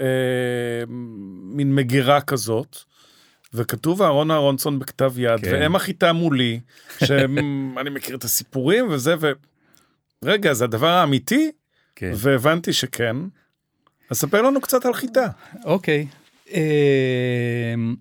אה, 0.00 0.84
מין 1.42 1.74
מגירה 1.74 2.20
כזאת, 2.20 2.76
וכתוב 3.54 4.02
אהרון 4.02 4.30
אהרונסון 4.30 4.78
בכתב 4.78 5.12
יד, 5.18 5.40
כן. 5.40 5.58
ואם 5.60 5.76
החיטה 5.76 6.12
מולי, 6.12 6.60
שאני 7.04 7.90
מכיר 7.94 8.16
את 8.16 8.24
הסיפורים 8.24 8.88
וזה, 8.90 9.14
ו... 9.20 9.32
רגע, 10.24 10.52
זה 10.52 10.64
הדבר 10.64 10.88
האמיתי? 10.88 11.50
כן. 11.96 12.12
והבנתי 12.14 12.72
שכן. 12.72 13.16
אז 14.10 14.16
ספר 14.16 14.42
לנו 14.42 14.60
קצת 14.60 14.86
על 14.86 14.94
חיטה. 14.94 15.26
אוקיי. 15.64 16.06
אמ, 16.50 17.96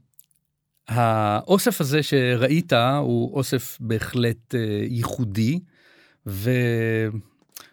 האוסף 0.88 1.82
הזה 1.82 2.04
שראית 2.04 2.74
הוא 3.00 3.34
אוסף 3.34 3.78
בהחלט 3.80 4.56
אה, 4.56 4.86
ייחודי, 4.90 5.60
והוא 6.26 7.20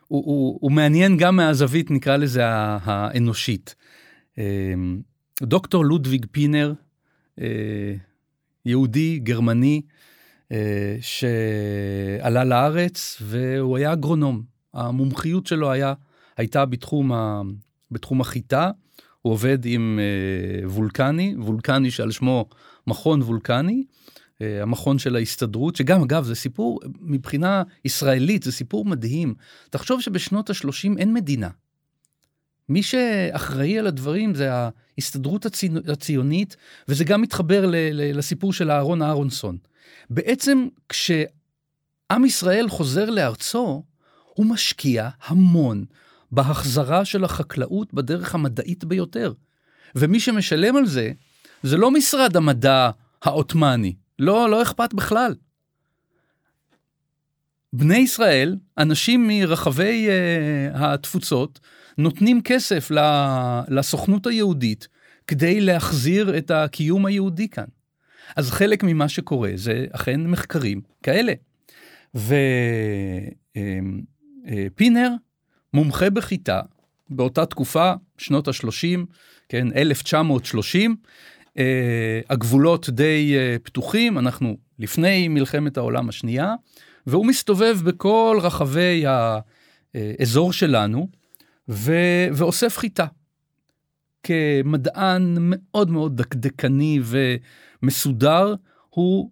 הוא, 0.07 0.59
הוא 0.61 0.73
מעניין 0.73 1.17
גם 1.17 1.37
מהזווית, 1.37 1.91
נקרא 1.91 2.17
לזה, 2.17 2.43
האנושית. 2.47 3.75
אמ, 4.39 5.01
דוקטור 5.43 5.85
לודוויג 5.85 6.27
פינר, 6.31 6.73
אה, 7.41 7.95
יהודי, 8.67 9.19
גרמני, 9.19 9.83
אה, 10.53 10.97
שעלה 11.01 12.45
לארץ 12.45 13.23
והוא 13.23 13.77
היה 13.77 13.93
אגרונום. 13.93 14.43
המומחיות 14.75 15.47
שלו 15.47 15.71
היה 15.71 15.95
הייתה 16.37 16.65
בתחום, 16.65 17.13
ה, 17.13 17.43
בתחום 17.91 18.21
החיטה, 18.21 18.71
הוא 19.23 19.33
עובד 19.33 19.59
עם 19.65 19.99
אה, 20.03 20.69
וולקני, 20.69 21.35
וולקני 21.39 21.91
שעל 21.91 22.11
שמו 22.11 22.49
מכון 22.87 23.23
וולקני, 23.23 23.85
אה, 24.43 24.63
המכון 24.63 24.99
של 24.99 25.17
ההסתדרות, 25.17 25.77
שגם 25.77 26.03
אגב 26.03 26.25
זה 26.25 26.35
סיפור 26.35 26.81
מבחינה 27.01 27.63
ישראלית, 27.85 28.43
זה 28.43 28.53
סיפור 28.53 28.85
מדהים. 28.85 29.35
תחשוב 29.71 30.01
שבשנות 30.01 30.51
ה-30 30.51 30.99
אין 30.99 31.15
מדינה. 31.15 31.49
מי 32.69 32.83
שאחראי 32.83 33.79
על 33.79 33.87
הדברים 33.87 34.35
זה 34.35 34.49
ההסתדרות 34.53 35.47
הציונית, 35.89 36.57
וזה 36.89 37.05
גם 37.05 37.23
מתחבר 37.23 37.67
ל- 37.67 37.77
ל- 37.77 38.19
לסיפור 38.19 38.53
של 38.53 38.71
אהרון 38.71 39.03
אהרונסון. 39.03 39.57
בעצם 40.11 40.69
כשעם 40.89 42.25
ישראל 42.25 42.69
חוזר 42.69 43.11
לארצו, 43.11 43.83
הוא 44.35 44.47
משקיע 44.47 45.09
המון 45.27 45.85
בהחזרה 46.33 47.05
של 47.05 47.25
החקלאות 47.25 47.95
בדרך 47.95 48.35
המדעית 48.35 48.85
ביותר. 48.85 49.33
ומי 49.95 50.21
שמשלם 50.21 50.77
על 50.77 50.87
זה, 50.87 51.13
זה 51.63 51.77
לא 51.77 51.91
משרד 51.91 52.37
המדע 52.37 52.91
העות'מאני, 53.23 53.95
לא, 54.19 54.51
לא 54.51 54.63
אכפת 54.63 54.95
בכלל. 54.95 55.35
בני 57.73 57.97
ישראל, 57.97 58.57
אנשים 58.79 59.29
מרחבי 59.29 60.09
uh, 60.09 60.11
התפוצות, 60.75 61.61
נותנים 61.99 62.43
כסף 62.43 62.91
לסוכנות 63.69 64.27
היהודית 64.27 64.89
כדי 65.27 65.61
להחזיר 65.61 66.39
את 66.39 66.51
הקיום 66.51 67.07
היהודי 67.07 67.49
כאן. 67.49 67.65
אז 68.37 68.51
חלק 68.51 68.83
ממה 68.83 69.09
שקורה 69.09 69.51
זה 69.55 69.87
אכן 69.91 70.21
מחקרים 70.27 70.81
כאלה. 71.03 71.33
ופינר, 72.15 72.39
אה, 74.47 75.07
uh, 75.07 75.19
uh, 75.19 75.32
מומחה 75.75 76.11
בחיטה, 76.11 76.61
באותה 77.11 77.47
תקופה, 77.47 77.93
שנות 78.19 78.49
ה-30, 78.49 78.99
כן, 79.49 79.69
1930, 79.77 80.97
אה, 81.59 82.21
הגבולות 82.31 82.91
די 82.91 83.35
אה, 83.37 83.57
פתוחים, 83.63 84.19
אנחנו 84.19 84.57
לפני 84.79 85.29
מלחמת 85.29 85.77
העולם 85.77 86.09
השנייה, 86.09 86.55
והוא 87.07 87.27
מסתובב 87.27 87.79
בכל 87.85 88.39
רחבי 88.43 89.05
האזור 89.95 90.53
שלנו, 90.53 91.09
ו, 91.69 91.93
ואוסף 92.33 92.79
חיטה. 92.79 93.07
כמדען 94.23 95.37
מאוד 95.39 95.91
מאוד 95.91 96.17
דקדקני 96.17 97.01
ומסודר, 97.83 98.55
הוא 98.91 99.31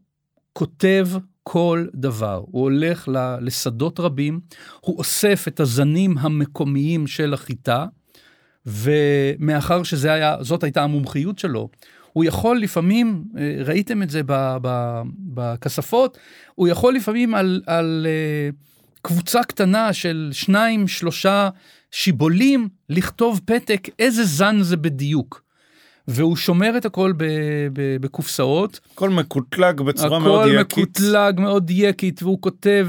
כותב 0.53 1.09
כל 1.53 1.87
דבר. 1.95 2.43
הוא 2.51 2.63
הולך 2.63 3.09
לשדות 3.41 4.01
רבים, 4.01 4.41
הוא 4.81 4.99
אוסף 4.99 5.45
את 5.49 5.61
הזנים 5.61 6.19
המקומיים 6.19 7.07
של 7.07 7.35
החיטה, 7.35 7.87
ומאחר 8.67 9.83
שזאת 9.83 10.63
הייתה 10.63 10.83
המומחיות 10.83 11.39
שלו, 11.39 11.69
הוא 12.13 12.25
יכול 12.25 12.59
לפעמים, 12.59 13.25
אה, 13.39 13.63
ראיתם 13.65 14.03
את 14.03 14.11
זה 14.11 14.21
בכספות, 15.35 16.19
הוא 16.55 16.69
יכול 16.69 16.95
לפעמים 16.95 17.35
על, 17.35 17.63
על 17.67 18.07
אה, 18.09 18.51
קבוצה 19.03 19.45
קטנה 19.45 19.93
של 19.93 20.29
שניים, 20.33 20.89
שלושה 20.89 21.49
שיבולים, 21.91 22.69
לכתוב 22.89 23.41
פתק 23.45 23.89
איזה 23.99 24.25
זן 24.25 24.63
זה 24.63 24.77
בדיוק. 24.77 25.43
והוא 26.11 26.37
שומר 26.37 26.77
את 26.77 26.85
הכל 26.85 27.13
בקופסאות. 28.01 28.81
הכל 28.93 29.11
מקוטלג 29.11 29.81
בצורה 29.81 30.19
מאוד 30.19 30.49
יקית. 30.49 30.61
הכל 30.61 30.81
מקוטלג 30.81 31.41
מאוד 31.41 31.71
יקית, 31.71 32.23
והוא 32.23 32.39
כותב 32.41 32.89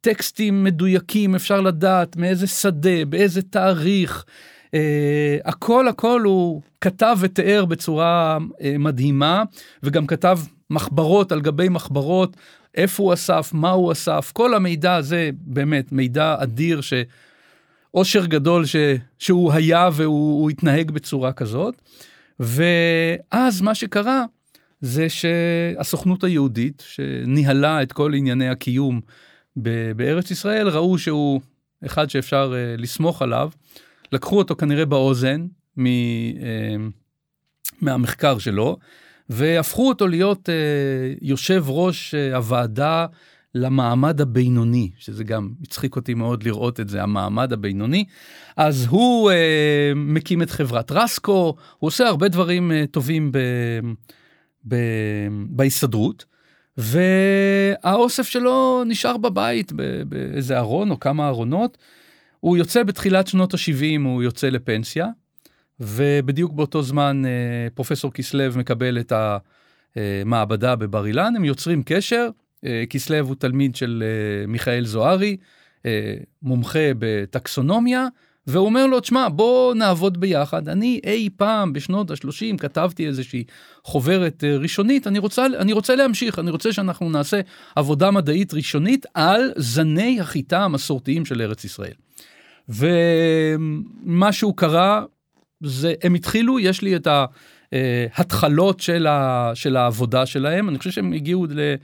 טקסטים 0.00 0.64
מדויקים, 0.64 1.34
אפשר 1.34 1.60
לדעת 1.60 2.16
מאיזה 2.16 2.46
שדה, 2.46 3.04
באיזה 3.08 3.42
תאריך. 3.42 4.24
Uh, 4.66 4.68
הכל 5.44 5.88
הכל 5.88 6.22
הוא 6.24 6.62
כתב 6.80 7.16
ותיאר 7.20 7.64
בצורה 7.64 8.38
uh, 8.40 8.62
מדהימה, 8.78 9.42
וגם 9.82 10.06
כתב 10.06 10.38
מחברות 10.70 11.32
על 11.32 11.40
גבי 11.40 11.68
מחברות, 11.68 12.36
איפה 12.74 13.02
הוא 13.02 13.12
אסף, 13.14 13.50
מה 13.52 13.70
הוא 13.70 13.92
אסף, 13.92 14.32
כל 14.34 14.54
המידע 14.54 14.94
הזה 14.94 15.30
באמת 15.40 15.92
מידע 15.92 16.34
אדיר 16.38 16.80
שאושר 16.80 18.26
גדול 18.26 18.66
ש, 18.66 18.76
שהוא 19.18 19.52
היה 19.52 19.88
והוא 19.92 20.50
התנהג 20.50 20.90
בצורה 20.90 21.32
כזאת. 21.32 21.74
ואז 22.40 23.60
מה 23.60 23.74
שקרה 23.74 24.24
זה 24.80 25.06
שהסוכנות 25.08 26.24
היהודית, 26.24 26.82
שניהלה 26.86 27.82
את 27.82 27.92
כל 27.92 28.14
ענייני 28.14 28.48
הקיום 28.48 29.00
בארץ 29.96 30.30
ישראל, 30.30 30.68
ראו 30.68 30.98
שהוא 30.98 31.40
אחד 31.86 32.10
שאפשר 32.10 32.52
uh, 32.52 32.80
לסמוך 32.80 33.22
עליו. 33.22 33.50
לקחו 34.12 34.38
אותו 34.38 34.56
כנראה 34.56 34.84
באוזן 34.84 35.46
מ, 35.76 35.86
uh, 35.86 35.88
מהמחקר 37.80 38.38
שלו, 38.38 38.76
והפכו 39.28 39.88
אותו 39.88 40.06
להיות 40.06 40.48
uh, 40.48 41.18
יושב 41.22 41.64
ראש 41.68 42.14
uh, 42.14 42.36
הוועדה 42.36 43.06
למעמד 43.56 44.20
הבינוני, 44.20 44.90
שזה 44.98 45.24
גם 45.24 45.50
הצחיק 45.62 45.96
אותי 45.96 46.14
מאוד 46.14 46.42
לראות 46.42 46.80
את 46.80 46.88
זה, 46.88 47.02
המעמד 47.02 47.52
הבינוני. 47.52 48.04
אז 48.56 48.86
הוא 48.88 49.30
אה, 49.30 49.92
מקים 49.96 50.42
את 50.42 50.50
חברת 50.50 50.92
רסקו, 50.92 51.56
הוא 51.78 51.88
עושה 51.88 52.08
הרבה 52.08 52.28
דברים 52.28 52.72
אה, 52.72 52.84
טובים 52.90 53.32
ב, 53.32 53.38
ב, 54.68 54.76
בהסתדרות, 55.50 56.24
והאוסף 56.76 58.28
שלו 58.28 58.82
נשאר 58.86 59.16
בבית 59.16 59.72
באיזה 60.08 60.58
ארון 60.58 60.90
או 60.90 61.00
כמה 61.00 61.28
ארונות. 61.28 61.78
הוא 62.40 62.56
יוצא 62.56 62.82
בתחילת 62.82 63.26
שנות 63.26 63.54
ה-70, 63.54 64.00
הוא 64.04 64.22
יוצא 64.22 64.48
לפנסיה, 64.48 65.06
ובדיוק 65.80 66.52
באותו 66.52 66.82
זמן 66.82 67.22
אה, 67.26 67.30
פרופסור 67.74 68.12
כסלו 68.12 68.44
מקבל 68.56 68.98
את 69.00 69.12
המעבדה 69.96 70.76
בבר 70.76 71.06
אילן, 71.06 71.36
הם 71.36 71.44
יוצרים 71.44 71.82
קשר. 71.86 72.28
אה, 72.64 72.84
כסלו 72.90 73.18
הוא 73.18 73.34
תלמיד 73.38 73.76
של 73.76 74.02
אה, 74.06 74.46
מיכאל 74.46 74.84
זוהרי, 74.84 75.36
אה, 75.86 76.14
מומחה 76.42 76.88
בטקסונומיה, 76.98 78.06
והוא 78.46 78.66
אומר 78.66 78.86
לו, 78.86 79.00
תשמע, 79.00 79.28
בוא 79.28 79.74
נעבוד 79.74 80.20
ביחד. 80.20 80.68
אני 80.68 81.00
אי 81.04 81.28
פעם 81.36 81.72
בשנות 81.72 82.10
ה-30 82.10 82.58
כתבתי 82.58 83.06
איזושהי 83.06 83.44
חוברת 83.84 84.44
ראשונית, 84.44 85.06
אני 85.06 85.18
רוצה, 85.18 85.46
אני 85.46 85.72
רוצה 85.72 85.96
להמשיך, 85.96 86.38
אני 86.38 86.50
רוצה 86.50 86.72
שאנחנו 86.72 87.10
נעשה 87.10 87.40
עבודה 87.76 88.10
מדעית 88.10 88.54
ראשונית 88.54 89.06
על 89.14 89.52
זני 89.56 90.20
החיטה 90.20 90.64
המסורתיים 90.64 91.24
של 91.24 91.42
ארץ 91.42 91.64
ישראל. 91.64 91.94
ומשהו 92.68 94.54
קרה, 94.54 95.04
זה, 95.62 95.94
הם 96.02 96.14
התחילו, 96.14 96.60
יש 96.60 96.82
לי 96.82 96.96
את 96.96 97.08
ההתחלות 97.72 98.80
של, 98.80 99.06
ה, 99.06 99.50
של 99.54 99.76
העבודה 99.76 100.26
שלהם, 100.26 100.68
אני 100.68 100.78
חושב 100.78 100.90
שהם 100.90 101.12
הגיעו 101.12 101.46
ל... 101.50 101.74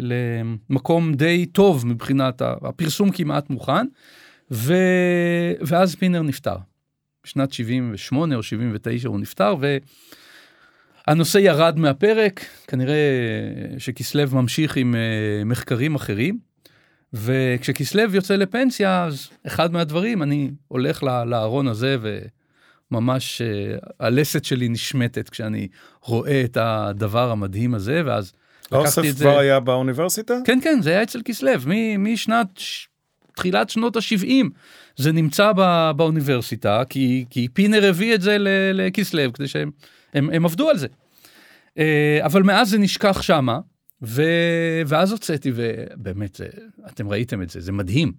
למקום 0.00 1.14
די 1.14 1.46
טוב 1.46 1.86
מבחינת 1.86 2.42
הפרסום 2.42 3.10
כמעט 3.10 3.50
מוכן, 3.50 3.86
ו... 4.50 4.74
ואז 5.60 5.94
פינר 5.94 6.22
נפטר. 6.22 6.56
בשנת 7.24 7.52
78 7.52 8.36
או 8.36 8.42
79 8.42 9.08
הוא 9.08 9.20
נפטר, 9.20 9.54
והנושא 11.06 11.38
ירד 11.38 11.78
מהפרק, 11.78 12.44
כנראה 12.66 12.94
שכסלו 13.78 14.22
ממשיך 14.32 14.76
עם 14.76 14.94
uh, 14.94 15.44
מחקרים 15.44 15.94
אחרים, 15.94 16.38
וכשכסלו 17.12 18.14
יוצא 18.14 18.36
לפנסיה, 18.36 19.04
אז 19.04 19.28
אחד 19.46 19.72
מהדברים, 19.72 20.22
אני 20.22 20.50
הולך 20.68 21.02
לארון 21.02 21.68
הזה 21.68 21.96
וממש 22.90 23.42
uh, 23.42 23.88
הלסת 24.00 24.44
שלי 24.44 24.68
נשמטת 24.68 25.28
כשאני 25.28 25.68
רואה 26.02 26.42
את 26.44 26.56
הדבר 26.60 27.30
המדהים 27.30 27.74
הזה, 27.74 28.02
ואז 28.04 28.32
האוסף 28.70 29.02
כבר 29.16 29.38
היה 29.38 29.60
באוניברסיטה? 29.60 30.34
כן, 30.44 30.58
כן, 30.62 30.78
זה 30.82 30.90
היה 30.90 31.02
אצל 31.02 31.20
כסלו, 31.24 31.52
משנת, 31.98 32.46
תחילת 33.36 33.70
שנות 33.70 33.96
ה-70. 33.96 34.46
זה 34.96 35.12
נמצא 35.12 35.52
בא, 35.52 35.92
באוניברסיטה, 35.96 36.82
כי, 36.88 37.24
כי 37.30 37.48
פינר 37.52 37.88
הביא 37.88 38.14
את 38.14 38.22
זה 38.22 38.36
לכסלו, 38.72 39.32
כדי 39.32 39.48
שהם 39.48 39.70
הם, 40.14 40.30
הם 40.30 40.44
עבדו 40.44 40.68
על 40.68 40.78
זה. 40.78 40.86
אה, 41.78 42.18
אבל 42.22 42.42
מאז 42.42 42.70
זה 42.70 42.78
נשכח 42.78 43.22
שמה, 43.22 43.60
ו, 44.02 44.22
ואז 44.86 45.12
הוצאתי, 45.12 45.52
ובאמת, 45.54 46.34
זה, 46.34 46.46
אתם 46.86 47.08
ראיתם 47.08 47.42
את 47.42 47.50
זה, 47.50 47.60
זה 47.60 47.72
מדהים. 47.72 48.12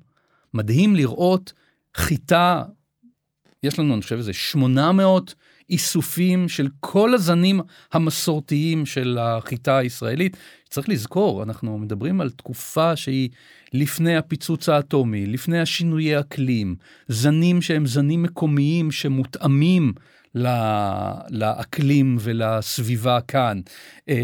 מדהים 0.54 0.96
לראות 0.96 1.54
חיטה, 1.98 2.64
יש 3.64 3.80
לנו, 3.80 3.94
אני 3.94 4.02
חושב, 4.02 4.18
איזה 4.18 4.34
800 4.34 5.36
איסופים 5.72 6.50
של 6.50 6.68
כל 6.80 7.14
הזנים 7.14 7.62
המסורתיים 7.94 8.86
של 8.86 9.18
החיטה 9.22 9.78
הישראלית. 9.78 10.38
צריך 10.70 10.90
לזכור, 10.90 11.44
אנחנו 11.44 11.78
מדברים 11.78 12.22
על 12.22 12.30
תקופה 12.30 12.96
שהיא 12.96 13.30
לפני 13.74 14.18
הפיצוץ 14.18 14.70
האטומי, 14.70 15.26
לפני 15.26 15.60
השינויי 15.60 16.20
אקלים, 16.20 16.76
זנים 17.08 17.62
שהם 17.62 17.86
זנים 17.86 18.24
מקומיים 18.24 18.92
שמותאמים 18.92 19.94
לאקלים 21.30 22.18
ולסביבה 22.20 23.22
כאן. 23.22 23.62
אה, 24.10 24.16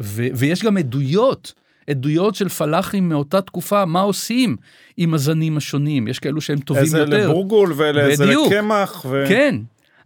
ו, 0.00 0.26
ויש 0.34 0.64
גם 0.64 0.76
עדויות. 0.76 1.52
עדויות 1.90 2.34
של 2.34 2.48
פלאחים 2.48 3.08
מאותה 3.08 3.40
תקופה, 3.40 3.84
מה 3.84 4.00
עושים 4.00 4.56
עם 4.96 5.14
הזנים 5.14 5.56
השונים. 5.56 6.08
יש 6.08 6.18
כאלו 6.18 6.40
שהם 6.40 6.58
טובים 6.58 6.82
איזה 6.82 6.98
יותר. 6.98 7.16
איזה 7.16 7.28
לבורגול 7.28 7.72
ואיזה 7.76 8.26
לקמח. 8.26 9.06
ו... 9.10 9.24
כן, 9.28 9.56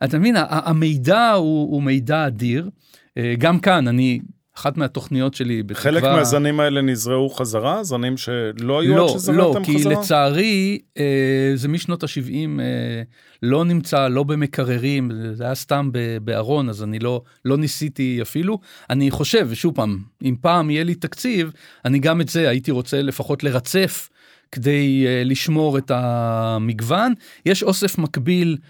אתה 0.05 0.18
מבין, 0.18 0.36
המידע 0.48 1.30
הוא, 1.30 1.72
הוא 1.72 1.82
מידע 1.82 2.26
אדיר. 2.26 2.70
אה, 3.18 3.34
גם 3.38 3.59
כאן, 3.59 3.88
אני, 3.88 4.20
אחת 4.57 4.76
מהתוכניות 4.76 5.34
שלי 5.34 5.62
בתקווה... 5.62 5.82
חלק 5.82 6.02
מהזנים 6.02 6.61
האלה 6.61 6.80
נזרעו 6.82 7.30
חזרה? 7.30 7.84
זנים 7.84 8.16
שלא 8.16 8.80
היו 8.80 8.96
לא, 8.96 9.05
עד 9.05 9.18
שזרעתם 9.18 9.38
לא, 9.38 9.52
חזרה? 9.52 9.61
לא, 9.61 9.78
כי 9.78 9.84
לצערי, 9.84 10.78
אה, 10.98 11.52
זה 11.55 11.68
משנות 11.68 12.02
ה-70 12.02 12.61
אה, 12.61 13.02
לא 13.42 13.64
נמצא, 13.64 14.09
לא 14.09 14.22
במקררים, 14.22 15.11
זה 15.32 15.44
היה 15.44 15.55
סתם 15.55 15.90
בארון, 16.22 16.68
אז 16.68 16.82
אני 16.82 16.98
לא, 16.98 17.22
לא 17.44 17.57
ניסיתי 17.57 18.18
אפילו. 18.22 18.59
אני 18.90 19.11
חושב, 19.11 19.46
ושוב 19.50 19.74
פעם, 19.74 19.98
אם 20.22 20.34
פעם 20.40 20.70
יהיה 20.70 20.84
לי 20.84 20.94
תקציב, 20.94 21.52
אני 21.84 21.98
גם 21.98 22.20
את 22.20 22.28
זה 22.28 22.48
הייתי 22.48 22.70
רוצה 22.70 23.02
לפחות 23.02 23.44
לרצף 23.44 24.09
כדי 24.52 25.07
uh, 25.07 25.28
לשמור 25.28 25.78
את 25.78 25.90
המגוון. 25.94 27.12
יש 27.46 27.62
אוסף 27.62 27.98
מקביל 27.98 28.57
אה, 28.61 28.68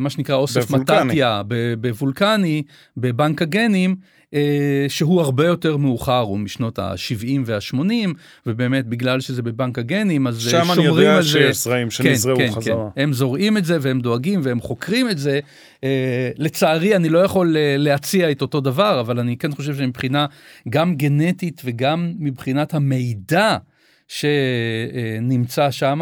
מה 0.00 0.10
שנקרא 0.10 0.34
אוסף 0.36 0.70
מטטיה 0.70 1.42
בוולקני, 1.80 2.62
בבנק 2.96 3.42
הגנים, 3.42 3.96
אה, 4.34 4.86
שהוא 4.88 5.20
הרבה 5.20 5.46
יותר 5.46 5.76
מאוחר, 5.76 6.20
הוא 6.20 6.38
משנות 6.38 6.78
ה-70 6.78 7.40
וה-80, 7.46 8.08
ובאמת 8.46 8.86
בגלל 8.86 9.20
שזה 9.20 9.42
בבנק 9.42 9.78
הגנים, 9.78 10.26
אז 10.26 10.54
אה, 10.54 10.64
שומרים 10.64 10.66
על 10.66 10.74
זה. 10.74 10.74
שם 10.74 10.80
אני 10.80 11.06
יודע 11.06 11.22
שיש 11.22 11.64
זרעים 11.64 11.90
שנזרעו 11.90 12.36
כן, 12.36 12.46
כן, 12.46 12.52
חזרה. 12.52 12.90
כן. 12.94 13.02
הם 13.02 13.12
זורעים 13.12 13.56
את 13.56 13.64
זה 13.64 13.78
והם 13.80 14.00
דואגים 14.00 14.40
והם 14.42 14.60
חוקרים 14.60 15.10
את 15.10 15.18
זה. 15.18 15.40
לצערי 16.38 16.96
אני 16.96 17.08
לא 17.08 17.18
יכול 17.18 17.56
להציע 17.78 18.30
את 18.30 18.42
אותו 18.42 18.60
דבר, 18.60 19.00
אבל 19.00 19.18
אני 19.18 19.36
כן 19.36 19.52
חושב 19.52 19.74
שמבחינה 19.74 20.26
גם 20.68 20.94
גנטית 20.94 21.62
וגם 21.64 22.12
מבחינת 22.18 22.74
המידע, 22.74 23.56
שנמצא 24.08 25.70
שם. 25.70 26.00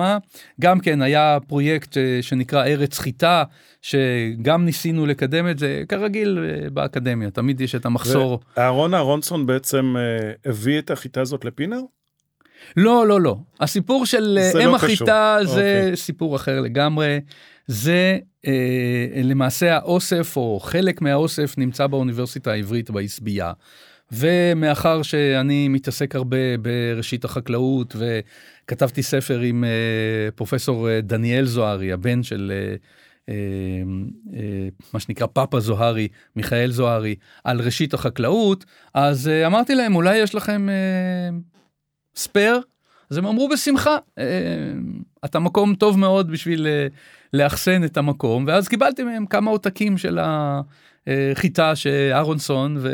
גם 0.61 0.81
כן 0.81 1.03
היה 1.03 1.39
פרויקט 1.47 1.97
אה, 1.97 2.19
שנקרא 2.23 2.65
ארץ 2.65 2.99
חיטה, 2.99 3.45
שגם 3.83 4.65
ניסינו 4.65 5.07
לקדם 5.07 5.49
את 5.49 5.59
זה, 5.59 5.83
כרגיל 5.89 6.39
אה, 6.39 6.71
באקדמיה, 6.71 7.31
תמיד 7.31 7.61
יש 7.61 7.75
את 7.75 7.87
המחסור. 7.87 8.41
אהרון 8.59 8.95
אהרונסון 8.95 9.47
בעצם 9.47 9.95
אה, 9.99 10.33
הביא 10.51 10.79
את 10.79 10.91
החיטה 10.91 11.21
הזאת 11.21 11.45
לפינר? 11.45 11.81
לא, 12.77 13.07
לא, 13.07 13.21
לא. 13.21 13.37
הסיפור 13.61 14.07
של 14.07 14.39
אם 14.63 14.69
לא 14.69 14.77
החיטה 14.77 15.39
קשור. 15.41 15.55
זה 15.55 15.81
אוקיי. 15.83 15.97
סיפור 15.97 16.37
אחר 16.37 16.61
לגמרי. 16.61 17.21
זה 17.67 18.19
אה, 18.47 19.23
למעשה 19.23 19.77
האוסף 19.77 20.37
או 20.37 20.61
חלק 20.63 21.03
מהאוסף 21.03 21.59
נמצא 21.59 21.87
באוניברסיטה 21.87 22.53
העברית 22.53 22.91
בעשבייה. 22.91 23.53
ומאחר 24.15 25.03
שאני 25.03 25.69
מתעסק 25.69 26.15
הרבה 26.15 26.57
בראשית 26.63 27.25
החקלאות 27.25 27.97
וכתבתי 27.97 29.03
ספר 29.03 29.41
עם 29.41 29.65
אה, 29.65 30.31
פרופסור 30.35 30.89
אה, 30.89 31.01
דניאל 31.01 31.45
זוהרי, 31.45 31.93
הבן 31.93 32.23
של 32.23 32.53
אה, 33.29 33.35
מה 34.95 35.01
שנקרא 35.01 35.27
פאפה 35.27 35.61
זוהרי, 35.61 36.09
מיכאל 36.37 36.71
זוהרי, 36.71 37.15
על 37.45 37.61
ראשית 37.61 37.95
החקלאות, 37.95 38.65
אז 38.95 39.31
אמרתי 39.47 39.75
להם, 39.75 39.95
אולי 39.97 40.17
יש 40.17 40.35
לכם 40.35 40.69
ספייר? 42.17 42.61
אז 43.11 43.19
הם 43.19 43.27
אמרו 43.27 43.49
בשמחה, 43.49 43.97
אתה 45.25 45.39
מקום 45.39 45.75
טוב 45.75 45.99
מאוד 45.99 46.31
בשביל 46.31 46.67
לאחסן 47.33 47.85
את 47.85 47.97
המקום, 47.97 48.45
ואז 48.47 48.69
קיבלתי 48.69 49.03
מהם 49.03 49.27
כמה 49.27 49.51
עותקים 49.51 49.99
של 49.99 50.19
החיטה 51.07 51.77
שאהרונסון, 51.77 52.85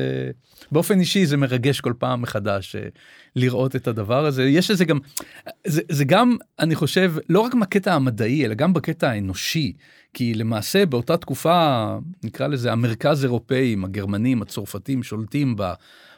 ובאופן 0.70 1.00
אישי 1.00 1.26
זה 1.26 1.36
מרגש 1.36 1.80
כל 1.80 1.92
פעם 1.98 2.22
מחדש 2.22 2.76
אה, 2.76 2.88
לראות 3.36 3.76
את 3.76 3.88
הדבר 3.88 4.26
הזה. 4.26 4.44
יש 4.44 4.70
לזה 4.70 4.84
גם, 4.84 4.98
זה, 5.66 5.82
זה 5.88 6.04
גם, 6.04 6.36
אני 6.58 6.74
חושב, 6.74 7.14
לא 7.28 7.40
רק 7.40 7.54
בקטע 7.54 7.94
המדעי, 7.94 8.44
אלא 8.44 8.54
גם 8.54 8.72
בקטע 8.72 9.10
האנושי. 9.10 9.72
כי 10.14 10.34
למעשה 10.34 10.86
באותה 10.86 11.16
תקופה, 11.16 11.96
נקרא 12.24 12.46
לזה 12.46 12.72
המרכז 12.72 13.24
אירופאים, 13.24 13.84
הגרמנים, 13.84 14.42
הצרפתים, 14.42 15.02
שולטים 15.02 15.56
ב, 15.56 15.62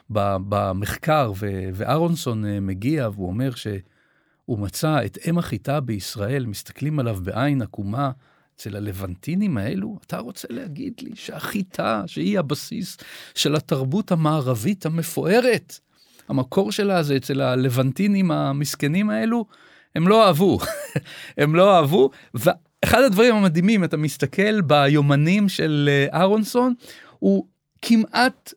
ב, 0.09 0.35
במחקר, 0.49 1.31
ו, 1.39 1.69
ואהרונסון 1.73 2.45
אה, 2.45 2.59
מגיע 2.59 3.09
והוא 3.13 3.27
אומר 3.27 3.51
שהוא 3.55 4.59
מצא 4.59 5.05
את 5.05 5.17
אם 5.29 5.37
החיטה 5.37 5.79
בישראל, 5.79 6.45
מסתכלים 6.45 6.99
עליו 6.99 7.17
בעין 7.23 7.61
עקומה. 7.61 8.11
אצל 8.55 8.75
הלבנטינים 8.75 9.57
האלו, 9.57 9.97
אתה 10.05 10.17
רוצה 10.17 10.47
להגיד 10.51 10.93
לי 11.01 11.11
שהחיטה, 11.15 12.03
שהיא 12.05 12.39
הבסיס 12.39 12.97
של 13.35 13.55
התרבות 13.55 14.11
המערבית 14.11 14.85
המפוארת, 14.85 15.79
המקור 16.27 16.71
שלה 16.71 17.03
זה 17.03 17.15
אצל 17.15 17.41
הלבנטינים 17.41 18.31
המסכנים 18.31 19.09
האלו, 19.09 19.45
הם 19.95 20.07
לא 20.07 20.27
אהבו. 20.27 20.59
הם 21.37 21.55
לא 21.55 21.77
אהבו, 21.77 22.09
ואחד 22.33 23.03
הדברים 23.03 23.35
המדהימים, 23.35 23.83
אתה 23.83 23.97
מסתכל 23.97 24.61
ביומנים 24.61 25.49
של 25.49 25.89
אה, 25.91 26.19
אהרונסון, 26.19 26.73
הוא 27.19 27.45
כמעט 27.81 28.53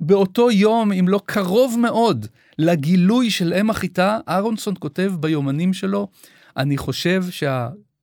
באותו 0.00 0.50
יום, 0.50 0.92
אם 0.92 1.08
לא 1.08 1.20
קרוב 1.26 1.76
מאוד, 1.78 2.26
לגילוי 2.58 3.30
של 3.30 3.54
אם 3.54 3.70
החיטה, 3.70 4.18
אהרונסון 4.28 4.74
כותב 4.78 5.12
ביומנים 5.20 5.72
שלו, 5.72 6.08
אני 6.56 6.76
חושב 6.76 7.24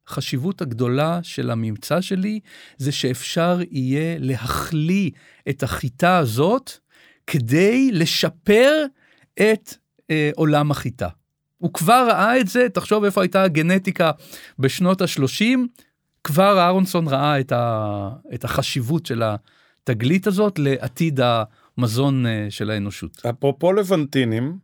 שהחשיבות 0.09 0.61
הגדולה 0.61 1.19
של 1.23 1.51
הממצא 1.51 2.01
שלי 2.01 2.39
זה 2.77 2.91
שאפשר 2.91 3.59
יהיה 3.71 4.15
להחליא 4.19 5.11
את 5.49 5.63
החיטה 5.63 6.17
הזאת 6.17 6.71
כדי 7.27 7.89
לשפר 7.91 8.85
את 9.33 9.73
אה, 10.09 10.31
עולם 10.35 10.71
החיטה. 10.71 11.07
הוא 11.57 11.73
כבר 11.73 12.07
ראה 12.09 12.39
את 12.39 12.47
זה, 12.47 12.69
תחשוב 12.73 13.03
איפה 13.03 13.21
הייתה 13.21 13.43
הגנטיקה 13.43 14.11
בשנות 14.59 15.01
ה-30, 15.01 15.43
כבר 16.23 16.59
אהרונסון 16.59 17.07
ראה 17.07 17.39
את, 17.39 17.51
ה, 17.51 18.09
את 18.33 18.43
החשיבות 18.43 19.05
של 19.05 19.23
התגלית 19.23 20.27
הזאת 20.27 20.59
לעתיד 20.59 21.19
המזון 21.23 22.25
אה, 22.25 22.47
של 22.49 22.69
האנושות. 22.69 23.25
אפרופו 23.29 23.73
לבנטינים, 23.73 24.57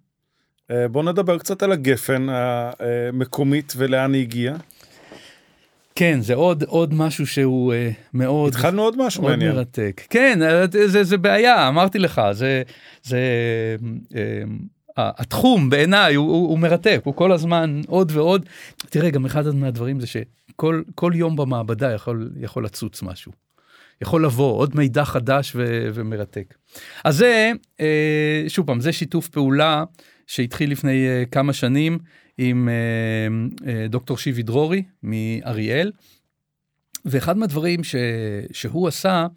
אה, 0.71 0.87
בוא 0.87 1.03
נדבר 1.03 1.37
קצת 1.37 1.63
על 1.63 1.71
הגפן 1.71 2.27
המקומית 2.29 3.73
ולאן 3.77 4.13
היא 4.13 4.21
הגיעה. 4.21 4.55
כן, 5.95 6.21
זה 6.21 6.33
עוד, 6.33 6.63
עוד 6.63 6.93
משהו 6.93 7.27
שהוא 7.27 7.73
אה, 7.73 7.91
מאוד... 8.13 8.49
התחלנו 8.49 8.81
עוד 8.81 9.05
משהו 9.05 9.21
מאוד 9.21 9.31
מעניין. 9.31 9.55
מרתק. 9.55 10.01
כן, 10.09 10.41
אה, 10.41 10.65
זה, 10.87 11.03
זה 11.03 11.17
בעיה, 11.17 11.67
אמרתי 11.67 11.99
לך, 11.99 12.21
זה... 12.31 12.63
זה 13.03 13.19
אה, 14.15 14.43
התחום 14.97 15.69
בעיניי 15.69 16.15
הוא, 16.15 16.31
הוא, 16.31 16.49
הוא 16.49 16.59
מרתק, 16.59 17.01
הוא 17.03 17.13
כל 17.13 17.31
הזמן 17.31 17.81
עוד 17.87 18.11
ועוד. 18.15 18.45
תראה, 18.89 19.09
גם 19.09 19.25
אחד 19.25 19.55
מהדברים 19.55 19.99
זה 19.99 20.07
שכל 20.07 20.81
כל 20.95 21.11
יום 21.15 21.35
במעבדה 21.35 21.91
יכול, 21.91 22.31
יכול 22.39 22.65
לצוץ 22.65 23.01
משהו. 23.01 23.31
יכול 24.01 24.25
לבוא 24.25 24.57
עוד 24.57 24.75
מידע 24.75 25.05
חדש 25.05 25.51
ו, 25.55 25.89
ומרתק. 25.93 26.53
אז 27.03 27.17
זה, 27.17 27.51
אה, 27.79 28.43
שוב 28.47 28.67
פעם, 28.67 28.79
זה 28.79 28.91
שיתוף 28.91 29.27
פעולה 29.27 29.83
שהתחיל 30.27 30.71
לפני 30.71 31.07
אה, 31.07 31.23
כמה 31.31 31.53
שנים 31.53 31.99
עם 32.37 32.69
אה, 32.69 33.73
אה, 33.73 33.87
דוקטור 33.87 34.17
שיבי 34.17 34.43
דרורי 34.43 34.83
מאריאל. 35.03 35.91
ואחד 37.05 37.37
מהדברים 37.37 37.83
ש, 37.83 37.95
שהוא 38.51 38.87
עשה 38.87 39.27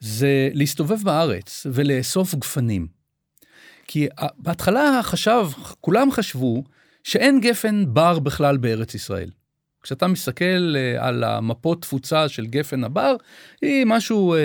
זה 0.00 0.48
להסתובב 0.52 1.02
בארץ 1.02 1.66
ולאסוף 1.72 2.34
גפנים. 2.34 2.86
כי 3.86 4.08
בהתחלה 4.38 5.00
חשב, 5.02 5.46
כולם 5.80 6.10
חשבו 6.10 6.64
שאין 7.04 7.40
גפן 7.40 7.84
בר 7.88 8.18
בכלל 8.18 8.56
בארץ 8.56 8.94
ישראל. 8.94 9.30
כשאתה 9.82 10.06
מסתכל 10.06 10.74
על 10.98 11.24
המפות 11.24 11.82
תפוצה 11.82 12.28
של 12.28 12.46
גפן 12.46 12.84
הבר, 12.84 13.16
היא 13.62 13.84
משהו 13.86 14.34
אה, 14.34 14.38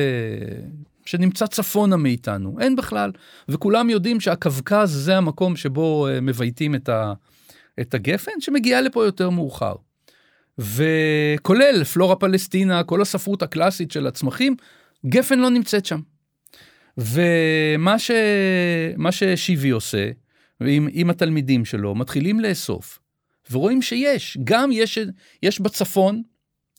שנמצא 1.06 1.48
צפונה 1.48 1.98
מאיתנו, 1.98 2.58
אין 2.60 2.76
בכלל. 2.76 3.12
וכולם 3.50 3.90
יודעים 3.90 4.20
שהקווקז 4.20 4.92
זה 4.92 5.18
המקום 5.18 5.56
שבו 5.56 6.08
אה, 6.08 6.22
מבייתים 6.22 6.76
את, 6.76 6.90
ה, 6.90 7.14
את 7.82 7.94
הגפן, 7.94 8.32
שמגיעה 8.40 8.82
לפה 8.82 9.06
יותר 9.06 9.30
מאוחר. 9.30 9.74
וכולל 10.58 11.84
פלורה 11.94 12.16
פלסטינה, 12.16 12.84
כל 12.84 13.02
הספרות 13.02 13.42
הקלאסית 13.42 13.92
של 13.92 14.08
הצמחים, 14.08 14.56
גפן 15.06 15.40
לא 15.40 15.50
נמצאת 15.50 15.86
שם. 15.86 16.00
ומה 16.98 18.00
ש... 18.00 18.12
מה 18.98 19.12
ששיבי 19.12 19.70
עושה, 19.70 20.10
עם, 20.62 20.88
עם 20.92 21.10
התלמידים 21.10 21.66
שלו, 21.66 21.96
מתחילים 21.96 22.40
לאסוף, 22.40 23.00
ורואים 23.52 23.82
שיש, 23.82 24.38
גם 24.44 24.70
יש, 24.72 25.00
יש 25.44 25.62
בצפון, 25.62 26.22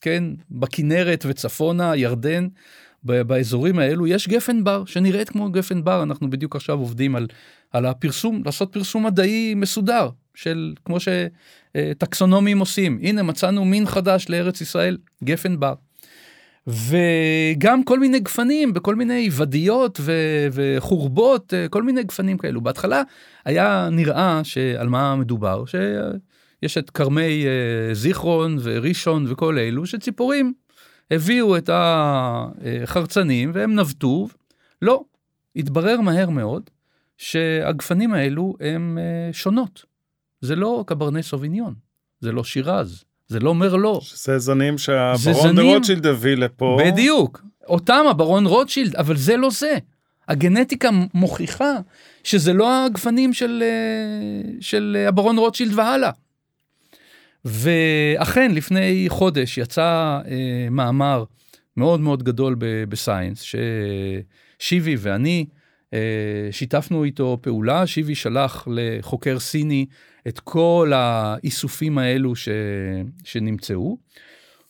כן, 0.00 0.24
בכנרת 0.50 1.24
וצפונה, 1.28 1.96
ירדן, 1.96 2.48
באזורים 3.02 3.78
האלו, 3.78 4.06
יש 4.06 4.28
גפן 4.28 4.64
בר, 4.64 4.84
שנראית 4.84 5.28
כמו 5.28 5.50
גפן 5.50 5.84
בר, 5.84 6.02
אנחנו 6.02 6.30
בדיוק 6.30 6.56
עכשיו 6.56 6.78
עובדים 6.78 7.16
על, 7.16 7.26
על 7.72 7.86
הפרסום, 7.86 8.42
לעשות 8.44 8.72
פרסום 8.72 9.06
מדעי 9.06 9.54
מסודר, 9.54 10.08
של 10.34 10.74
כמו 10.84 10.96
שטקסונומים 11.00 12.58
עושים. 12.58 12.98
הנה, 13.02 13.22
מצאנו 13.22 13.64
מין 13.64 13.86
חדש 13.86 14.26
לארץ 14.28 14.60
ישראל, 14.60 14.96
גפן 15.24 15.60
בר. 15.60 15.74
וגם 16.66 17.84
כל 17.84 17.98
מיני 17.98 18.20
גפנים 18.20 18.72
בכל 18.72 18.94
מיני 18.94 19.28
ודיות 19.36 19.98
ו- 20.02 20.48
וחורבות, 20.52 21.54
כל 21.70 21.82
מיני 21.82 22.02
גפנים 22.02 22.38
כאלו. 22.38 22.60
בהתחלה 22.60 23.02
היה 23.44 23.88
נראה 23.92 24.40
שעל 24.44 24.88
מה 24.88 25.16
מדובר, 25.16 25.64
שיש 25.66 26.78
את 26.78 26.90
כרמי 26.90 27.44
זיכרון 27.92 28.58
וראשון 28.62 29.24
וכל 29.28 29.58
אלו, 29.58 29.86
שציפורים 29.86 30.52
הביאו 31.10 31.56
את 31.56 31.70
החרצנים 31.72 33.50
והם 33.54 33.74
נבטו. 33.74 34.28
לא, 34.82 35.02
התברר 35.56 36.00
מהר 36.00 36.30
מאוד 36.30 36.70
שהגפנים 37.18 38.14
האלו 38.14 38.54
הם 38.60 38.98
שונות. 39.32 39.84
זה 40.40 40.56
לא 40.56 40.84
קברני 40.86 41.22
סוביניון, 41.22 41.74
זה 42.20 42.32
לא 42.32 42.44
שירז, 42.44 43.04
זה 43.28 43.40
לא 43.40 43.54
מרלו. 43.54 44.00
זה 44.14 44.38
זנים 44.38 44.78
שהברון 44.78 45.56
דה 45.56 45.62
רוטשילד 45.62 46.06
הביא 46.06 46.36
לפה. 46.36 46.78
בדיוק. 46.84 47.42
אותם 47.66 48.04
הברון 48.10 48.46
רוטשילד, 48.46 48.96
אבל 48.96 49.16
זה 49.16 49.36
לא 49.36 49.50
זה. 49.50 49.78
הגנטיקה 50.28 50.90
מוכיחה 51.14 51.72
שזה 52.24 52.52
לא 52.52 52.84
הגפנים 52.84 53.32
של, 53.32 53.62
של 54.60 55.04
הברון 55.08 55.38
רוטשילד 55.38 55.72
והלאה. 55.74 56.10
ואכן, 57.44 58.54
לפני 58.54 59.04
חודש 59.08 59.58
יצא 59.58 60.20
אה, 60.26 60.68
מאמר 60.70 61.24
מאוד 61.76 62.00
מאוד 62.00 62.22
גדול 62.22 62.56
בסיינס, 62.88 63.44
ששיבי 64.60 64.96
ואני 64.98 65.46
אה, 65.48 65.57
שיתפנו 66.50 67.04
איתו 67.04 67.38
פעולה, 67.40 67.86
שיבי 67.86 68.14
שלח 68.14 68.68
לחוקר 68.70 69.38
סיני 69.38 69.86
את 70.28 70.40
כל 70.40 70.92
האיסופים 70.94 71.98
האלו 71.98 72.36
ש, 72.36 72.48
שנמצאו, 73.24 73.98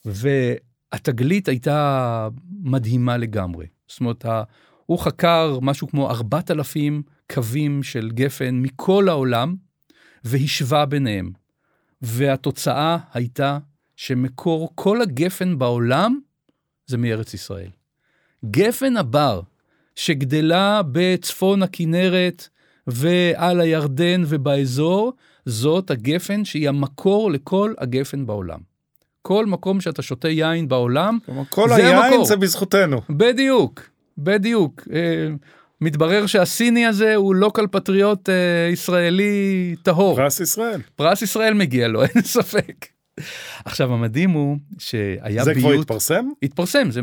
והתגלית 0.04 1.48
הייתה 1.48 2.28
מדהימה 2.62 3.16
לגמרי. 3.16 3.66
זאת 3.88 4.00
אומרת, 4.00 4.24
הוא 4.86 4.98
חקר 4.98 5.58
משהו 5.62 5.88
כמו 5.88 6.10
4,000 6.10 7.02
קווים 7.32 7.82
של 7.82 8.10
גפן 8.10 8.54
מכל 8.54 9.08
העולם, 9.08 9.56
והשווה 10.24 10.86
ביניהם. 10.86 11.32
והתוצאה 12.02 12.98
הייתה 13.12 13.58
שמקור 13.96 14.72
כל 14.74 15.02
הגפן 15.02 15.58
בעולם 15.58 16.20
זה 16.86 16.96
מארץ 16.96 17.34
ישראל. 17.34 17.70
גפן 18.50 18.96
הבר, 18.96 19.40
שגדלה 19.98 20.80
בצפון 20.92 21.62
הכנרת 21.62 22.48
ועל 22.86 23.60
הירדן 23.60 24.22
ובאזור, 24.26 25.12
זאת 25.46 25.90
הגפן 25.90 26.44
שהיא 26.44 26.68
המקור 26.68 27.30
לכל 27.30 27.74
הגפן 27.78 28.26
בעולם. 28.26 28.58
כל 29.22 29.46
מקום 29.46 29.80
שאתה 29.80 30.02
שותה 30.02 30.28
יין 30.28 30.68
בעולם, 30.68 31.18
כל 31.50 31.68
זה 31.68 31.74
היין 31.74 31.96
המקור. 31.96 32.24
זה 32.24 32.36
בזכותנו. 32.36 33.00
בדיוק, 33.10 33.82
בדיוק. 34.18 34.82
אה, 34.92 35.28
מתברר 35.80 36.26
שהסיני 36.26 36.86
הזה 36.86 37.14
הוא 37.14 37.34
לוקל 37.34 37.66
פטריוט 37.70 38.28
אה, 38.28 38.68
ישראלי 38.72 39.74
טהור. 39.82 40.16
פרס 40.16 40.40
ישראל. 40.40 40.80
פרס 40.96 41.22
ישראל 41.22 41.54
מגיע 41.54 41.88
לו, 41.88 42.02
אין 42.02 42.22
ספק. 42.22 42.86
עכשיו 43.64 43.92
המדהים 43.94 44.30
הוא 44.30 44.56
שהיה 44.78 45.44
זה 45.44 45.54
כבר 45.54 45.68
ביות, 45.68 45.80
התפרסם? 45.82 46.28
התפרסם, 46.42 46.90
זה 46.90 47.00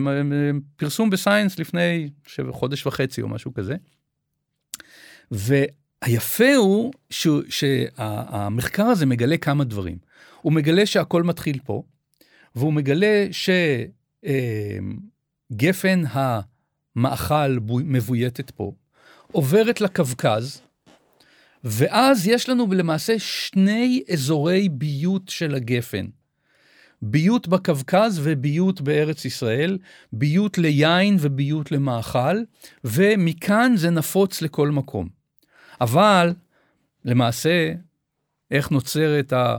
פרסום 0.76 1.10
בסיינס 1.10 1.60
לפני 1.60 2.10
חודש 2.50 2.86
וחצי 2.88 3.22
או 3.22 3.28
משהו 3.28 3.54
כזה. 3.54 3.76
והיפה 5.32 6.56
הוא 6.56 6.94
ש- 7.10 7.28
שהמחקר 7.50 8.84
הזה 8.84 9.06
מגלה 9.06 9.38
כמה 9.38 9.64
דברים. 9.64 9.98
הוא 10.42 10.54
מגלה 10.54 10.86
שהכל 10.86 11.24
מתחיל 11.24 11.60
פה, 11.66 11.84
והוא 12.56 12.74
מגלה 12.74 13.28
שגפן 15.52 16.04
המאכל 16.12 17.60
בו- 17.60 17.80
מבויתת 17.84 18.52
פה, 18.52 18.72
עוברת 19.32 19.82
לקווקז, 19.82 20.62
ואז 21.66 22.28
יש 22.28 22.50
לנו 22.50 22.68
למעשה 22.72 23.20
שני 23.20 24.04
אזורי 24.14 24.70
ביות 24.70 25.30
של 25.30 25.56
הגפן. 25.56 26.06
ביות 27.02 27.48
בקווקז 27.48 28.22
וביות 28.24 28.82
בארץ 28.82 29.26
ישראל, 29.26 29.78
ביות 30.14 30.58
ליין 30.58 31.18
וביות 31.20 31.72
למאכל, 31.72 32.38
ומכאן 32.84 33.74
זה 33.76 33.90
נפוץ 33.90 34.42
לכל 34.42 34.70
מקום. 34.70 35.10
אבל 35.82 36.34
למעשה, 37.06 37.74
איך 38.52 38.72
ה... 39.34 39.58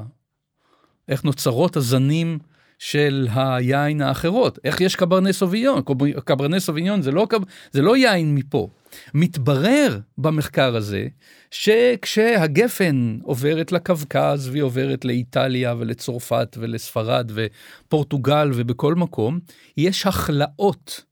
איך 1.09 1.25
נוצרות 1.25 1.77
הזנים 1.77 2.39
של 2.79 3.29
היין 3.35 4.03
האחרות? 4.03 4.59
איך 4.65 4.81
יש 4.81 4.97
קברני 4.97 5.33
סוביון? 5.33 5.83
קברני 6.25 6.61
סוביון 6.61 7.03
זה 7.03 7.11
לא. 7.11 7.27
זה 7.73 7.83
לא 7.83 7.97
יין 7.97 8.35
מפה. 8.35 8.69
מתברר 9.15 9.99
במחקר 10.19 10.77
הזה 10.77 11.07
שכשהגפן 11.51 13.19
עוברת 13.23 13.73
לקווקז 13.73 14.49
והיא 14.49 14.63
עוברת 14.63 15.05
לאיטליה 15.05 15.75
ולצרפת 15.79 16.57
ולספרד 16.61 17.31
ופורטוגל 17.35 18.51
ובכל 18.55 18.95
מקום, 18.95 19.39
יש 19.77 20.07
הכלאות 20.07 21.05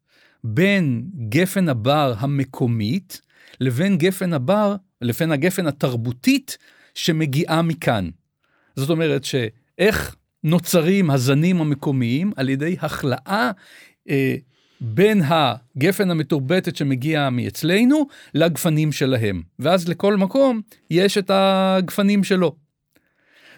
בין 0.45 1.05
גפן 1.29 1.69
הבר 1.69 2.15
המקומית 2.19 3.21
לבין 3.61 3.99
גפן 3.99 4.33
הבר, 4.33 4.77
לבין 5.03 5.33
הגפן 5.33 5.67
התרבותית 5.67 6.59
שמגיעה 6.95 7.63
מכאן. 7.63 8.11
זאת 8.77 8.91
אומרת 8.91 9.25
שאיך 9.25 10.17
נוצרים 10.45 11.11
הזנים 11.11 11.61
המקומיים 11.61 12.33
על 12.37 12.49
ידי 12.49 12.77
הכלאה 12.81 13.51
אה, 14.11 14.37
בין 14.81 15.23
הגפן 15.25 16.11
המתורבתת 16.11 16.77
שמגיע 16.77 17.31
מאצלנו 17.31 18.07
לגפנים 18.35 18.93
שלהם. 18.93 19.43
ואז 19.59 19.89
לכל 19.89 20.17
מקום 20.17 20.61
יש 20.91 21.19
את 21.19 21.31
הגפנים 21.35 22.25
שלו. 22.25 22.55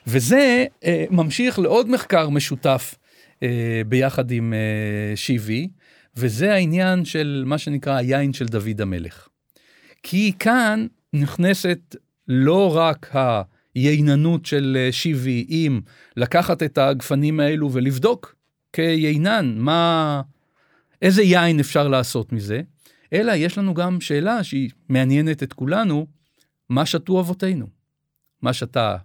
וזה 0.07 0.65
אה, 0.85 1.05
ממשיך 1.11 1.59
לעוד 1.59 1.91
מחקר 1.91 2.29
משותף 2.29 2.95
אה, 3.43 3.83
ביחד 3.87 4.31
עם 4.31 4.55
אה, 4.55 5.17
שיבי, 5.17 5.69
וזה 6.17 6.55
העניין 6.55 7.05
של 7.05 7.43
מה 7.47 7.59
שנקרא 7.59 7.97
היין 7.97 8.33
של 8.33 8.47
דוד 8.47 8.81
המלך. 8.81 9.29
כי 10.03 10.33
כאן 10.39 10.87
נכנסת 11.13 11.97
לא 12.29 12.77
רק 12.77 13.11
הייננות 13.77 14.47
של 14.47 14.77
אה, 14.81 14.93
שיבי 14.93 15.47
עם 15.49 15.81
לקחת 16.17 16.63
את 16.63 16.79
הגפנים 16.79 17.41
האלו 17.41 17.73
ולבדוק 17.73 18.37
כיינן, 18.73 19.55
מה, 19.59 20.23
איזה 21.03 21.23
יין 21.23 21.61
אפשר 21.61 21.89
לעשות 21.89 22.33
מזה, 22.33 22.61
אלא 23.13 23.33
יש 23.33 23.59
לנו 23.59 23.75
גם 23.75 24.01
שאלה 24.01 24.45
שהיא 24.45 24.71
מעניינת 24.89 25.43
את 25.43 25.53
כולנו, 25.53 26.07
מה 26.69 26.87
שתו 26.87 27.21
אבותינו? 27.21 27.67
מה 28.43 28.53
שתה 28.53 28.97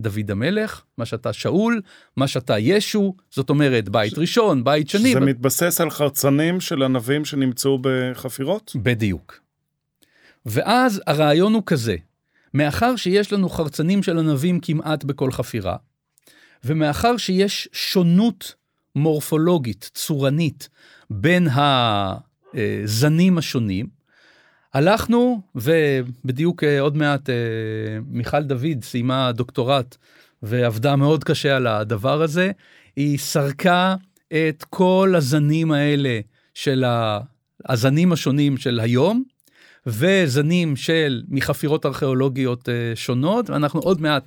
דוד 0.00 0.30
המלך, 0.30 0.82
מה 0.98 1.06
שתה 1.06 1.32
שאול, 1.32 1.80
מה 2.16 2.28
שתה 2.28 2.58
ישו, 2.58 3.14
זאת 3.30 3.50
אומרת 3.50 3.88
בית 3.88 4.18
ראשון, 4.18 4.64
בית 4.64 4.88
שני. 4.88 5.10
שזה 5.10 5.20
ב- 5.20 5.24
מתבסס 5.24 5.80
על 5.80 5.90
חרצנים 5.90 6.60
של 6.60 6.82
ענבים 6.82 7.24
שנמצאו 7.24 7.78
בחפירות? 7.80 8.76
בדיוק. 8.76 9.40
ואז 10.46 11.02
הרעיון 11.06 11.54
הוא 11.54 11.62
כזה, 11.66 11.96
מאחר 12.54 12.96
שיש 12.96 13.32
לנו 13.32 13.48
חרצנים 13.48 14.02
של 14.02 14.18
ענבים 14.18 14.60
כמעט 14.60 15.04
בכל 15.04 15.32
חפירה, 15.32 15.76
ומאחר 16.64 17.16
שיש 17.16 17.68
שונות 17.72 18.54
מורפולוגית, 18.96 19.90
צורנית, 19.94 20.68
בין 21.10 21.48
הזנים 22.54 23.38
השונים, 23.38 23.86
הלכנו, 24.74 25.40
ובדיוק 25.54 26.64
אה, 26.64 26.80
עוד 26.80 26.96
מעט 26.96 27.30
אה, 27.30 27.34
מיכל 28.06 28.42
דוד 28.42 28.82
סיימה 28.82 29.32
דוקטורט 29.32 29.96
ועבדה 30.42 30.96
מאוד 30.96 31.24
קשה 31.24 31.56
על 31.56 31.66
הדבר 31.66 32.22
הזה, 32.22 32.50
היא 32.96 33.18
סרקה 33.18 33.96
את 34.32 34.64
כל 34.70 35.14
הזנים 35.16 35.72
האלה 35.72 36.20
של 36.54 36.84
הזנים 37.68 38.12
השונים 38.12 38.56
של 38.56 38.80
היום, 38.80 39.24
וזנים 39.86 40.76
של 40.76 41.22
מחפירות 41.28 41.86
ארכיאולוגיות 41.86 42.68
אה, 42.68 42.92
שונות, 42.94 43.50
ואנחנו 43.50 43.80
עוד 43.80 44.00
מעט 44.00 44.24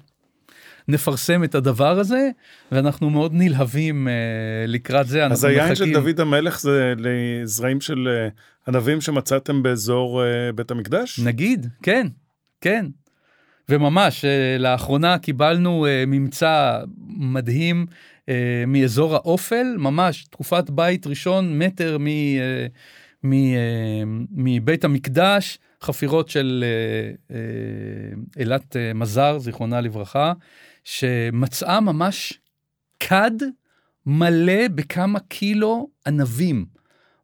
נפרסם 0.87 1.43
את 1.43 1.55
הדבר 1.55 1.99
הזה, 1.99 2.29
ואנחנו 2.71 3.09
מאוד 3.09 3.31
נלהבים 3.33 4.07
אה, 4.07 4.13
לקראת 4.67 5.07
זה. 5.07 5.25
אז 5.25 5.43
היין 5.43 5.75
של 5.75 5.93
דוד 5.93 6.19
המלך 6.19 6.61
זה 6.61 6.93
לזרעים 6.97 7.81
של 7.81 8.07
אה, 8.07 8.29
ענבים 8.67 9.01
שמצאתם 9.01 9.63
באזור 9.63 10.23
בית 10.55 10.71
המקדש? 10.71 11.19
נגיד, 11.19 11.67
כן, 11.83 12.07
כן. 12.61 12.85
וממש, 13.69 14.25
לאחרונה 14.59 15.17
קיבלנו 15.17 15.85
ממצא 16.07 16.79
מדהים 17.07 17.85
מאזור 18.67 19.15
האופל, 19.15 19.75
ממש 19.77 20.25
תקופת 20.29 20.69
בית 20.69 21.07
ראשון, 21.07 21.59
מטר 21.59 21.97
מ, 21.99 22.07
מבית 24.31 24.83
המקדש, 24.83 25.59
חפירות 25.81 26.29
של 26.29 26.63
אה, 26.67 27.35
אה, 27.35 28.39
אילת 28.39 28.75
אה, 28.75 28.93
מזר, 28.93 29.39
זיכרונה 29.39 29.81
לברכה, 29.81 30.33
שמצאה 30.83 31.79
ממש 31.79 32.33
כד 32.99 33.31
מלא 34.05 34.67
בכמה 34.75 35.19
קילו 35.19 35.89
ענבים. 36.07 36.65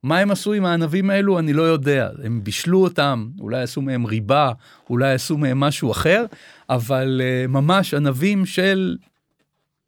מה 0.04 0.20
הם 0.20 0.32
עשו 0.32 0.54
עם 0.54 0.66
הענבים 0.66 1.10
האלו 1.10 1.40
אני 1.40 1.54
לא 1.54 1.62
יודע, 1.62 2.10
הם 2.24 2.44
בישלו 2.44 2.84
אותם, 2.84 3.30
אולי 3.40 3.62
עשו 3.62 3.82
מהם 3.82 4.06
ריבה, 4.06 4.52
אולי 4.90 5.14
עשו 5.14 5.38
מהם 5.38 5.60
משהו 5.60 5.92
אחר, 5.92 6.26
אבל 6.70 7.22
ממש 7.48 7.94
ענבים 7.94 8.46
של 8.46 8.98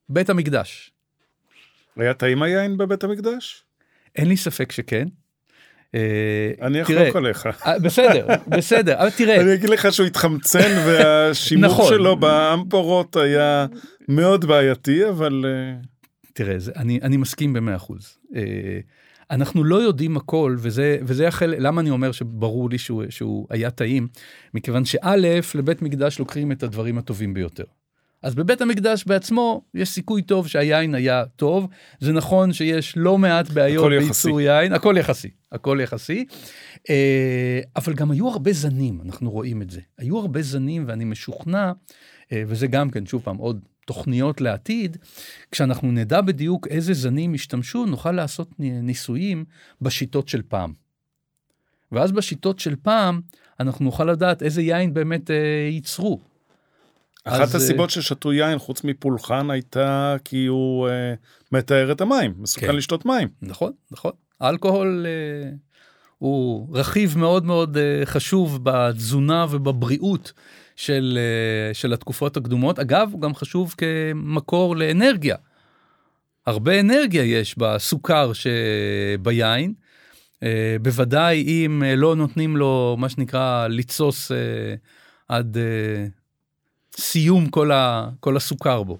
בית 0.09 0.29
המקדש. 0.29 0.91
היה 1.97 2.13
טעים 2.13 2.41
היין 2.41 2.77
בבית 2.77 3.03
המקדש? 3.03 3.63
אין 4.15 4.27
לי 4.27 4.37
ספק 4.37 4.71
שכן. 4.71 5.07
Uh, 5.91 5.97
אני 6.61 6.81
אחלוק 6.81 7.15
עליך. 7.15 7.47
אה, 7.65 7.79
בסדר, 7.79 8.27
בסדר, 8.47 8.99
אבל 8.99 9.09
תראה, 9.09 9.41
אני 9.41 9.53
אגיד 9.53 9.69
לך 9.69 9.93
שהוא 9.93 10.07
התחמצן 10.07 10.77
והשימוש 10.87 11.65
נכון. 11.65 11.89
שלו 11.89 12.15
באמפורות 12.15 13.15
היה 13.15 13.65
מאוד 14.07 14.45
בעייתי, 14.45 15.09
אבל 15.09 15.45
אה, 15.45 15.77
תראה, 16.33 16.59
זה, 16.59 16.71
אני, 16.75 16.99
אני 17.01 17.17
מסכים 17.17 17.53
במאה 17.53 17.75
אחוז. 17.75 18.17
Uh, 18.31 18.35
אנחנו 19.31 19.63
לא 19.63 19.75
יודעים 19.75 20.17
הכל, 20.17 20.55
וזה, 20.59 20.97
וזה 21.01 21.27
החל, 21.27 21.53
למה 21.57 21.81
אני 21.81 21.89
אומר 21.89 22.11
שברור 22.11 22.69
לי 22.69 22.77
שהוא, 22.77 23.03
שהוא 23.09 23.47
היה 23.49 23.71
טעים? 23.71 24.07
מכיוון 24.53 24.85
שא', 24.85 25.15
לבית 25.55 25.81
מקדש 25.81 26.19
לוקחים 26.19 26.51
את 26.51 26.63
הדברים 26.63 26.97
הטובים 26.97 27.33
ביותר. 27.33 27.63
אז 28.25 28.35
בבית 28.35 28.61
המקדש 28.61 29.03
בעצמו 29.05 29.61
יש 29.73 29.89
סיכוי 29.89 30.21
טוב 30.21 30.47
שהיין 30.47 30.95
היה 30.95 31.25
טוב. 31.35 31.67
זה 31.99 32.13
נכון 32.13 32.53
שיש 32.53 32.93
לא 32.97 33.17
מעט 33.17 33.49
בעיות. 33.49 33.89
בייצור 33.89 34.41
יין, 34.41 34.73
הכל 34.73 34.95
יחסי, 34.99 35.29
הכל 35.51 35.79
יחסי. 35.81 36.25
אה, 36.89 37.59
אבל 37.75 37.93
גם 37.93 38.11
היו 38.11 38.29
הרבה 38.29 38.53
זנים, 38.53 39.01
אנחנו 39.05 39.31
רואים 39.31 39.61
את 39.61 39.69
זה. 39.69 39.81
היו 39.97 40.17
הרבה 40.19 40.41
זנים 40.41 40.83
ואני 40.87 41.05
משוכנע, 41.05 41.71
אה, 42.31 42.43
וזה 42.47 42.67
גם 42.67 42.89
כן, 42.89 43.05
שוב 43.05 43.21
פעם, 43.21 43.37
עוד 43.37 43.59
תוכניות 43.85 44.41
לעתיד, 44.41 44.97
כשאנחנו 45.51 45.91
נדע 45.91 46.21
בדיוק 46.21 46.67
איזה 46.67 46.93
זנים 46.93 47.33
השתמשו, 47.33 47.85
נוכל 47.85 48.11
לעשות 48.11 48.49
ניסויים 48.59 49.45
בשיטות 49.81 50.27
של 50.27 50.41
פעם. 50.47 50.73
ואז 51.91 52.11
בשיטות 52.11 52.59
של 52.59 52.75
פעם, 52.81 53.21
אנחנו 53.59 53.85
נוכל 53.85 54.05
לדעת 54.05 54.43
איזה 54.43 54.61
יין 54.61 54.93
באמת 54.93 55.31
אה, 55.31 55.35
ייצרו. 55.71 56.34
אחת 57.25 57.41
אז, 57.41 57.55
הסיבות 57.55 57.89
ששתו 57.89 58.33
יין 58.33 58.59
חוץ 58.59 58.83
מפולחן 58.83 59.51
הייתה 59.51 60.15
כי 60.25 60.45
הוא 60.45 60.87
אה, 60.89 61.13
מתאר 61.51 61.91
את 61.91 62.01
המים, 62.01 62.33
מסוכן 62.37 62.67
כן. 62.67 62.75
לשתות 62.75 63.05
מים. 63.05 63.27
נכון, 63.41 63.71
נכון. 63.91 64.11
אלכוהול 64.41 65.05
אה, 65.07 65.49
הוא 66.17 66.67
רכיב 66.77 67.17
מאוד 67.17 67.45
מאוד 67.45 67.77
אה, 67.77 68.01
חשוב 68.05 68.59
בתזונה 68.63 69.45
ובבריאות 69.49 70.33
של, 70.75 71.19
אה, 71.21 71.73
של 71.73 71.93
התקופות 71.93 72.37
הקדומות. 72.37 72.79
אגב, 72.79 73.09
הוא 73.11 73.21
גם 73.21 73.35
חשוב 73.35 73.75
כמקור 73.77 74.75
לאנרגיה. 74.75 75.35
הרבה 76.45 76.79
אנרגיה 76.79 77.23
יש 77.23 77.57
בסוכר 77.57 78.31
שביין. 78.33 79.73
אה, 80.43 80.75
בוודאי 80.81 81.43
אם 81.43 81.83
אה, 81.83 81.95
לא 81.95 82.15
נותנים 82.15 82.57
לו, 82.57 82.95
מה 82.99 83.09
שנקרא, 83.09 83.67
לתסוס 83.67 84.31
אה, 84.31 84.37
עד 85.29 85.57
אה, 85.57 86.07
סיום 86.99 87.49
כל, 87.49 87.71
ה, 87.71 88.09
כל 88.19 88.37
הסוכר 88.37 88.83
בו. 88.83 88.97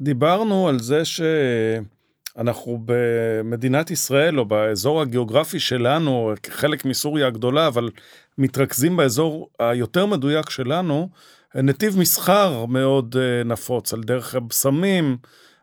דיברנו 0.00 0.68
על 0.68 0.78
זה 0.78 1.02
שאנחנו 1.04 2.82
במדינת 2.84 3.90
ישראל 3.90 4.38
או 4.38 4.44
באזור 4.44 5.00
הגיאוגרפי 5.00 5.60
שלנו, 5.60 6.32
חלק 6.50 6.84
מסוריה 6.84 7.26
הגדולה, 7.26 7.66
אבל 7.66 7.90
מתרכזים 8.38 8.96
באזור 8.96 9.50
היותר 9.58 10.06
מדויק 10.06 10.50
שלנו, 10.50 11.08
נתיב 11.54 11.98
מסחר 11.98 12.64
מאוד 12.66 13.16
אה, 13.18 13.44
נפוץ, 13.44 13.92
על 13.92 14.00
דרך 14.02 14.34
הבשמים, 14.34 15.16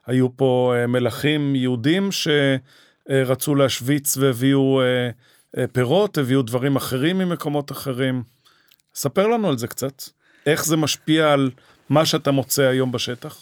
היו 0.09 0.37
פה 0.37 0.73
אה, 0.75 0.87
מלכים 0.87 1.55
יהודים 1.55 2.09
שרצו 2.11 3.55
להשוויץ 3.55 4.17
והביאו 4.17 4.81
אה, 4.81 5.09
אה, 5.57 5.67
פירות, 5.67 6.17
הביאו 6.17 6.41
דברים 6.41 6.75
אחרים 6.75 7.17
ממקומות 7.17 7.71
אחרים. 7.71 8.23
ספר 8.95 9.27
לנו 9.27 9.49
על 9.49 9.57
זה 9.57 9.67
קצת. 9.67 10.03
איך 10.51 10.65
זה 10.65 10.77
משפיע 10.77 11.31
על 11.33 11.51
מה 11.89 12.05
שאתה 12.05 12.31
מוצא 12.31 12.63
היום 12.63 12.91
בשטח? 12.91 13.41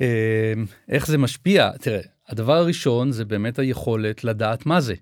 אה, 0.00 0.52
איך 0.88 1.06
זה 1.06 1.18
משפיע? 1.18 1.70
תראה, 1.80 2.00
הדבר 2.28 2.56
הראשון 2.56 3.12
זה 3.12 3.24
באמת 3.24 3.58
היכולת 3.58 4.24
לדעת 4.24 4.66
מה 4.66 4.80
זה. 4.80 4.94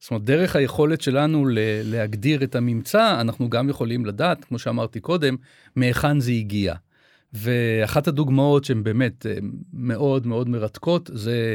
זאת 0.00 0.10
אומרת, 0.10 0.24
דרך 0.24 0.56
היכולת 0.56 1.00
שלנו 1.00 1.46
להגדיר 1.84 2.44
את 2.44 2.54
הממצא, 2.54 3.20
אנחנו 3.20 3.50
גם 3.50 3.68
יכולים 3.68 4.06
לדעת, 4.06 4.44
כמו 4.44 4.58
שאמרתי 4.58 5.00
קודם, 5.00 5.36
מהיכן 5.76 6.20
זה 6.20 6.30
הגיע. 6.32 6.74
ואחת 7.32 8.08
הדוגמאות 8.08 8.64
שהן 8.64 8.82
באמת 8.82 9.26
אה, 9.26 9.36
מאוד 9.72 10.26
מאוד 10.26 10.48
מרתקות, 10.48 11.10
זה 11.14 11.54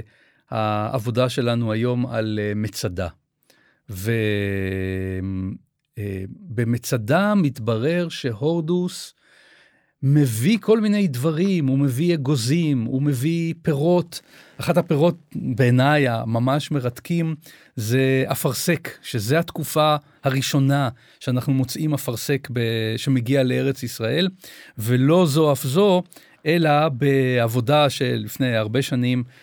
העבודה 0.50 1.30
שלנו 1.30 1.72
היום 1.72 2.08
על 2.08 2.40
אה, 2.42 2.52
מצדה. 2.56 3.08
ובמצדה 6.00 7.36
מתברר 7.36 8.10
שהורדוס 8.10 9.14
מביא 10.04 10.58
כל 10.62 10.82
מיני 10.82 11.08
דברים, 11.08 11.68
הוא 11.68 11.80
מביא 11.80 12.14
אגוזים, 12.14 12.84
הוא 12.84 13.02
מביא 13.02 13.54
פירות. 13.62 14.22
אחת 14.58 14.78
הפירות 14.78 15.16
בעיניי 15.36 16.08
הממש 16.08 16.72
מרתקים 16.72 17.36
זה 17.76 18.24
אפרסק, 18.28 18.90
שזה 19.02 19.40
התקופה 19.40 19.96
הראשונה 20.24 20.90
שאנחנו 21.20 21.54
מוצאים 21.54 21.94
אפרסק 21.94 22.48
ב... 22.54 22.60
שמגיע 22.98 23.44
לארץ 23.44 23.84
ישראל, 23.84 24.30
ולא 24.78 25.26
זו 25.26 25.52
אף 25.52 25.64
זו, 25.64 26.04
אלא 26.46 26.90
בעבודה 26.90 27.90
שלפני 27.90 28.56
הרבה 28.56 28.82
שנים 28.82 29.24
אה, 29.28 29.34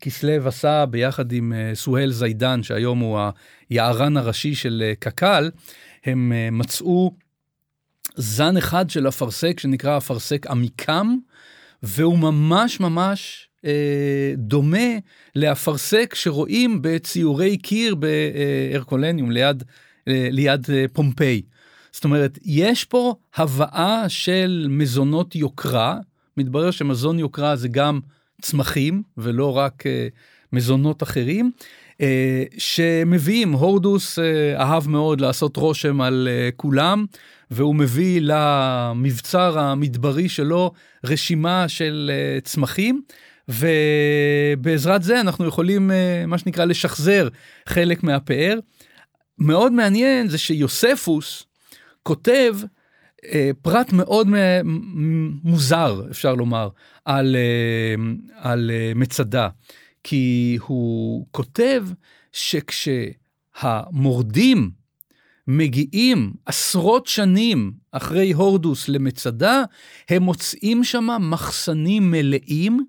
כסלו 0.00 0.48
עשה 0.48 0.86
ביחד 0.86 1.32
עם 1.32 1.52
אה, 1.52 1.74
סוהל 1.74 2.10
זיידן, 2.10 2.62
שהיום 2.62 2.98
הוא 2.98 3.20
היערן 3.70 4.16
הראשי 4.16 4.54
של 4.54 4.82
אה, 4.86 4.94
קק"ל, 4.94 5.50
הם 6.04 6.32
אה, 6.32 6.48
מצאו 6.52 7.12
זן 8.16 8.56
אחד 8.56 8.90
של 8.90 9.08
אפרסק 9.08 9.60
שנקרא 9.60 9.96
אפרסק 9.96 10.46
עמיקם, 10.46 11.16
והוא 11.82 12.18
ממש 12.18 12.80
ממש 12.80 13.44
דומה 14.36 14.88
לאפרסק 15.36 16.14
שרואים 16.14 16.78
בציורי 16.82 17.56
קיר 17.56 17.94
בהרקולניום 17.94 19.30
ליד, 19.30 19.64
ליד 20.06 20.66
פומפיי. 20.92 21.42
זאת 21.92 22.04
אומרת, 22.04 22.38
יש 22.44 22.84
פה 22.84 23.14
הבאה 23.36 24.08
של 24.08 24.66
מזונות 24.70 25.36
יוקרה, 25.36 25.98
מתברר 26.36 26.70
שמזון 26.70 27.18
יוקרה 27.18 27.56
זה 27.56 27.68
גם 27.68 28.00
צמחים 28.42 29.02
ולא 29.16 29.56
רק 29.56 29.86
אה, 29.86 30.08
מזונות 30.52 31.02
אחרים. 31.02 31.50
אה, 32.00 32.44
שמביאים, 32.58 33.52
הורדוס 33.52 34.18
אה, 34.18 34.60
אהב 34.60 34.88
מאוד 34.88 35.20
לעשות 35.20 35.56
רושם 35.56 36.00
על 36.00 36.28
אה, 36.30 36.48
כולם, 36.56 37.04
והוא 37.50 37.74
מביא 37.74 38.20
למבצר 38.22 39.58
המדברי 39.58 40.28
שלו 40.28 40.72
רשימה 41.04 41.68
של 41.68 42.10
צמחים, 42.44 43.02
ובעזרת 43.48 45.02
זה 45.02 45.20
אנחנו 45.20 45.46
יכולים, 45.46 45.90
מה 46.26 46.38
שנקרא, 46.38 46.64
לשחזר 46.64 47.28
חלק 47.66 48.02
מהפאר. 48.02 48.58
מאוד 49.38 49.72
מעניין 49.72 50.28
זה 50.28 50.38
שיוספוס 50.38 51.44
כותב 52.02 52.56
פרט 53.62 53.92
מאוד 53.92 54.28
מוזר, 55.44 56.02
אפשר 56.10 56.34
לומר, 56.34 56.68
על, 57.04 57.36
על 58.34 58.70
מצדה. 58.94 59.48
כי 60.04 60.58
הוא 60.66 61.26
כותב 61.30 61.84
שכשהמורדים 62.32 64.70
מגיעים 65.48 66.32
עשרות 66.46 67.06
שנים 67.06 67.72
אחרי 67.92 68.32
הורדוס 68.32 68.88
למצדה, 68.88 69.62
הם 70.08 70.22
מוצאים 70.22 70.84
שם 70.84 71.08
מחסנים 71.20 72.10
מלאים 72.10 72.84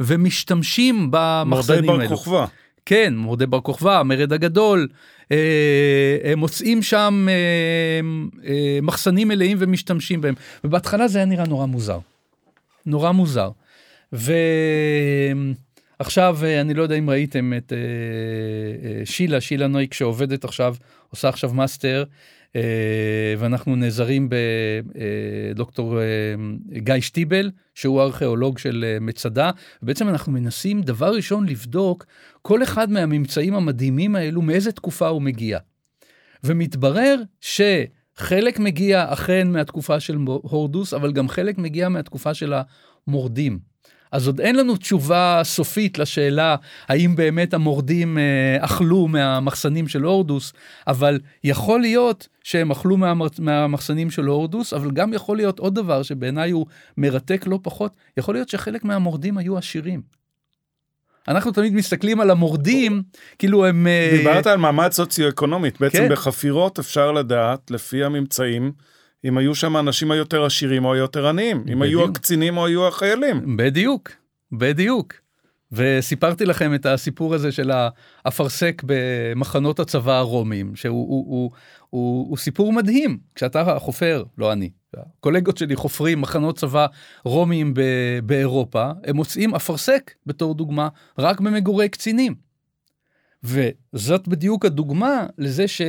ומשתמשים 0.00 1.08
במחסנים 1.10 1.90
האלו. 1.90 1.92
מורדי 1.92 2.08
בר 2.08 2.16
כוכבא. 2.16 2.46
כן, 2.86 3.16
מורדי 3.16 3.46
בר 3.46 3.60
כוכבא, 3.60 4.00
המרד 4.00 4.32
הגדול, 4.32 4.88
אה, 5.32 6.18
הם 6.24 6.38
מוצאים 6.38 6.82
שם 6.82 7.26
אה, 7.28 7.34
אה, 8.48 8.78
מחסנים 8.82 9.28
מלאים 9.28 9.56
ומשתמשים 9.60 10.20
בהם. 10.20 10.34
ובהתחלה 10.64 11.08
זה 11.08 11.18
היה 11.18 11.26
נראה 11.26 11.46
נורא 11.46 11.66
מוזר. 11.66 11.98
נורא 12.86 13.12
מוזר. 13.12 13.50
ו... 14.12 14.32
עכשיו, 15.98 16.38
אני 16.60 16.74
לא 16.74 16.82
יודע 16.82 16.94
אם 16.94 17.10
ראיתם 17.10 17.52
את 17.56 17.72
אה, 17.72 17.78
אה, 18.88 19.06
שילה, 19.06 19.40
שילה 19.40 19.66
נויק 19.66 19.94
שעובדת 19.94 20.44
עכשיו, 20.44 20.76
עושה 21.10 21.28
עכשיו 21.28 21.50
מאסטר, 21.54 22.04
אה, 22.04 22.06
ואנחנו 23.38 23.76
נעזרים 23.76 24.28
בדוקטור 25.52 25.98
גיא 26.72 27.00
שטיבל, 27.00 27.50
שהוא 27.74 28.00
ארכיאולוג 28.02 28.58
של 28.58 28.96
מצדה, 29.00 29.50
ובעצם 29.82 30.08
אנחנו 30.08 30.32
מנסים 30.32 30.82
דבר 30.82 31.14
ראשון 31.14 31.48
לבדוק 31.48 32.06
כל 32.42 32.62
אחד 32.62 32.90
מהממצאים 32.90 33.54
המדהימים 33.54 34.16
האלו, 34.16 34.42
מאיזה 34.42 34.72
תקופה 34.72 35.08
הוא 35.08 35.22
מגיע. 35.22 35.58
ומתברר 36.44 37.22
שחלק 37.40 38.58
מגיע 38.58 39.12
אכן 39.12 39.50
מהתקופה 39.52 40.00
של 40.00 40.16
הורדוס, 40.26 40.94
אבל 40.94 41.12
גם 41.12 41.28
חלק 41.28 41.58
מגיע 41.58 41.88
מהתקופה 41.88 42.34
של 42.34 42.52
המורדים. 43.06 43.58
אז 44.16 44.26
עוד 44.26 44.40
אין 44.40 44.56
לנו 44.56 44.76
תשובה 44.76 45.40
סופית 45.44 45.98
לשאלה 45.98 46.56
האם 46.88 47.16
באמת 47.16 47.54
המורדים 47.54 48.18
אה, 48.18 48.56
אכלו 48.60 49.08
מהמחסנים 49.08 49.88
של 49.88 50.02
הורדוס, 50.02 50.52
אבל 50.86 51.20
יכול 51.44 51.80
להיות 51.80 52.28
שהם 52.42 52.70
אכלו 52.70 52.96
מהמר... 52.96 53.26
מהמחסנים 53.38 54.10
של 54.10 54.26
הורדוס, 54.26 54.72
אבל 54.72 54.90
גם 54.90 55.12
יכול 55.12 55.36
להיות 55.36 55.58
עוד 55.58 55.74
דבר 55.74 56.02
שבעיניי 56.02 56.50
הוא 56.50 56.66
מרתק 56.96 57.44
לא 57.46 57.58
פחות, 57.62 57.96
יכול 58.16 58.34
להיות 58.34 58.48
שחלק 58.48 58.84
מהמורדים 58.84 59.38
היו 59.38 59.58
עשירים. 59.58 60.02
אנחנו 61.28 61.52
תמיד 61.52 61.74
מסתכלים 61.74 62.20
על 62.20 62.30
המורדים, 62.30 63.02
כאילו 63.38 63.66
הם... 63.66 63.86
אה, 63.86 64.16
דיברת 64.16 64.46
על 64.46 64.58
מעמד 64.58 64.92
סוציו-אקונומית, 64.92 65.80
בעצם 65.80 65.98
כן. 65.98 66.08
בחפירות 66.08 66.78
אפשר 66.78 67.12
לדעת, 67.12 67.70
לפי 67.70 68.04
הממצאים, 68.04 68.72
אם 69.24 69.38
היו 69.38 69.54
שם 69.54 69.76
האנשים 69.76 70.10
היותר 70.10 70.44
עשירים 70.44 70.84
או 70.84 70.94
היותר 70.94 71.26
עניים, 71.26 71.56
אם 71.56 71.64
בדיוק. 71.64 71.82
היו 71.82 72.04
הקצינים 72.04 72.56
או 72.56 72.66
היו 72.66 72.88
החיילים. 72.88 73.56
בדיוק, 73.56 74.10
בדיוק. 74.52 75.14
וסיפרתי 75.72 76.44
לכם 76.44 76.74
את 76.74 76.86
הסיפור 76.86 77.34
הזה 77.34 77.52
של 77.52 77.70
האפרסק 78.24 78.82
במחנות 78.86 79.80
הצבא 79.80 80.18
הרומיים, 80.18 80.76
שהוא 80.76 81.08
הוא, 81.08 81.26
הוא, 81.28 81.50
הוא, 81.90 82.28
הוא 82.28 82.36
סיפור 82.36 82.72
מדהים. 82.72 83.18
כשאתה 83.34 83.76
חופר, 83.78 84.24
לא 84.38 84.52
אני, 84.52 84.70
הקולגות 84.96 85.56
שלי 85.56 85.76
חופרים 85.76 86.20
מחנות 86.20 86.58
צבא 86.58 86.86
רומיים 87.24 87.74
ב- 87.74 88.18
באירופה, 88.22 88.90
הם 89.04 89.16
מוצאים 89.16 89.54
אפרסק 89.54 90.14
בתור 90.26 90.54
דוגמה 90.54 90.88
רק 91.18 91.40
במגורי 91.40 91.88
קצינים. 91.88 92.34
וזאת 93.44 94.28
בדיוק 94.28 94.64
הדוגמה 94.64 95.26
לזה 95.38 95.68
ש... 95.68 95.82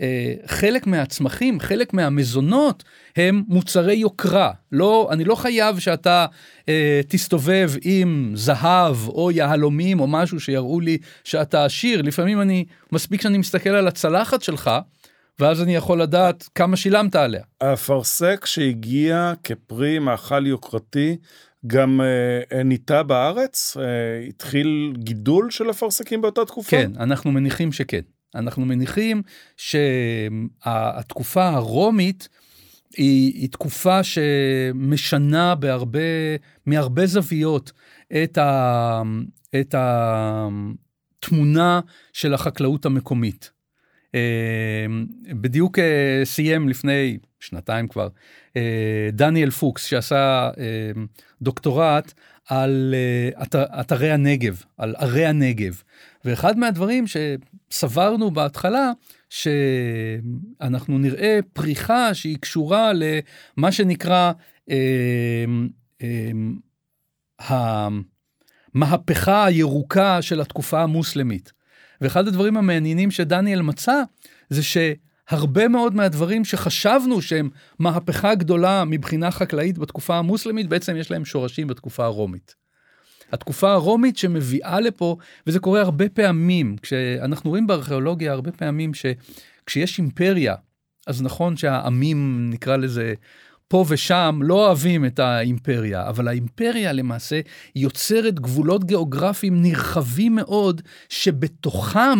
אה, 0.00 0.34
חלק 0.46 0.86
מהצמחים, 0.86 1.60
חלק 1.60 1.94
מהמזונות 1.94 2.84
הם 3.16 3.42
מוצרי 3.48 3.94
יוקרה. 3.94 4.50
לא, 4.72 5.08
אני 5.12 5.24
לא 5.24 5.34
חייב 5.34 5.78
שאתה 5.78 6.26
אה, 6.68 7.00
תסתובב 7.08 7.70
עם 7.82 8.32
זהב 8.34 8.96
או 9.08 9.30
יהלומים 9.30 10.00
או 10.00 10.06
משהו 10.06 10.40
שיראו 10.40 10.80
לי 10.80 10.98
שאתה 11.24 11.64
עשיר. 11.64 12.02
לפעמים 12.02 12.40
אני, 12.40 12.64
מספיק 12.92 13.20
שאני 13.20 13.38
מסתכל 13.38 13.70
על 13.70 13.88
הצלחת 13.88 14.42
שלך, 14.42 14.70
ואז 15.38 15.62
אני 15.62 15.74
יכול 15.74 16.02
לדעת 16.02 16.48
כמה 16.54 16.76
שילמת 16.76 17.16
עליה. 17.16 17.42
האפרסק 17.60 18.46
שהגיע 18.46 19.32
כפרי 19.44 19.98
מאכל 19.98 20.46
יוקרתי, 20.46 21.16
גם 21.66 22.00
אה, 22.52 22.62
ניטע 22.62 23.02
בארץ? 23.02 23.76
אה, 23.76 23.84
התחיל 24.28 24.92
גידול 24.98 25.50
של 25.50 25.70
אפרסקים 25.70 26.20
באותה 26.20 26.44
תקופה? 26.44 26.70
כן, 26.70 26.90
אנחנו 27.00 27.32
מניחים 27.32 27.72
שכן. 27.72 28.00
אנחנו 28.34 28.64
מניחים 28.64 29.22
שהתקופה 29.56 31.48
הרומית 31.48 32.28
היא, 32.96 33.32
היא 33.34 33.50
תקופה 33.50 34.04
שמשנה 34.04 35.54
בהרבה, 35.54 36.00
מהרבה 36.66 37.06
זוויות 37.06 37.72
את, 38.22 38.38
ה, 38.38 39.02
את 39.60 39.74
התמונה 39.78 41.80
של 42.12 42.34
החקלאות 42.34 42.86
המקומית. 42.86 43.50
אה, 44.14 44.86
בדיוק 45.34 45.78
אה, 45.78 46.20
סיים 46.24 46.68
לפני 46.68 47.18
שנתיים 47.40 47.88
כבר 47.88 48.08
אה, 48.56 49.08
דניאל 49.12 49.50
פוקס 49.50 49.84
שעשה 49.84 50.50
דוקטורט 51.42 52.12
על 52.48 52.94
אתר, 53.42 53.64
אתרי 53.80 54.10
הנגב, 54.10 54.62
על 54.78 54.94
ערי 54.98 55.26
הנגב. 55.26 55.82
ואחד 56.24 56.58
מהדברים 56.58 57.04
שסברנו 57.70 58.30
בהתחלה, 58.30 58.92
שאנחנו 59.30 60.98
נראה 60.98 61.38
פריחה 61.52 62.14
שהיא 62.14 62.38
קשורה 62.38 62.92
למה 62.94 63.72
שנקרא 63.72 64.32
אה, 64.70 65.44
אה, 66.02 67.88
המהפכה 68.74 69.44
הירוקה 69.44 70.22
של 70.22 70.40
התקופה 70.40 70.82
המוסלמית. 70.82 71.52
ואחד 72.00 72.28
הדברים 72.28 72.56
המעניינים 72.56 73.10
שדניאל 73.10 73.62
מצא, 73.62 74.02
זה 74.50 74.62
שהרבה 74.62 75.68
מאוד 75.68 75.94
מהדברים 75.94 76.44
שחשבנו 76.44 77.22
שהם 77.22 77.50
מהפכה 77.78 78.34
גדולה 78.34 78.84
מבחינה 78.84 79.30
חקלאית 79.30 79.78
בתקופה 79.78 80.16
המוסלמית, 80.16 80.68
בעצם 80.68 80.96
יש 80.96 81.10
להם 81.10 81.24
שורשים 81.24 81.66
בתקופה 81.66 82.04
הרומית. 82.04 82.59
התקופה 83.32 83.72
הרומית 83.72 84.16
שמביאה 84.16 84.80
לפה, 84.80 85.16
וזה 85.46 85.58
קורה 85.58 85.80
הרבה 85.80 86.08
פעמים, 86.08 86.76
כשאנחנו 86.82 87.50
רואים 87.50 87.66
בארכיאולוגיה 87.66 88.32
הרבה 88.32 88.52
פעמים 88.52 88.92
שכשיש 88.94 89.98
אימפריה, 89.98 90.54
אז 91.06 91.22
נכון 91.22 91.56
שהעמים, 91.56 92.50
נקרא 92.52 92.76
לזה, 92.76 93.14
פה 93.68 93.84
ושם 93.88 94.40
לא 94.42 94.66
אוהבים 94.66 95.04
את 95.04 95.18
האימפריה, 95.18 96.08
אבל 96.08 96.28
האימפריה 96.28 96.92
למעשה 96.92 97.40
יוצרת 97.76 98.40
גבולות 98.40 98.84
גיאוגרפיים 98.84 99.62
נרחבים 99.62 100.34
מאוד, 100.34 100.82
שבתוכם 101.08 102.18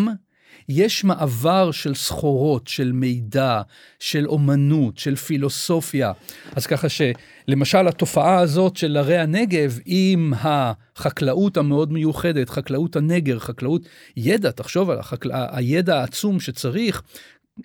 יש 0.72 1.04
מעבר 1.04 1.70
של 1.70 1.94
סחורות, 1.94 2.68
של 2.68 2.92
מידע, 2.92 3.62
של 4.00 4.26
אומנות, 4.26 4.98
של 4.98 5.16
פילוסופיה. 5.16 6.12
אז 6.56 6.66
ככה 6.66 6.86
שלמשל 6.88 7.88
התופעה 7.88 8.38
הזאת 8.38 8.76
של 8.76 8.96
ערי 8.96 9.18
הנגב 9.18 9.78
עם 9.84 10.32
החקלאות 10.40 11.56
המאוד 11.56 11.92
מיוחדת, 11.92 12.50
חקלאות 12.50 12.96
הנגר, 12.96 13.38
חקלאות 13.38 13.82
ידע, 14.16 14.50
תחשוב 14.50 14.90
על 14.90 14.98
החקל... 14.98 15.30
הידע 15.32 16.00
העצום 16.00 16.40
שצריך, 16.40 17.02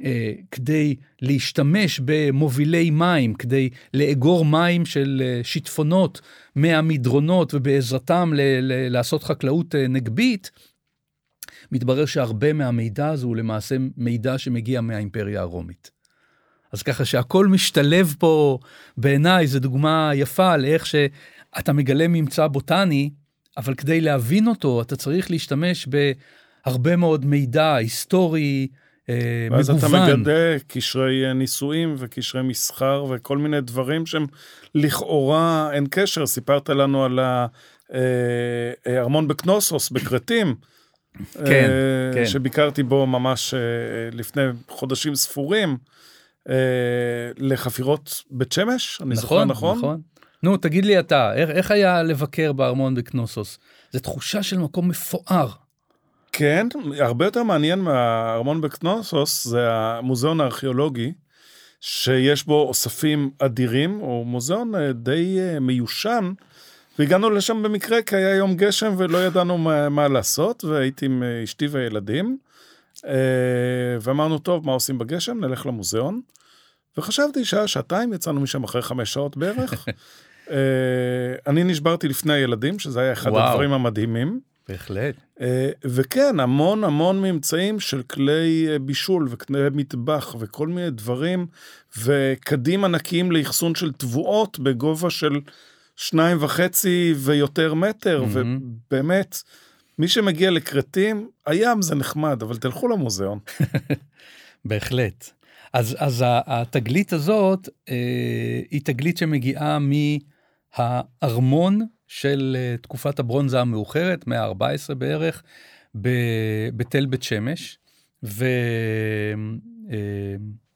אה, 0.04 0.34
כדי 0.52 0.96
להשתמש 1.22 2.00
במובילי 2.06 2.90
מים, 2.90 3.34
כדי 3.34 3.70
לאגור 3.94 4.46
מים 4.46 4.86
של 4.86 5.22
אה, 5.26 5.44
שיטפונות 5.44 6.22
מהמדרונות 6.56 7.54
ובעזרתם 7.54 8.32
ל- 8.34 8.42
ל- 8.62 8.90
לעשות 8.90 9.24
חקלאות 9.24 9.76
אה, 9.76 9.88
נגבית, 9.88 10.52
מתברר 11.72 12.06
שהרבה 12.06 12.54
מהמידע 12.54 13.08
הזה 13.08 13.26
הוא 13.26 13.36
למעשה 13.36 13.76
מידע 13.98 14.38
שמגיע 14.38 14.82
מהאימפריה 14.82 15.42
הרומית. 15.42 15.92
אז 16.72 16.84
ככה 16.84 17.06
שהכל 17.06 17.48
משתלב 17.48 18.16
פה, 18.20 18.60
בעיניי 18.98 19.48
זו 19.48 19.60
דוגמה 19.60 20.12
יפה 20.14 20.58
לאיך 20.58 20.86
שאתה 20.86 21.74
מגלה 21.74 22.08
ממצא 22.08 22.48
בוטני, 22.48 23.10
אבל 23.58 23.76
כדי 23.76 24.02
להבין 24.02 24.48
אותו 24.48 24.82
אתה 24.82 24.96
צריך 24.96 25.32
להשתמש 25.32 25.88
בהרבה 25.88 26.96
מאוד 26.96 27.26
מידע 27.26 27.76
היסטורי, 27.76 28.68
אה, 29.10 29.48
ואז 29.52 29.70
מגוון. 29.70 30.04
אתה 30.04 30.16
מגדה 30.16 30.60
קשרי 30.68 31.34
נישואים 31.34 31.96
וקשרי 31.98 32.42
מסחר 32.42 33.06
וכל 33.10 33.38
מיני 33.38 33.62
דברים 33.62 34.06
שהם 34.06 34.26
לכאורה 34.76 35.70
אין 35.74 35.88
קשר. 35.90 36.26
סיפרת 36.26 36.70
לנו 36.70 37.06
על 37.06 37.20
הארמון 38.86 39.24
אה, 39.24 39.30
בקנוסוס 39.30 39.90
בכרתים. 39.90 40.56
כן, 41.34 41.70
אה, 41.70 42.14
כן. 42.14 42.26
שביקרתי 42.26 42.84
בו 42.84 43.06
ממש 43.06 43.54
אה, 43.54 43.60
לפני 44.12 44.42
חודשים 44.68 45.16
ספורים, 45.16 45.78
אה, 46.50 46.56
לחפירות 47.38 48.24
בית 48.32 48.52
שמש, 48.52 49.02
אני 49.02 49.10
נכון, 49.10 49.22
זוכר 49.22 49.46
נכון? 49.46 49.78
נכון. 49.78 50.02
נו, 50.44 50.58
תגיד 50.58 50.86
לי 50.86 51.00
אתה, 51.00 51.34
איך, 51.34 51.50
איך 51.50 51.72
היה 51.72 52.04
לבקר 52.04 52.54
בארמון 52.54 52.96
בקנוסוס? 52.96 53.60
זו 53.92 54.00
תחושה 54.00 54.44
של 54.44 54.58
מקום 54.58 54.90
מפואר. 54.90 55.50
כן, 56.32 56.68
הרבה 57.00 57.26
יותר 57.26 57.44
מעניין 57.44 57.80
מהארמון 57.80 58.62
בקנוסוס, 58.62 59.48
זה 59.48 59.68
המוזיאון 59.72 60.42
הארכיאולוגי, 60.42 61.12
שיש 61.82 62.46
בו 62.46 62.62
אוספים 62.62 63.32
אדירים, 63.40 63.98
הוא 63.98 64.26
מוזיאון 64.26 64.74
די 64.92 65.38
מיושן. 65.62 66.34
והגענו 67.00 67.30
לשם 67.30 67.64
במקרה 67.64 68.02
כי 68.02 68.16
היה 68.16 68.36
יום 68.36 68.56
גשם 68.56 68.94
ולא 68.98 69.18
ידענו 69.18 69.58
מה, 69.58 69.90
מה 69.90 70.08
לעשות, 70.08 70.64
והייתי 70.64 71.06
עם 71.06 71.24
אה, 71.24 71.44
אשתי 71.44 71.68
וילדים, 71.68 72.38
אה, 73.06 73.12
ואמרנו, 74.02 74.40
טוב, 74.40 74.66
מה 74.66 74.72
עושים 74.72 74.98
בגשם? 74.98 75.40
נלך 75.40 75.66
למוזיאון. 75.66 76.22
וחשבתי 76.98 77.46
שעה, 77.46 77.68
שעתיים, 77.68 78.14
יצאנו 78.14 78.42
משם 78.42 78.64
אחרי 78.64 78.82
חמש 78.82 79.14
שעות 79.14 79.38
בערך. 79.38 79.86
אה, 80.52 80.56
אני 81.48 81.64
נשברתי 81.64 82.08
לפני 82.08 82.34
הילדים, 82.34 82.80
שזה 82.80 83.02
היה 83.02 83.14
אחד 83.14 83.32
וואו. 83.32 83.50
הדברים 83.50 83.74
המדהימים. 83.74 84.40
בהחלט. 84.70 85.16
וכן, 85.84 86.40
המון 86.40 86.84
המון 86.84 87.22
ממצאים 87.22 87.80
של 87.80 88.02
כלי 88.02 88.68
בישול 88.82 89.28
וכלי 89.30 89.60
מטבח 89.72 90.36
וכל 90.40 90.68
מיני 90.68 90.90
דברים, 90.90 91.48
וקדים 91.98 92.84
ענקיים 92.84 93.32
לאחסון 93.32 93.76
של 93.76 93.92
תבואות 93.92 94.60
בגובה 94.60 95.10
של 95.10 95.40
שניים 95.96 96.38
וחצי 96.44 97.14
ויותר 97.18 97.74
מטר, 97.74 98.24
mm-hmm. 98.24 98.38
ובאמת, 98.88 99.38
מי 100.00 100.08
שמגיע 100.08 100.52
לכרתים, 100.52 101.30
הים 101.46 101.82
זה 101.82 101.96
נחמד, 101.96 102.42
אבל 102.42 102.58
תלכו 102.58 102.88
למוזיאון. 102.88 103.40
בהחלט. 104.66 105.30
אז, 105.74 105.96
אז 106.00 106.24
התגלית 106.28 107.14
הזאת 107.14 107.70
אה, 107.90 108.62
היא 108.72 108.82
תגלית 108.84 109.18
שמגיעה 109.18 109.78
מהארמון 110.78 111.82
של 112.08 112.58
אה, 112.60 112.76
תקופת 112.82 113.20
הברונזה 113.20 113.62
המאוחרת, 113.62 114.28
מאה 114.28 114.46
ה-14 114.46 114.94
בערך, 114.94 115.44
בתל 116.76 117.06
בית 117.06 117.24
שמש, 117.24 117.78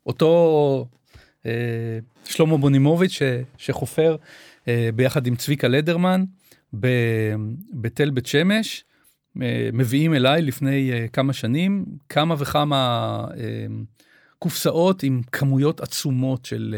ואותו 0.06 0.86
אה, 1.46 1.52
אה, 1.52 2.00
שלמה 2.26 2.58
בונימוביץ' 2.58 3.12
ש, 3.12 3.22
שחופר 3.58 4.16
ביחד 4.96 5.28
עם 5.28 5.36
צביקה 5.36 5.68
לדרמן 5.68 6.24
בתל 7.74 8.10
בית 8.10 8.26
שמש. 8.26 8.84
אה, 9.42 9.70
מביאים 9.74 10.14
אליי 10.14 10.42
לפני 10.42 10.92
אה, 10.92 11.08
כמה 11.08 11.34
שנים 11.34 11.86
כמה 12.10 12.36
וכמה 12.38 13.26
קופסאות 14.40 15.04
עם 15.04 15.22
כמויות 15.32 15.82
עצומות 15.82 16.46
של, 16.46 16.76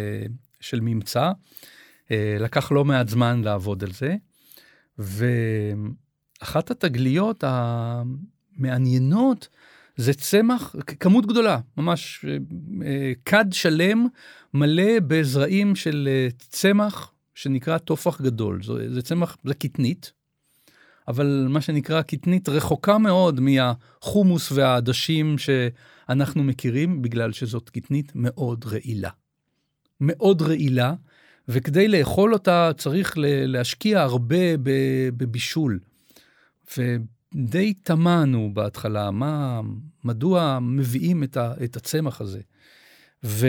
של 0.59 0.79
ממצא. 0.81 1.31
לקח 2.39 2.71
לא 2.71 2.85
מעט 2.85 3.09
זמן 3.09 3.41
לעבוד 3.43 3.83
על 3.83 3.91
זה. 3.91 4.15
ואחת 4.97 6.71
התגליות 6.71 7.43
המעניינות 8.57 9.47
זה 9.95 10.13
צמח, 10.13 10.75
כמות 10.99 11.25
גדולה, 11.25 11.59
ממש 11.77 12.25
כד 13.25 13.45
שלם 13.51 14.07
מלא 14.53 14.99
בזרעים 15.07 15.75
של 15.75 16.09
צמח 16.37 17.11
שנקרא 17.41 17.77
טופח 17.77 18.21
גדול. 18.21 18.63
זה, 18.63 18.93
זה 18.93 19.01
צמח, 19.01 19.37
זה 19.43 19.53
קטנית, 19.53 20.11
אבל 21.07 21.47
מה 21.49 21.61
שנקרא 21.61 22.01
קטנית 22.01 22.49
רחוקה 22.49 22.97
מאוד 22.97 23.39
מהחומוס 23.39 24.51
והעדשים 24.51 25.35
שאנחנו 25.37 26.43
מכירים, 26.43 27.01
בגלל 27.01 27.31
שזאת 27.31 27.69
קטנית 27.69 28.11
מאוד 28.15 28.65
רעילה. 28.65 29.09
מאוד 30.01 30.41
רעילה, 30.41 30.93
וכדי 31.47 31.87
לאכול 31.87 32.33
אותה 32.33 32.71
צריך 32.77 33.13
להשקיע 33.17 34.01
הרבה 34.01 34.57
בבישול. 35.17 35.79
ודי 36.77 37.73
תמהנו 37.73 38.51
בהתחלה, 38.53 39.11
מה, 39.11 39.61
מדוע 40.03 40.59
מביאים 40.61 41.23
את 41.63 41.75
הצמח 41.75 42.21
הזה. 42.21 42.41
ו... 43.23 43.47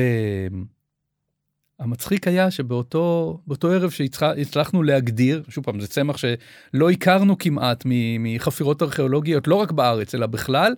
המצחיק 1.83 2.29
היה 2.29 2.51
שבאותו 2.51 3.41
ערב 3.63 3.91
שהצלחנו 3.91 4.83
להגדיר, 4.83 5.43
שוב 5.49 5.65
פעם, 5.65 5.81
זה 5.81 5.89
צמח 5.89 6.17
שלא 6.17 6.91
הכרנו 6.91 7.39
כמעט 7.39 7.85
מחפירות 8.19 8.83
ארכיאולוגיות, 8.83 9.49
לא 9.49 9.55
רק 9.55 9.73
בארץ, 9.73 10.15
אלא 10.15 10.27
בכלל, 10.27 10.75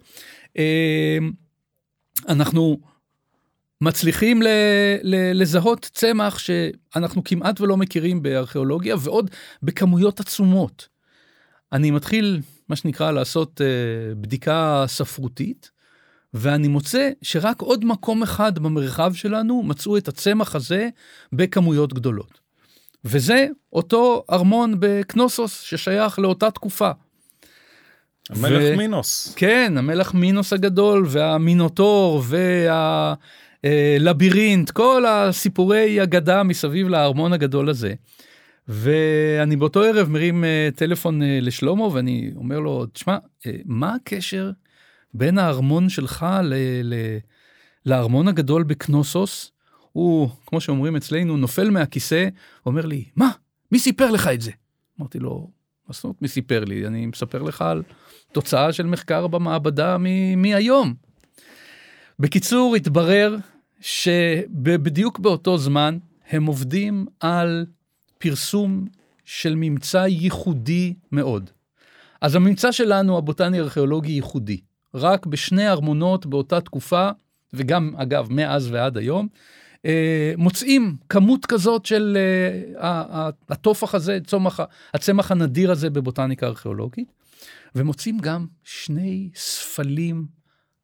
אמ, 0.56 1.32
אנחנו 2.28 2.78
מצליחים 3.80 4.42
ל, 4.42 4.46
ל, 5.02 5.42
לזהות 5.42 5.90
צמח 5.92 6.38
שאנחנו 6.38 7.24
כמעט 7.24 7.60
ולא 7.60 7.76
מכירים 7.76 8.22
בארכיאולוגיה, 8.22 8.96
ועוד 9.00 9.30
בכמויות 9.62 10.20
עצומות. 10.20 10.88
אני 11.72 11.90
מתחיל, 11.90 12.40
מה 12.68 12.76
שנקרא, 12.76 13.10
לעשות 13.10 13.60
uh, 13.60 14.14
בדיקה 14.14 14.84
ספרותית, 14.86 15.70
ואני 16.34 16.68
מוצא 16.68 17.10
שרק 17.22 17.60
עוד 17.60 17.84
מקום 17.84 18.22
אחד 18.22 18.58
במרחב 18.58 19.14
שלנו 19.14 19.62
מצאו 19.62 19.96
את 19.96 20.08
הצמח 20.08 20.54
הזה 20.54 20.88
בכמויות 21.32 21.92
גדולות. 21.92 22.40
וזה 23.04 23.46
אותו 23.72 24.24
ארמון 24.30 24.74
בקנוסוס 24.78 25.60
ששייך 25.60 26.18
לאותה 26.18 26.50
תקופה. 26.50 26.90
המלך 28.30 28.62
ו... 28.62 28.76
מינוס. 28.76 29.34
כן, 29.36 29.74
המלך 29.76 30.14
מינוס 30.14 30.52
הגדול 30.52 31.04
והמינוטור 31.08 32.22
והלבירינט, 33.64 34.70
כל 34.70 35.06
הסיפורי 35.06 36.02
אגדה 36.02 36.42
מסביב 36.42 36.88
לארמון 36.88 37.32
הגדול 37.32 37.68
הזה. 37.68 37.94
ואני 38.68 39.56
באותו 39.56 39.82
ערב 39.82 40.08
מרים 40.08 40.44
אה, 40.44 40.68
טלפון 40.74 41.22
אה, 41.22 41.38
לשלומו 41.42 41.90
ואני 41.94 42.30
אומר 42.36 42.58
לו, 42.58 42.86
תשמע, 42.86 43.16
אה, 43.46 43.52
מה 43.64 43.94
הקשר 43.94 44.50
בין 45.14 45.38
הארמון 45.38 45.88
שלך 45.88 46.26
ל... 46.42 46.54
ל... 46.82 46.94
לארמון 47.86 48.28
הגדול 48.28 48.62
בקנוסוס? 48.62 49.50
הוא, 49.92 50.28
כמו 50.46 50.60
שאומרים 50.60 50.96
אצלנו, 50.96 51.36
נופל 51.36 51.70
מהכיסא, 51.70 52.28
אומר 52.66 52.86
לי, 52.86 53.04
מה? 53.16 53.30
מי 53.72 53.78
סיפר 53.78 54.10
לך 54.10 54.28
את 54.28 54.40
זה? 54.40 54.50
אמרתי 55.00 55.18
לו, 55.18 55.50
מה 55.88 55.94
זאת 55.94 56.04
אומרת 56.04 56.22
מי 56.22 56.28
סיפר 56.28 56.64
לי? 56.64 56.86
אני 56.86 57.06
מספר 57.06 57.42
לך 57.42 57.62
על 57.62 57.82
תוצאה 58.32 58.72
של 58.72 58.86
מחקר 58.86 59.26
במעבדה 59.26 59.96
מהיום. 60.36 60.94
בקיצור, 62.18 62.76
התברר 62.76 63.36
שבדיוק 63.80 65.18
באותו 65.18 65.58
זמן 65.58 65.98
הם 66.30 66.46
עובדים 66.46 67.06
על 67.20 67.66
פרסום 68.18 68.84
של 69.24 69.54
ממצא 69.56 70.06
ייחודי 70.08 70.94
מאוד. 71.12 71.50
אז 72.20 72.34
הממצא 72.34 72.72
שלנו, 72.72 73.18
הבוטני 73.18 73.60
ארכיאולוגי 73.60 74.12
ייחודי. 74.12 74.60
רק 74.94 75.26
בשני 75.26 75.68
ארמונות 75.68 76.26
באותה 76.26 76.60
תקופה, 76.60 77.10
וגם 77.52 77.94
אגב 77.96 78.26
מאז 78.30 78.70
ועד 78.70 78.96
היום, 78.96 79.28
אה, 79.86 80.32
מוצאים 80.36 80.96
כמות 81.08 81.46
כזאת 81.46 81.86
של 81.86 82.18
אה, 82.80 83.30
התופח 83.48 83.94
הזה, 83.94 84.18
צומח, 84.26 84.60
הצמח 84.94 85.30
הנדיר 85.30 85.70
הזה 85.70 85.90
בבוטניקה 85.90 86.46
ארכיאולוגית, 86.46 87.12
ומוצאים 87.74 88.18
גם 88.18 88.46
שני 88.64 89.30
ספלים 89.34 90.26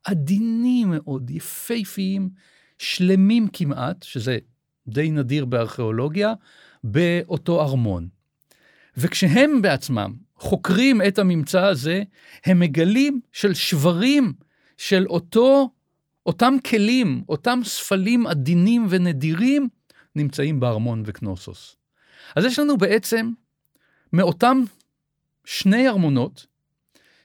עדינים 0.04 0.90
מאוד, 0.90 1.30
יפהפיים, 1.30 2.30
שלמים 2.78 3.48
כמעט, 3.52 4.02
שזה 4.02 4.38
די 4.88 5.10
נדיר 5.10 5.44
בארכיאולוגיה, 5.44 6.32
באותו 6.84 7.62
ארמון. 7.62 8.08
וכשהם 8.96 9.62
בעצמם 9.62 10.14
חוקרים 10.40 11.02
את 11.08 11.18
הממצא 11.18 11.64
הזה, 11.64 12.02
הם 12.44 12.60
מגלים 12.60 13.20
של 13.32 13.54
שברים 13.54 14.32
של 14.76 15.06
אותו 15.06 15.70
אותם 16.26 16.54
כלים, 16.66 17.22
אותם 17.28 17.60
ספלים 17.64 18.26
עדינים 18.26 18.86
ונדירים, 18.90 19.68
נמצאים 20.16 20.60
בארמון 20.60 21.02
וקנוסוס. 21.06 21.76
אז 22.36 22.44
יש 22.44 22.58
לנו 22.58 22.76
בעצם 22.76 23.30
מאותם 24.12 24.62
שני 25.44 25.88
ארמונות, 25.88 26.46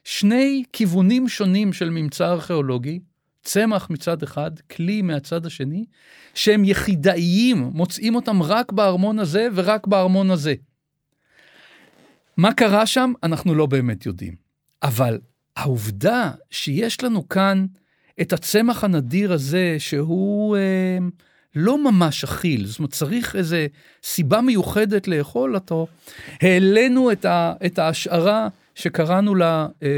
שני 0.04 0.64
כיוונים 0.74 1.30
שונים 1.30 1.74
של 1.74 1.90
ממצא 1.90 2.32
ארכיאולוגי, 2.32 3.00
צמח 3.44 3.90
מצד 3.90 4.24
אחד, 4.24 4.52
כלי 4.60 5.02
מהצד 5.02 5.46
השני, 5.46 5.86
שהם 6.34 6.66
יחידאיים, 6.66 7.58
מוצאים 7.58 8.16
אותם 8.16 8.44
רק 8.44 8.72
בארמון 8.72 9.20
הזה 9.20 9.48
ורק 9.54 9.88
בארמון 9.88 10.32
הזה. 10.32 10.56
מה 12.38 12.54
קרה 12.54 12.86
שם, 12.86 13.14
אנחנו 13.24 13.56
לא 13.56 13.66
באמת 13.66 14.06
יודעים. 14.06 14.34
אבל 14.84 15.20
העובדה 15.56 16.32
שיש 16.52 17.04
לנו 17.04 17.30
כאן 17.30 17.66
את 18.22 18.34
הצמח 18.34 18.84
הנדיר 18.84 19.34
הזה, 19.34 19.76
שהוא 19.80 20.58
אה, 20.58 20.98
לא 21.56 21.92
ממש 21.92 22.24
אכיל, 22.24 22.66
זאת 22.66 22.80
אומרת, 22.80 22.92
צריך 22.92 23.36
איזה 23.36 23.68
סיבה 24.04 24.42
מיוחדת 24.42 25.08
לאכול 25.08 25.56
אותו. 25.56 25.88
העלינו 26.42 27.12
את, 27.12 27.26
ה, 27.26 27.54
את 27.66 27.80
ההשערה 27.80 28.48
שקראנו 28.76 29.36
לה 29.36 29.68
אה, 29.84 29.90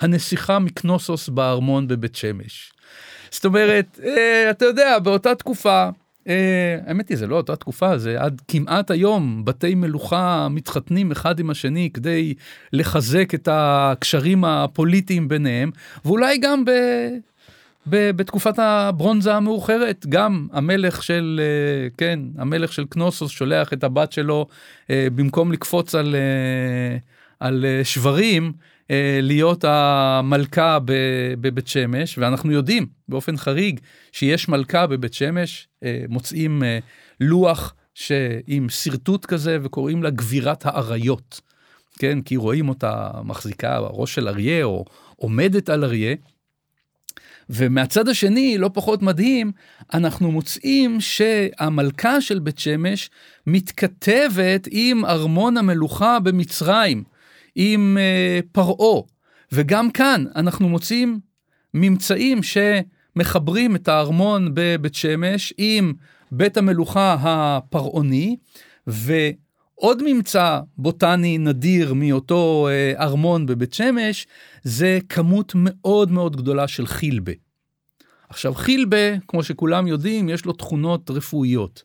הנסיכה 0.00 0.58
מקנוסוס 0.58 1.28
בארמון 1.28 1.88
בבית 1.88 2.16
שמש. 2.16 2.72
זאת 3.30 3.44
אומרת, 3.44 4.00
אה, 4.04 4.50
אתה 4.50 4.64
יודע, 4.64 4.98
באותה 4.98 5.34
תקופה, 5.34 5.88
האמת 6.86 7.08
היא, 7.08 7.18
זה 7.18 7.26
לא 7.26 7.36
אותה 7.36 7.56
תקופה, 7.56 7.98
זה 7.98 8.20
עד 8.20 8.42
כמעט 8.48 8.90
היום, 8.90 9.44
בתי 9.44 9.74
מלוכה 9.74 10.48
מתחתנים 10.50 11.10
אחד 11.10 11.40
עם 11.40 11.50
השני 11.50 11.90
כדי 11.94 12.34
לחזק 12.72 13.34
את 13.34 13.48
הקשרים 13.52 14.44
הפוליטיים 14.44 15.28
ביניהם, 15.28 15.70
ואולי 16.04 16.38
גם 16.38 16.64
ב... 16.64 16.70
בתקופת 17.88 18.58
הברונזה 18.58 19.34
המאוחרת, 19.34 20.06
גם 20.08 20.46
המלך 20.52 21.02
של, 21.02 21.40
אה, 21.42 21.88
כן, 21.98 22.20
המלך 22.38 22.72
של 22.72 22.84
קנוסוס 22.84 23.30
שולח 23.30 23.72
את 23.72 23.84
הבת 23.84 24.12
שלו, 24.12 24.46
אה, 24.90 25.08
במקום 25.14 25.52
לקפוץ 25.52 25.94
על, 25.94 26.14
אה, 26.14 26.96
על 27.40 27.64
שברים, 27.82 28.52
להיות 29.22 29.64
המלכה 29.68 30.78
בבית 31.40 31.68
שמש, 31.68 32.18
ואנחנו 32.18 32.52
יודעים 32.52 32.86
באופן 33.08 33.36
חריג 33.36 33.80
שיש 34.12 34.48
מלכה 34.48 34.86
בבית 34.86 35.14
שמש, 35.14 35.68
מוצאים 36.08 36.62
לוח 37.20 37.74
עם 38.46 38.68
שרטוט 38.68 39.26
כזה 39.26 39.58
וקוראים 39.62 40.02
לה 40.02 40.10
גבירת 40.10 40.66
האריות, 40.66 41.40
כן, 41.98 42.20
כי 42.20 42.36
רואים 42.36 42.68
אותה 42.68 43.10
מחזיקה 43.24 43.78
ראש 43.78 44.14
של 44.14 44.28
אריה 44.28 44.64
או 44.64 44.84
עומדת 45.16 45.68
על 45.68 45.84
אריה. 45.84 46.14
ומהצד 47.50 48.08
השני, 48.08 48.58
לא 48.58 48.70
פחות 48.74 49.02
מדהים, 49.02 49.52
אנחנו 49.94 50.32
מוצאים 50.32 51.00
שהמלכה 51.00 52.20
של 52.20 52.38
בית 52.38 52.58
שמש 52.58 53.10
מתכתבת 53.46 54.68
עם 54.70 55.04
ארמון 55.04 55.56
המלוכה 55.56 56.20
במצרים, 56.20 57.04
עם 57.56 57.96
uh, 57.96 58.46
פרעה. 58.52 59.02
וגם 59.52 59.90
כאן 59.90 60.24
אנחנו 60.36 60.68
מוצאים 60.68 61.20
ממצאים 61.74 62.40
שמחברים 62.42 63.76
את 63.76 63.88
הארמון 63.88 64.50
בבית 64.54 64.94
שמש 64.94 65.54
עם 65.58 65.92
בית 66.32 66.56
המלוכה 66.56 67.16
הפרעוני, 67.20 68.36
ועוד 68.86 70.02
ממצא 70.06 70.60
בוטני 70.78 71.38
נדיר 71.38 71.94
מאותו 71.94 72.68
uh, 72.68 73.00
ארמון 73.00 73.46
בבית 73.46 73.72
שמש, 73.72 74.26
זה 74.62 74.98
כמות 75.08 75.52
מאוד 75.56 76.10
מאוד 76.10 76.36
גדולה 76.36 76.68
של 76.68 76.86
חילבה. 76.86 77.32
עכשיו 78.28 78.54
חילבה, 78.54 79.18
כמו 79.28 79.42
שכולם 79.42 79.86
יודעים, 79.86 80.28
יש 80.28 80.44
לו 80.44 80.52
תכונות 80.52 81.10
רפואיות. 81.10 81.82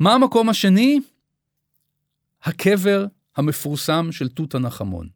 מה 0.00 0.14
המקום 0.14 0.48
השני? 0.48 1.00
הקבר 2.42 3.06
המפורסם 3.38 4.08
של 4.12 4.28
תות 4.28 4.54
הנחמון. 4.54 5.06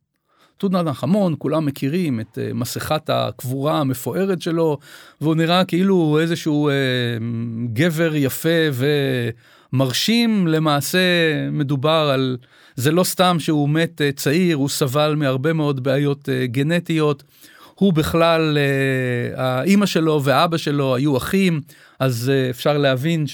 תות 0.57 0.75
הנחמון, 0.75 1.35
כולם 1.39 1.67
מכירים 1.67 2.21
את 2.21 2.39
uh, 2.39 2.55
מסכת 2.55 3.11
הקבורה 3.11 3.81
המפוארת 3.81 4.43
שלו, 4.43 4.79
והוא 5.21 5.35
נראה 5.35 5.65
כאילו 5.65 6.19
איזשהו 6.21 6.71
uh, 6.71 7.73
גבר 7.73 8.13
יפה 8.15 8.49
ומרשים, 9.73 10.47
למעשה 10.47 10.99
מדובר 11.51 12.11
על 12.15 12.37
זה 12.77 12.93
לא 12.93 13.05
סתם 13.05 13.37
שהוא 13.39 13.69
מת 13.69 14.01
אה, 14.01 14.13
צעיר, 14.13 14.57
הוא 14.57 14.69
סבל 14.69 15.15
מהרבה 15.15 15.53
מאוד 15.53 15.83
בעיות 15.83 16.29
אה, 16.29 16.47
גנטיות. 16.47 17.23
הוא 17.75 17.93
בכלל, 17.93 18.59
אה, 18.59 19.45
האימא 19.45 19.87
שלו 19.87 20.21
ואבא 20.25 20.57
שלו 20.57 20.95
היו 20.95 21.17
אחים, 21.17 21.61
אז 21.99 22.33
אפשר 22.51 22.79
להבין 22.79 23.27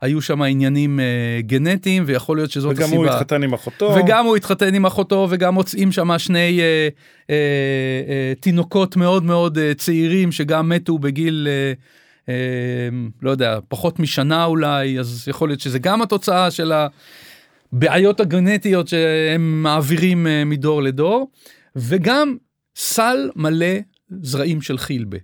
שהיו 0.00 0.22
שם 0.22 0.42
עניינים 0.42 1.00
גנטיים, 1.40 2.02
ויכול 2.06 2.36
להיות 2.36 2.50
שזאת 2.50 2.72
וגם 2.76 2.84
הסיבה. 2.84 3.00
וגם 3.00 3.06
הוא 3.06 3.14
התחתן 3.14 3.42
עם 3.42 3.54
אחותו. 3.54 3.94
וגם 3.96 4.26
הוא 4.26 4.36
התחתן 4.36 4.74
עם 4.74 4.86
אחותו, 4.86 5.26
וגם 5.30 5.54
מוצאים 5.54 5.92
שם 5.92 6.18
שני 6.18 6.60
אה, 6.60 6.88
אה, 7.30 7.36
אה, 8.08 8.32
תינוקות 8.40 8.96
מאוד 8.96 9.24
מאוד 9.24 9.58
אה, 9.58 9.72
צעירים, 9.74 10.32
שגם 10.32 10.68
מתו 10.68 10.98
בגיל... 10.98 11.48
אה, 11.50 11.72
אה, 12.28 12.88
לא 13.22 13.30
יודע, 13.30 13.58
פחות 13.68 13.98
משנה 13.98 14.44
אולי, 14.44 14.98
אז 14.98 15.24
יכול 15.28 15.48
להיות 15.48 15.60
שזה 15.60 15.78
גם 15.78 16.02
התוצאה 16.02 16.50
של. 16.50 16.72
הבעיות 17.72 18.20
הגנטיות 18.20 18.88
שהם 18.88 19.62
מעבירים 19.62 20.26
אה, 20.26 20.44
מדור 20.44 20.82
לדור, 20.82 21.30
וגם 21.76 22.36
סל 22.76 23.30
מלא 23.36 23.66
זרעים 24.22 24.62
של 24.62 24.78
חילבה. 24.78 25.18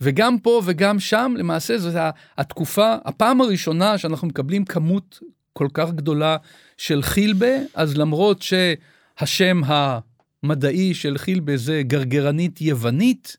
וגם 0.00 0.38
פה 0.38 0.62
וגם 0.64 1.00
שם, 1.00 1.34
למעשה 1.36 1.78
זו 1.78 1.98
התקופה, 2.38 2.94
הפעם 3.04 3.40
הראשונה 3.40 3.98
שאנחנו 3.98 4.28
מקבלים 4.28 4.64
כמות 4.64 5.20
כל 5.52 5.68
כך 5.74 5.90
גדולה 5.90 6.36
של 6.76 7.02
חילבה, 7.02 7.56
אז 7.74 7.96
למרות 7.96 8.42
שהשם 8.42 9.60
המדעי 9.66 10.94
של 10.94 11.18
חילבה 11.18 11.56
זה 11.56 11.82
גרגרנית 11.82 12.60
יוונית, 12.60 13.36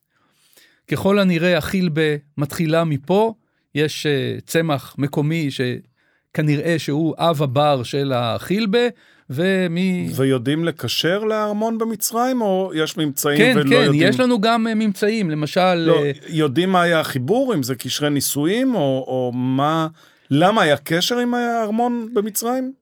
ככל 0.88 1.20
הנראה 1.20 1.58
החילבה 1.58 2.16
מתחילה 2.38 2.84
מפה, 2.84 3.34
יש 3.76 4.06
uh, 4.06 4.42
צמח 4.42 4.96
מקומי 4.98 5.50
שכנראה 5.52 6.80
שהוא 6.80 7.16
אב 7.18 7.44
הבר 7.44 7.84
של 7.84 8.12
החילבה, 8.16 8.88
ומי... 9.32 10.10
ויודעים 10.16 10.66
לקשר 10.66 11.24
לארמון 11.24 11.78
במצרים, 11.78 12.42
או 12.42 12.72
יש 12.76 12.98
ממצאים 12.98 13.38
כן, 13.38 13.54
ולא 13.56 13.70
כן, 13.70 13.84
יודעים? 13.86 14.10
יש 14.10 14.20
לנו 14.20 14.42
גם 14.42 14.68
uh, 14.68 14.76
ממצאים, 14.76 15.30
למשל... 15.30 15.74
לא, 15.74 16.04
אה, 16.04 16.12
יודעים 16.28 16.70
מה 16.70 16.82
היה 16.82 17.00
החיבור, 17.00 17.54
אם 17.54 17.64
זה 17.64 17.76
קשרי 17.76 18.10
נישואים, 18.10 18.76
או, 18.76 19.06
או 19.08 19.32
מה... 19.34 19.88
למה 20.30 20.62
היה 20.62 20.78
קשר 20.78 21.18
עם 21.18 21.34
הארמון 21.34 22.08
במצרים? 22.14 22.74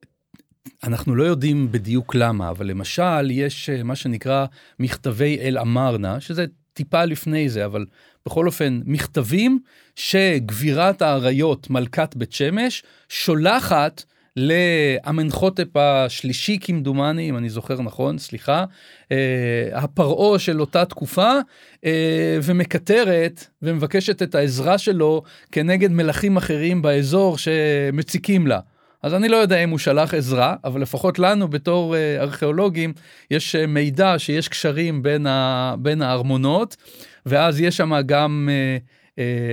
אנחנו 0.83 1.15
לא 1.15 1.23
יודעים 1.23 1.71
בדיוק 1.71 2.15
למה, 2.15 2.49
אבל 2.49 2.67
למשל, 2.67 3.31
יש 3.31 3.69
אה, 3.69 3.83
מה 3.83 3.95
שנקרא 3.95 4.45
מכתבי 4.79 5.37
אל-אמרנה, 5.41 6.19
שזה 6.19 6.45
טיפה 6.73 7.05
לפני 7.05 7.49
זה, 7.49 7.65
אבל 7.65 7.85
בכל 8.25 8.47
אופן, 8.47 8.81
מכתבים 8.85 9.59
שגבירת 9.95 11.01
האריות, 11.01 11.69
מלכת 11.69 12.15
בית 12.15 12.31
שמש, 12.33 12.83
שולחת 13.09 14.03
לאמנחותפ 14.35 15.77
השלישי 15.77 16.57
כמדומני, 16.61 17.29
אם 17.29 17.37
אני 17.37 17.49
זוכר 17.49 17.81
נכון, 17.81 18.17
סליחה, 18.17 18.65
אה, 19.11 19.69
הפרעה 19.73 20.39
של 20.39 20.61
אותה 20.61 20.85
תקופה, 20.85 21.33
אה, 21.85 22.37
ומקטרת 22.43 23.45
ומבקשת 23.61 24.21
את 24.21 24.35
העזרה 24.35 24.77
שלו 24.77 25.23
כנגד 25.51 25.91
מלכים 25.91 26.37
אחרים 26.37 26.81
באזור 26.81 27.37
שמציקים 27.37 28.47
לה. 28.47 28.59
אז 29.03 29.13
אני 29.13 29.29
לא 29.29 29.37
יודע 29.37 29.63
אם 29.63 29.69
הוא 29.69 29.79
שלח 29.79 30.13
עזרה, 30.13 30.55
אבל 30.63 30.81
לפחות 30.81 31.19
לנו 31.19 31.47
בתור 31.47 31.95
אה, 31.95 32.17
ארכיאולוגים 32.21 32.93
יש 33.31 33.55
מידע 33.55 34.15
שיש 34.17 34.47
קשרים 34.47 35.03
בין, 35.03 35.27
ה, 35.27 35.75
בין 35.79 36.01
הארמונות, 36.01 36.75
ואז 37.25 37.61
יש 37.61 37.77
שם 37.77 37.91
גם 38.05 38.49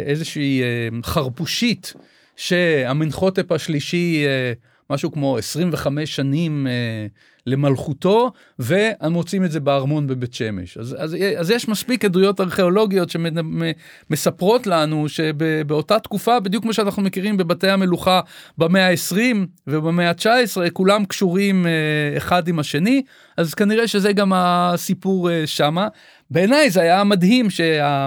איזושהי 0.06 0.62
חרפושית 1.02 1.94
שהמנחותפ 2.36 3.52
השלישי, 3.52 4.24
אה, 4.26 4.52
משהו 4.90 5.12
כמו 5.12 5.38
25 5.38 6.16
שנים 6.16 6.66
אה, 6.66 7.06
למלכותו, 7.46 8.32
ומוצאים 8.58 9.44
את 9.44 9.50
זה 9.50 9.60
בארמון 9.60 10.06
בבית 10.06 10.34
שמש. 10.34 10.78
אז, 10.78 10.96
אז, 10.98 11.16
אז 11.38 11.50
יש 11.50 11.68
מספיק 11.68 12.04
עדויות 12.04 12.40
ארכיאולוגיות 12.40 13.10
שמספרות 13.10 14.66
לנו 14.66 15.08
שבאותה 15.08 15.98
תקופה, 15.98 16.40
בדיוק 16.40 16.62
כמו 16.62 16.72
שאנחנו 16.72 17.02
מכירים 17.02 17.36
בבתי 17.36 17.68
המלוכה 17.68 18.20
במאה 18.58 18.88
ה-20 18.88 19.36
ובמאה 19.66 20.10
ה-19, 20.10 20.70
כולם 20.72 21.04
קשורים 21.04 21.66
אה, 21.66 22.16
אחד 22.16 22.48
עם 22.48 22.58
השני, 22.58 23.02
אז 23.36 23.54
כנראה 23.54 23.88
שזה 23.88 24.12
גם 24.12 24.32
הסיפור 24.34 25.28
שמה. 25.46 25.88
בעיניי 26.30 26.70
זה 26.70 26.80
היה 26.80 27.04
מדהים 27.04 27.50
שה... 27.50 28.06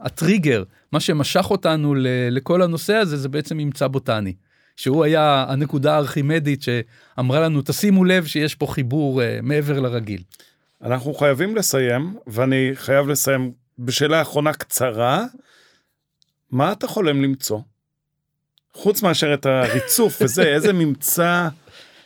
הטריגר, 0.00 0.62
מה 0.92 1.00
שמשך 1.00 1.50
אותנו 1.50 1.94
לכל 2.30 2.62
הנושא 2.62 2.94
הזה, 2.94 3.16
זה 3.16 3.28
בעצם 3.28 3.56
ממצא 3.56 3.86
בוטני. 3.86 4.34
שהוא 4.76 5.04
היה 5.04 5.44
הנקודה 5.48 5.94
הארכימדית 5.94 6.62
שאמרה 6.62 7.40
לנו, 7.40 7.62
תשימו 7.64 8.04
לב 8.04 8.26
שיש 8.26 8.54
פה 8.54 8.66
חיבור 8.66 9.20
uh, 9.20 9.24
מעבר 9.42 9.80
לרגיל. 9.80 10.22
אנחנו 10.82 11.14
חייבים 11.14 11.56
לסיים, 11.56 12.16
ואני 12.26 12.70
חייב 12.74 13.08
לסיים 13.08 13.52
בשאלה 13.78 14.22
אחרונה 14.22 14.52
קצרה. 14.52 15.24
מה 16.50 16.72
אתה 16.72 16.86
חולם 16.86 17.22
למצוא? 17.22 17.60
חוץ 18.74 19.02
מאשר 19.02 19.34
את 19.34 19.46
הריצוף 19.46 20.22
וזה, 20.22 20.42
איזה 20.54 20.72
ממצא, 20.72 21.48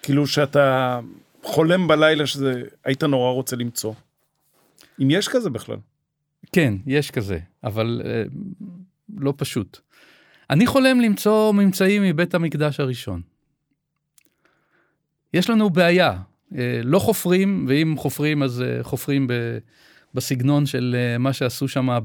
כאילו 0.03 0.27
שאתה 0.27 1.01
חולם 1.43 1.89
בלילה 1.89 2.27
שזה, 2.27 2.63
היית 2.85 3.03
נורא 3.05 3.33
רוצה 3.33 3.57
למצוא. 3.57 3.95
אם 5.03 5.11
יש 5.11 5.29
כזה 5.29 5.51
בכלל. 5.51 5.77
כן, 6.53 6.75
יש 6.87 7.11
כזה, 7.11 7.39
אבל 7.65 8.03
uh, 8.05 8.35
לא 9.17 9.35
פשוט. 9.37 9.79
אני 10.51 10.67
חולם 10.67 11.01
למצוא 11.01 11.53
ממצאים 11.53 12.03
מבית 12.03 12.35
המקדש 12.35 12.81
הראשון. 12.81 13.21
יש 15.35 15.51
לנו 15.51 15.71
בעיה, 15.71 16.19
אה, 16.57 16.81
לא 16.85 16.99
חופרים, 16.99 17.67
ואם 17.69 17.95
חופרים 17.99 18.43
אז 18.43 18.63
אה, 18.63 18.83
חופרים 18.83 19.27
ב, 19.27 19.33
בסגנון 20.15 20.67
של 20.67 20.97
אה, 20.99 21.19
מה 21.19 21.33
שעשו 21.33 21.69
שם 21.69 21.99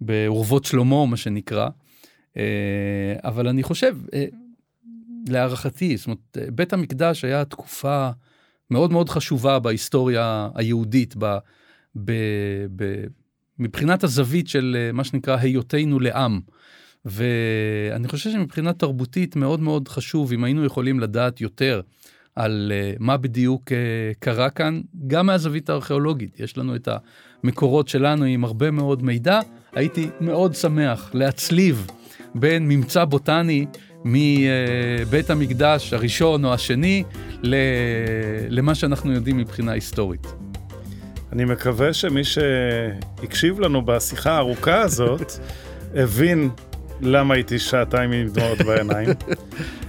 באורוות 0.00 0.64
שלמה, 0.64 1.06
מה 1.06 1.16
שנקרא. 1.16 1.68
אבל 3.24 3.48
אני 3.48 3.62
חושב, 3.62 3.96
להערכתי, 5.28 5.96
זאת 5.96 6.06
אומרת, 6.06 6.38
בית 6.54 6.72
המקדש 6.72 7.24
היה 7.24 7.44
תקופה 7.44 8.10
מאוד 8.70 8.92
מאוד 8.92 9.08
חשובה 9.08 9.58
בהיסטוריה 9.58 10.48
היהודית, 10.54 11.14
ב, 11.18 11.38
ב, 11.96 12.12
ב, 12.76 13.04
מבחינת 13.58 14.04
הזווית 14.04 14.48
של 14.48 14.90
מה 14.92 15.04
שנקרא 15.04 15.36
היותנו 15.40 16.00
לעם. 16.00 16.40
ואני 17.04 18.08
חושב 18.08 18.30
שמבחינה 18.30 18.72
תרבותית 18.72 19.36
מאוד 19.36 19.60
מאוד 19.60 19.88
חשוב 19.88 20.32
אם 20.32 20.44
היינו 20.44 20.64
יכולים 20.64 21.00
לדעת 21.00 21.40
יותר 21.40 21.80
על 22.36 22.72
uh, 22.72 22.96
מה 23.00 23.16
בדיוק 23.16 23.72
uh, 23.72 23.74
קרה 24.18 24.50
כאן, 24.50 24.80
גם 25.06 25.26
מהזווית 25.26 25.70
הארכיאולוגית. 25.70 26.40
יש 26.40 26.58
לנו 26.58 26.76
את 26.76 26.88
המקורות 27.44 27.88
שלנו 27.88 28.24
עם 28.24 28.44
הרבה 28.44 28.70
מאוד 28.70 29.02
מידע. 29.02 29.40
הייתי 29.72 30.08
מאוד 30.20 30.54
שמח 30.54 31.10
להצליב 31.14 31.86
בין 32.34 32.68
ממצא 32.68 33.04
בוטני 33.04 33.66
מבית 34.04 35.30
המקדש 35.30 35.92
הראשון 35.92 36.44
או 36.44 36.54
השני 36.54 37.04
למה 38.48 38.74
שאנחנו 38.74 39.12
יודעים 39.12 39.36
מבחינה 39.36 39.72
היסטורית. 39.72 40.26
אני 41.32 41.44
מקווה 41.44 41.92
שמי 41.92 42.22
שהקשיב 42.24 43.60
לנו 43.60 43.82
בשיחה 43.84 44.32
הארוכה 44.32 44.80
הזאת 44.80 45.32
הבין 45.94 46.50
למה 47.00 47.34
הייתי 47.34 47.58
שעתיים 47.58 48.12
עם 48.12 48.28
דמעות 48.28 48.58
בעיניים. 48.58 49.08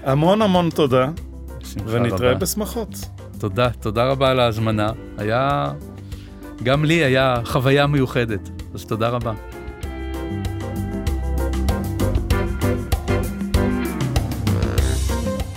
המון 0.03 0.41
המון 0.41 0.69
תודה, 0.69 1.09
ונתראה 1.85 2.33
בשמחות. 2.33 2.89
תודה, 3.39 3.69
תודה 3.69 4.05
רבה 4.05 4.29
על 4.29 4.39
ההזמנה. 4.39 4.91
היה, 5.17 5.71
גם 6.63 6.85
לי 6.85 6.93
היה 6.93 7.35
חוויה 7.45 7.87
מיוחדת, 7.87 8.49
אז 8.73 8.85
תודה 8.85 9.09
רבה. 9.09 9.33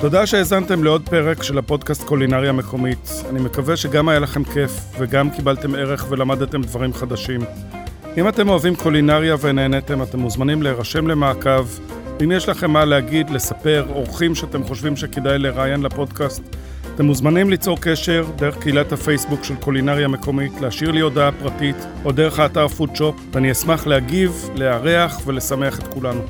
תודה 0.05 0.26
שהאזנתם 0.26 0.85
לעוד 0.85 1.09
פרק 1.09 1.43
של 1.43 1.59
הפודקאסט 1.59 2.02
קולינריה 2.02 2.52
מקומית. 2.52 3.10
אני 3.31 3.40
מקווה 3.40 3.76
שגם 3.76 4.09
היה 4.09 4.18
לכם 4.18 4.44
כיף 4.44 4.70
וגם 4.98 5.31
קיבלתם 5.31 5.74
ערך 5.74 6.06
ולמדתם 6.09 6.62
דברים 6.62 6.93
חדשים. 6.93 7.40
אם 8.16 8.28
אתם 8.28 8.48
אוהבים 8.48 8.76
קולינריה 8.76 9.36
ונהנתם, 9.40 10.02
אתם 10.02 10.18
מוזמנים 10.18 10.62
להירשם 10.62 11.06
למעקב. 11.06 11.66
אם 12.24 12.32
יש 12.32 12.48
לכם 12.48 12.70
מה 12.70 12.85
להגיד, 12.85 13.31
לספר, 13.31 13.86
אורחים 13.89 14.35
שאתם 14.35 14.64
חושבים 14.64 14.97
שכדאי 14.97 15.39
לראיין 15.39 15.82
לפודקאסט, 15.82 16.43
אתם 16.94 17.05
מוזמנים 17.05 17.51
ליצור 17.51 17.78
קשר 17.81 18.24
דרך 18.36 18.59
קהילת 18.59 18.93
הפייסבוק 18.93 19.44
של 19.44 19.55
קולינריה 19.56 20.09
מקומית, 20.09 20.60
להשאיר 20.60 20.90
לי 20.90 21.01
הודעה 21.01 21.32
פרטית 21.32 21.76
או 22.05 22.12
דרך 22.12 22.39
האתר 22.39 22.68
פודשופ, 22.68 23.16
ואני 23.32 23.52
אשמח 23.52 23.86
להגיב, 23.86 24.51
לארח 24.55 25.20
ולשמח 25.26 25.78
את 25.78 25.86
כולנו. 25.86 26.22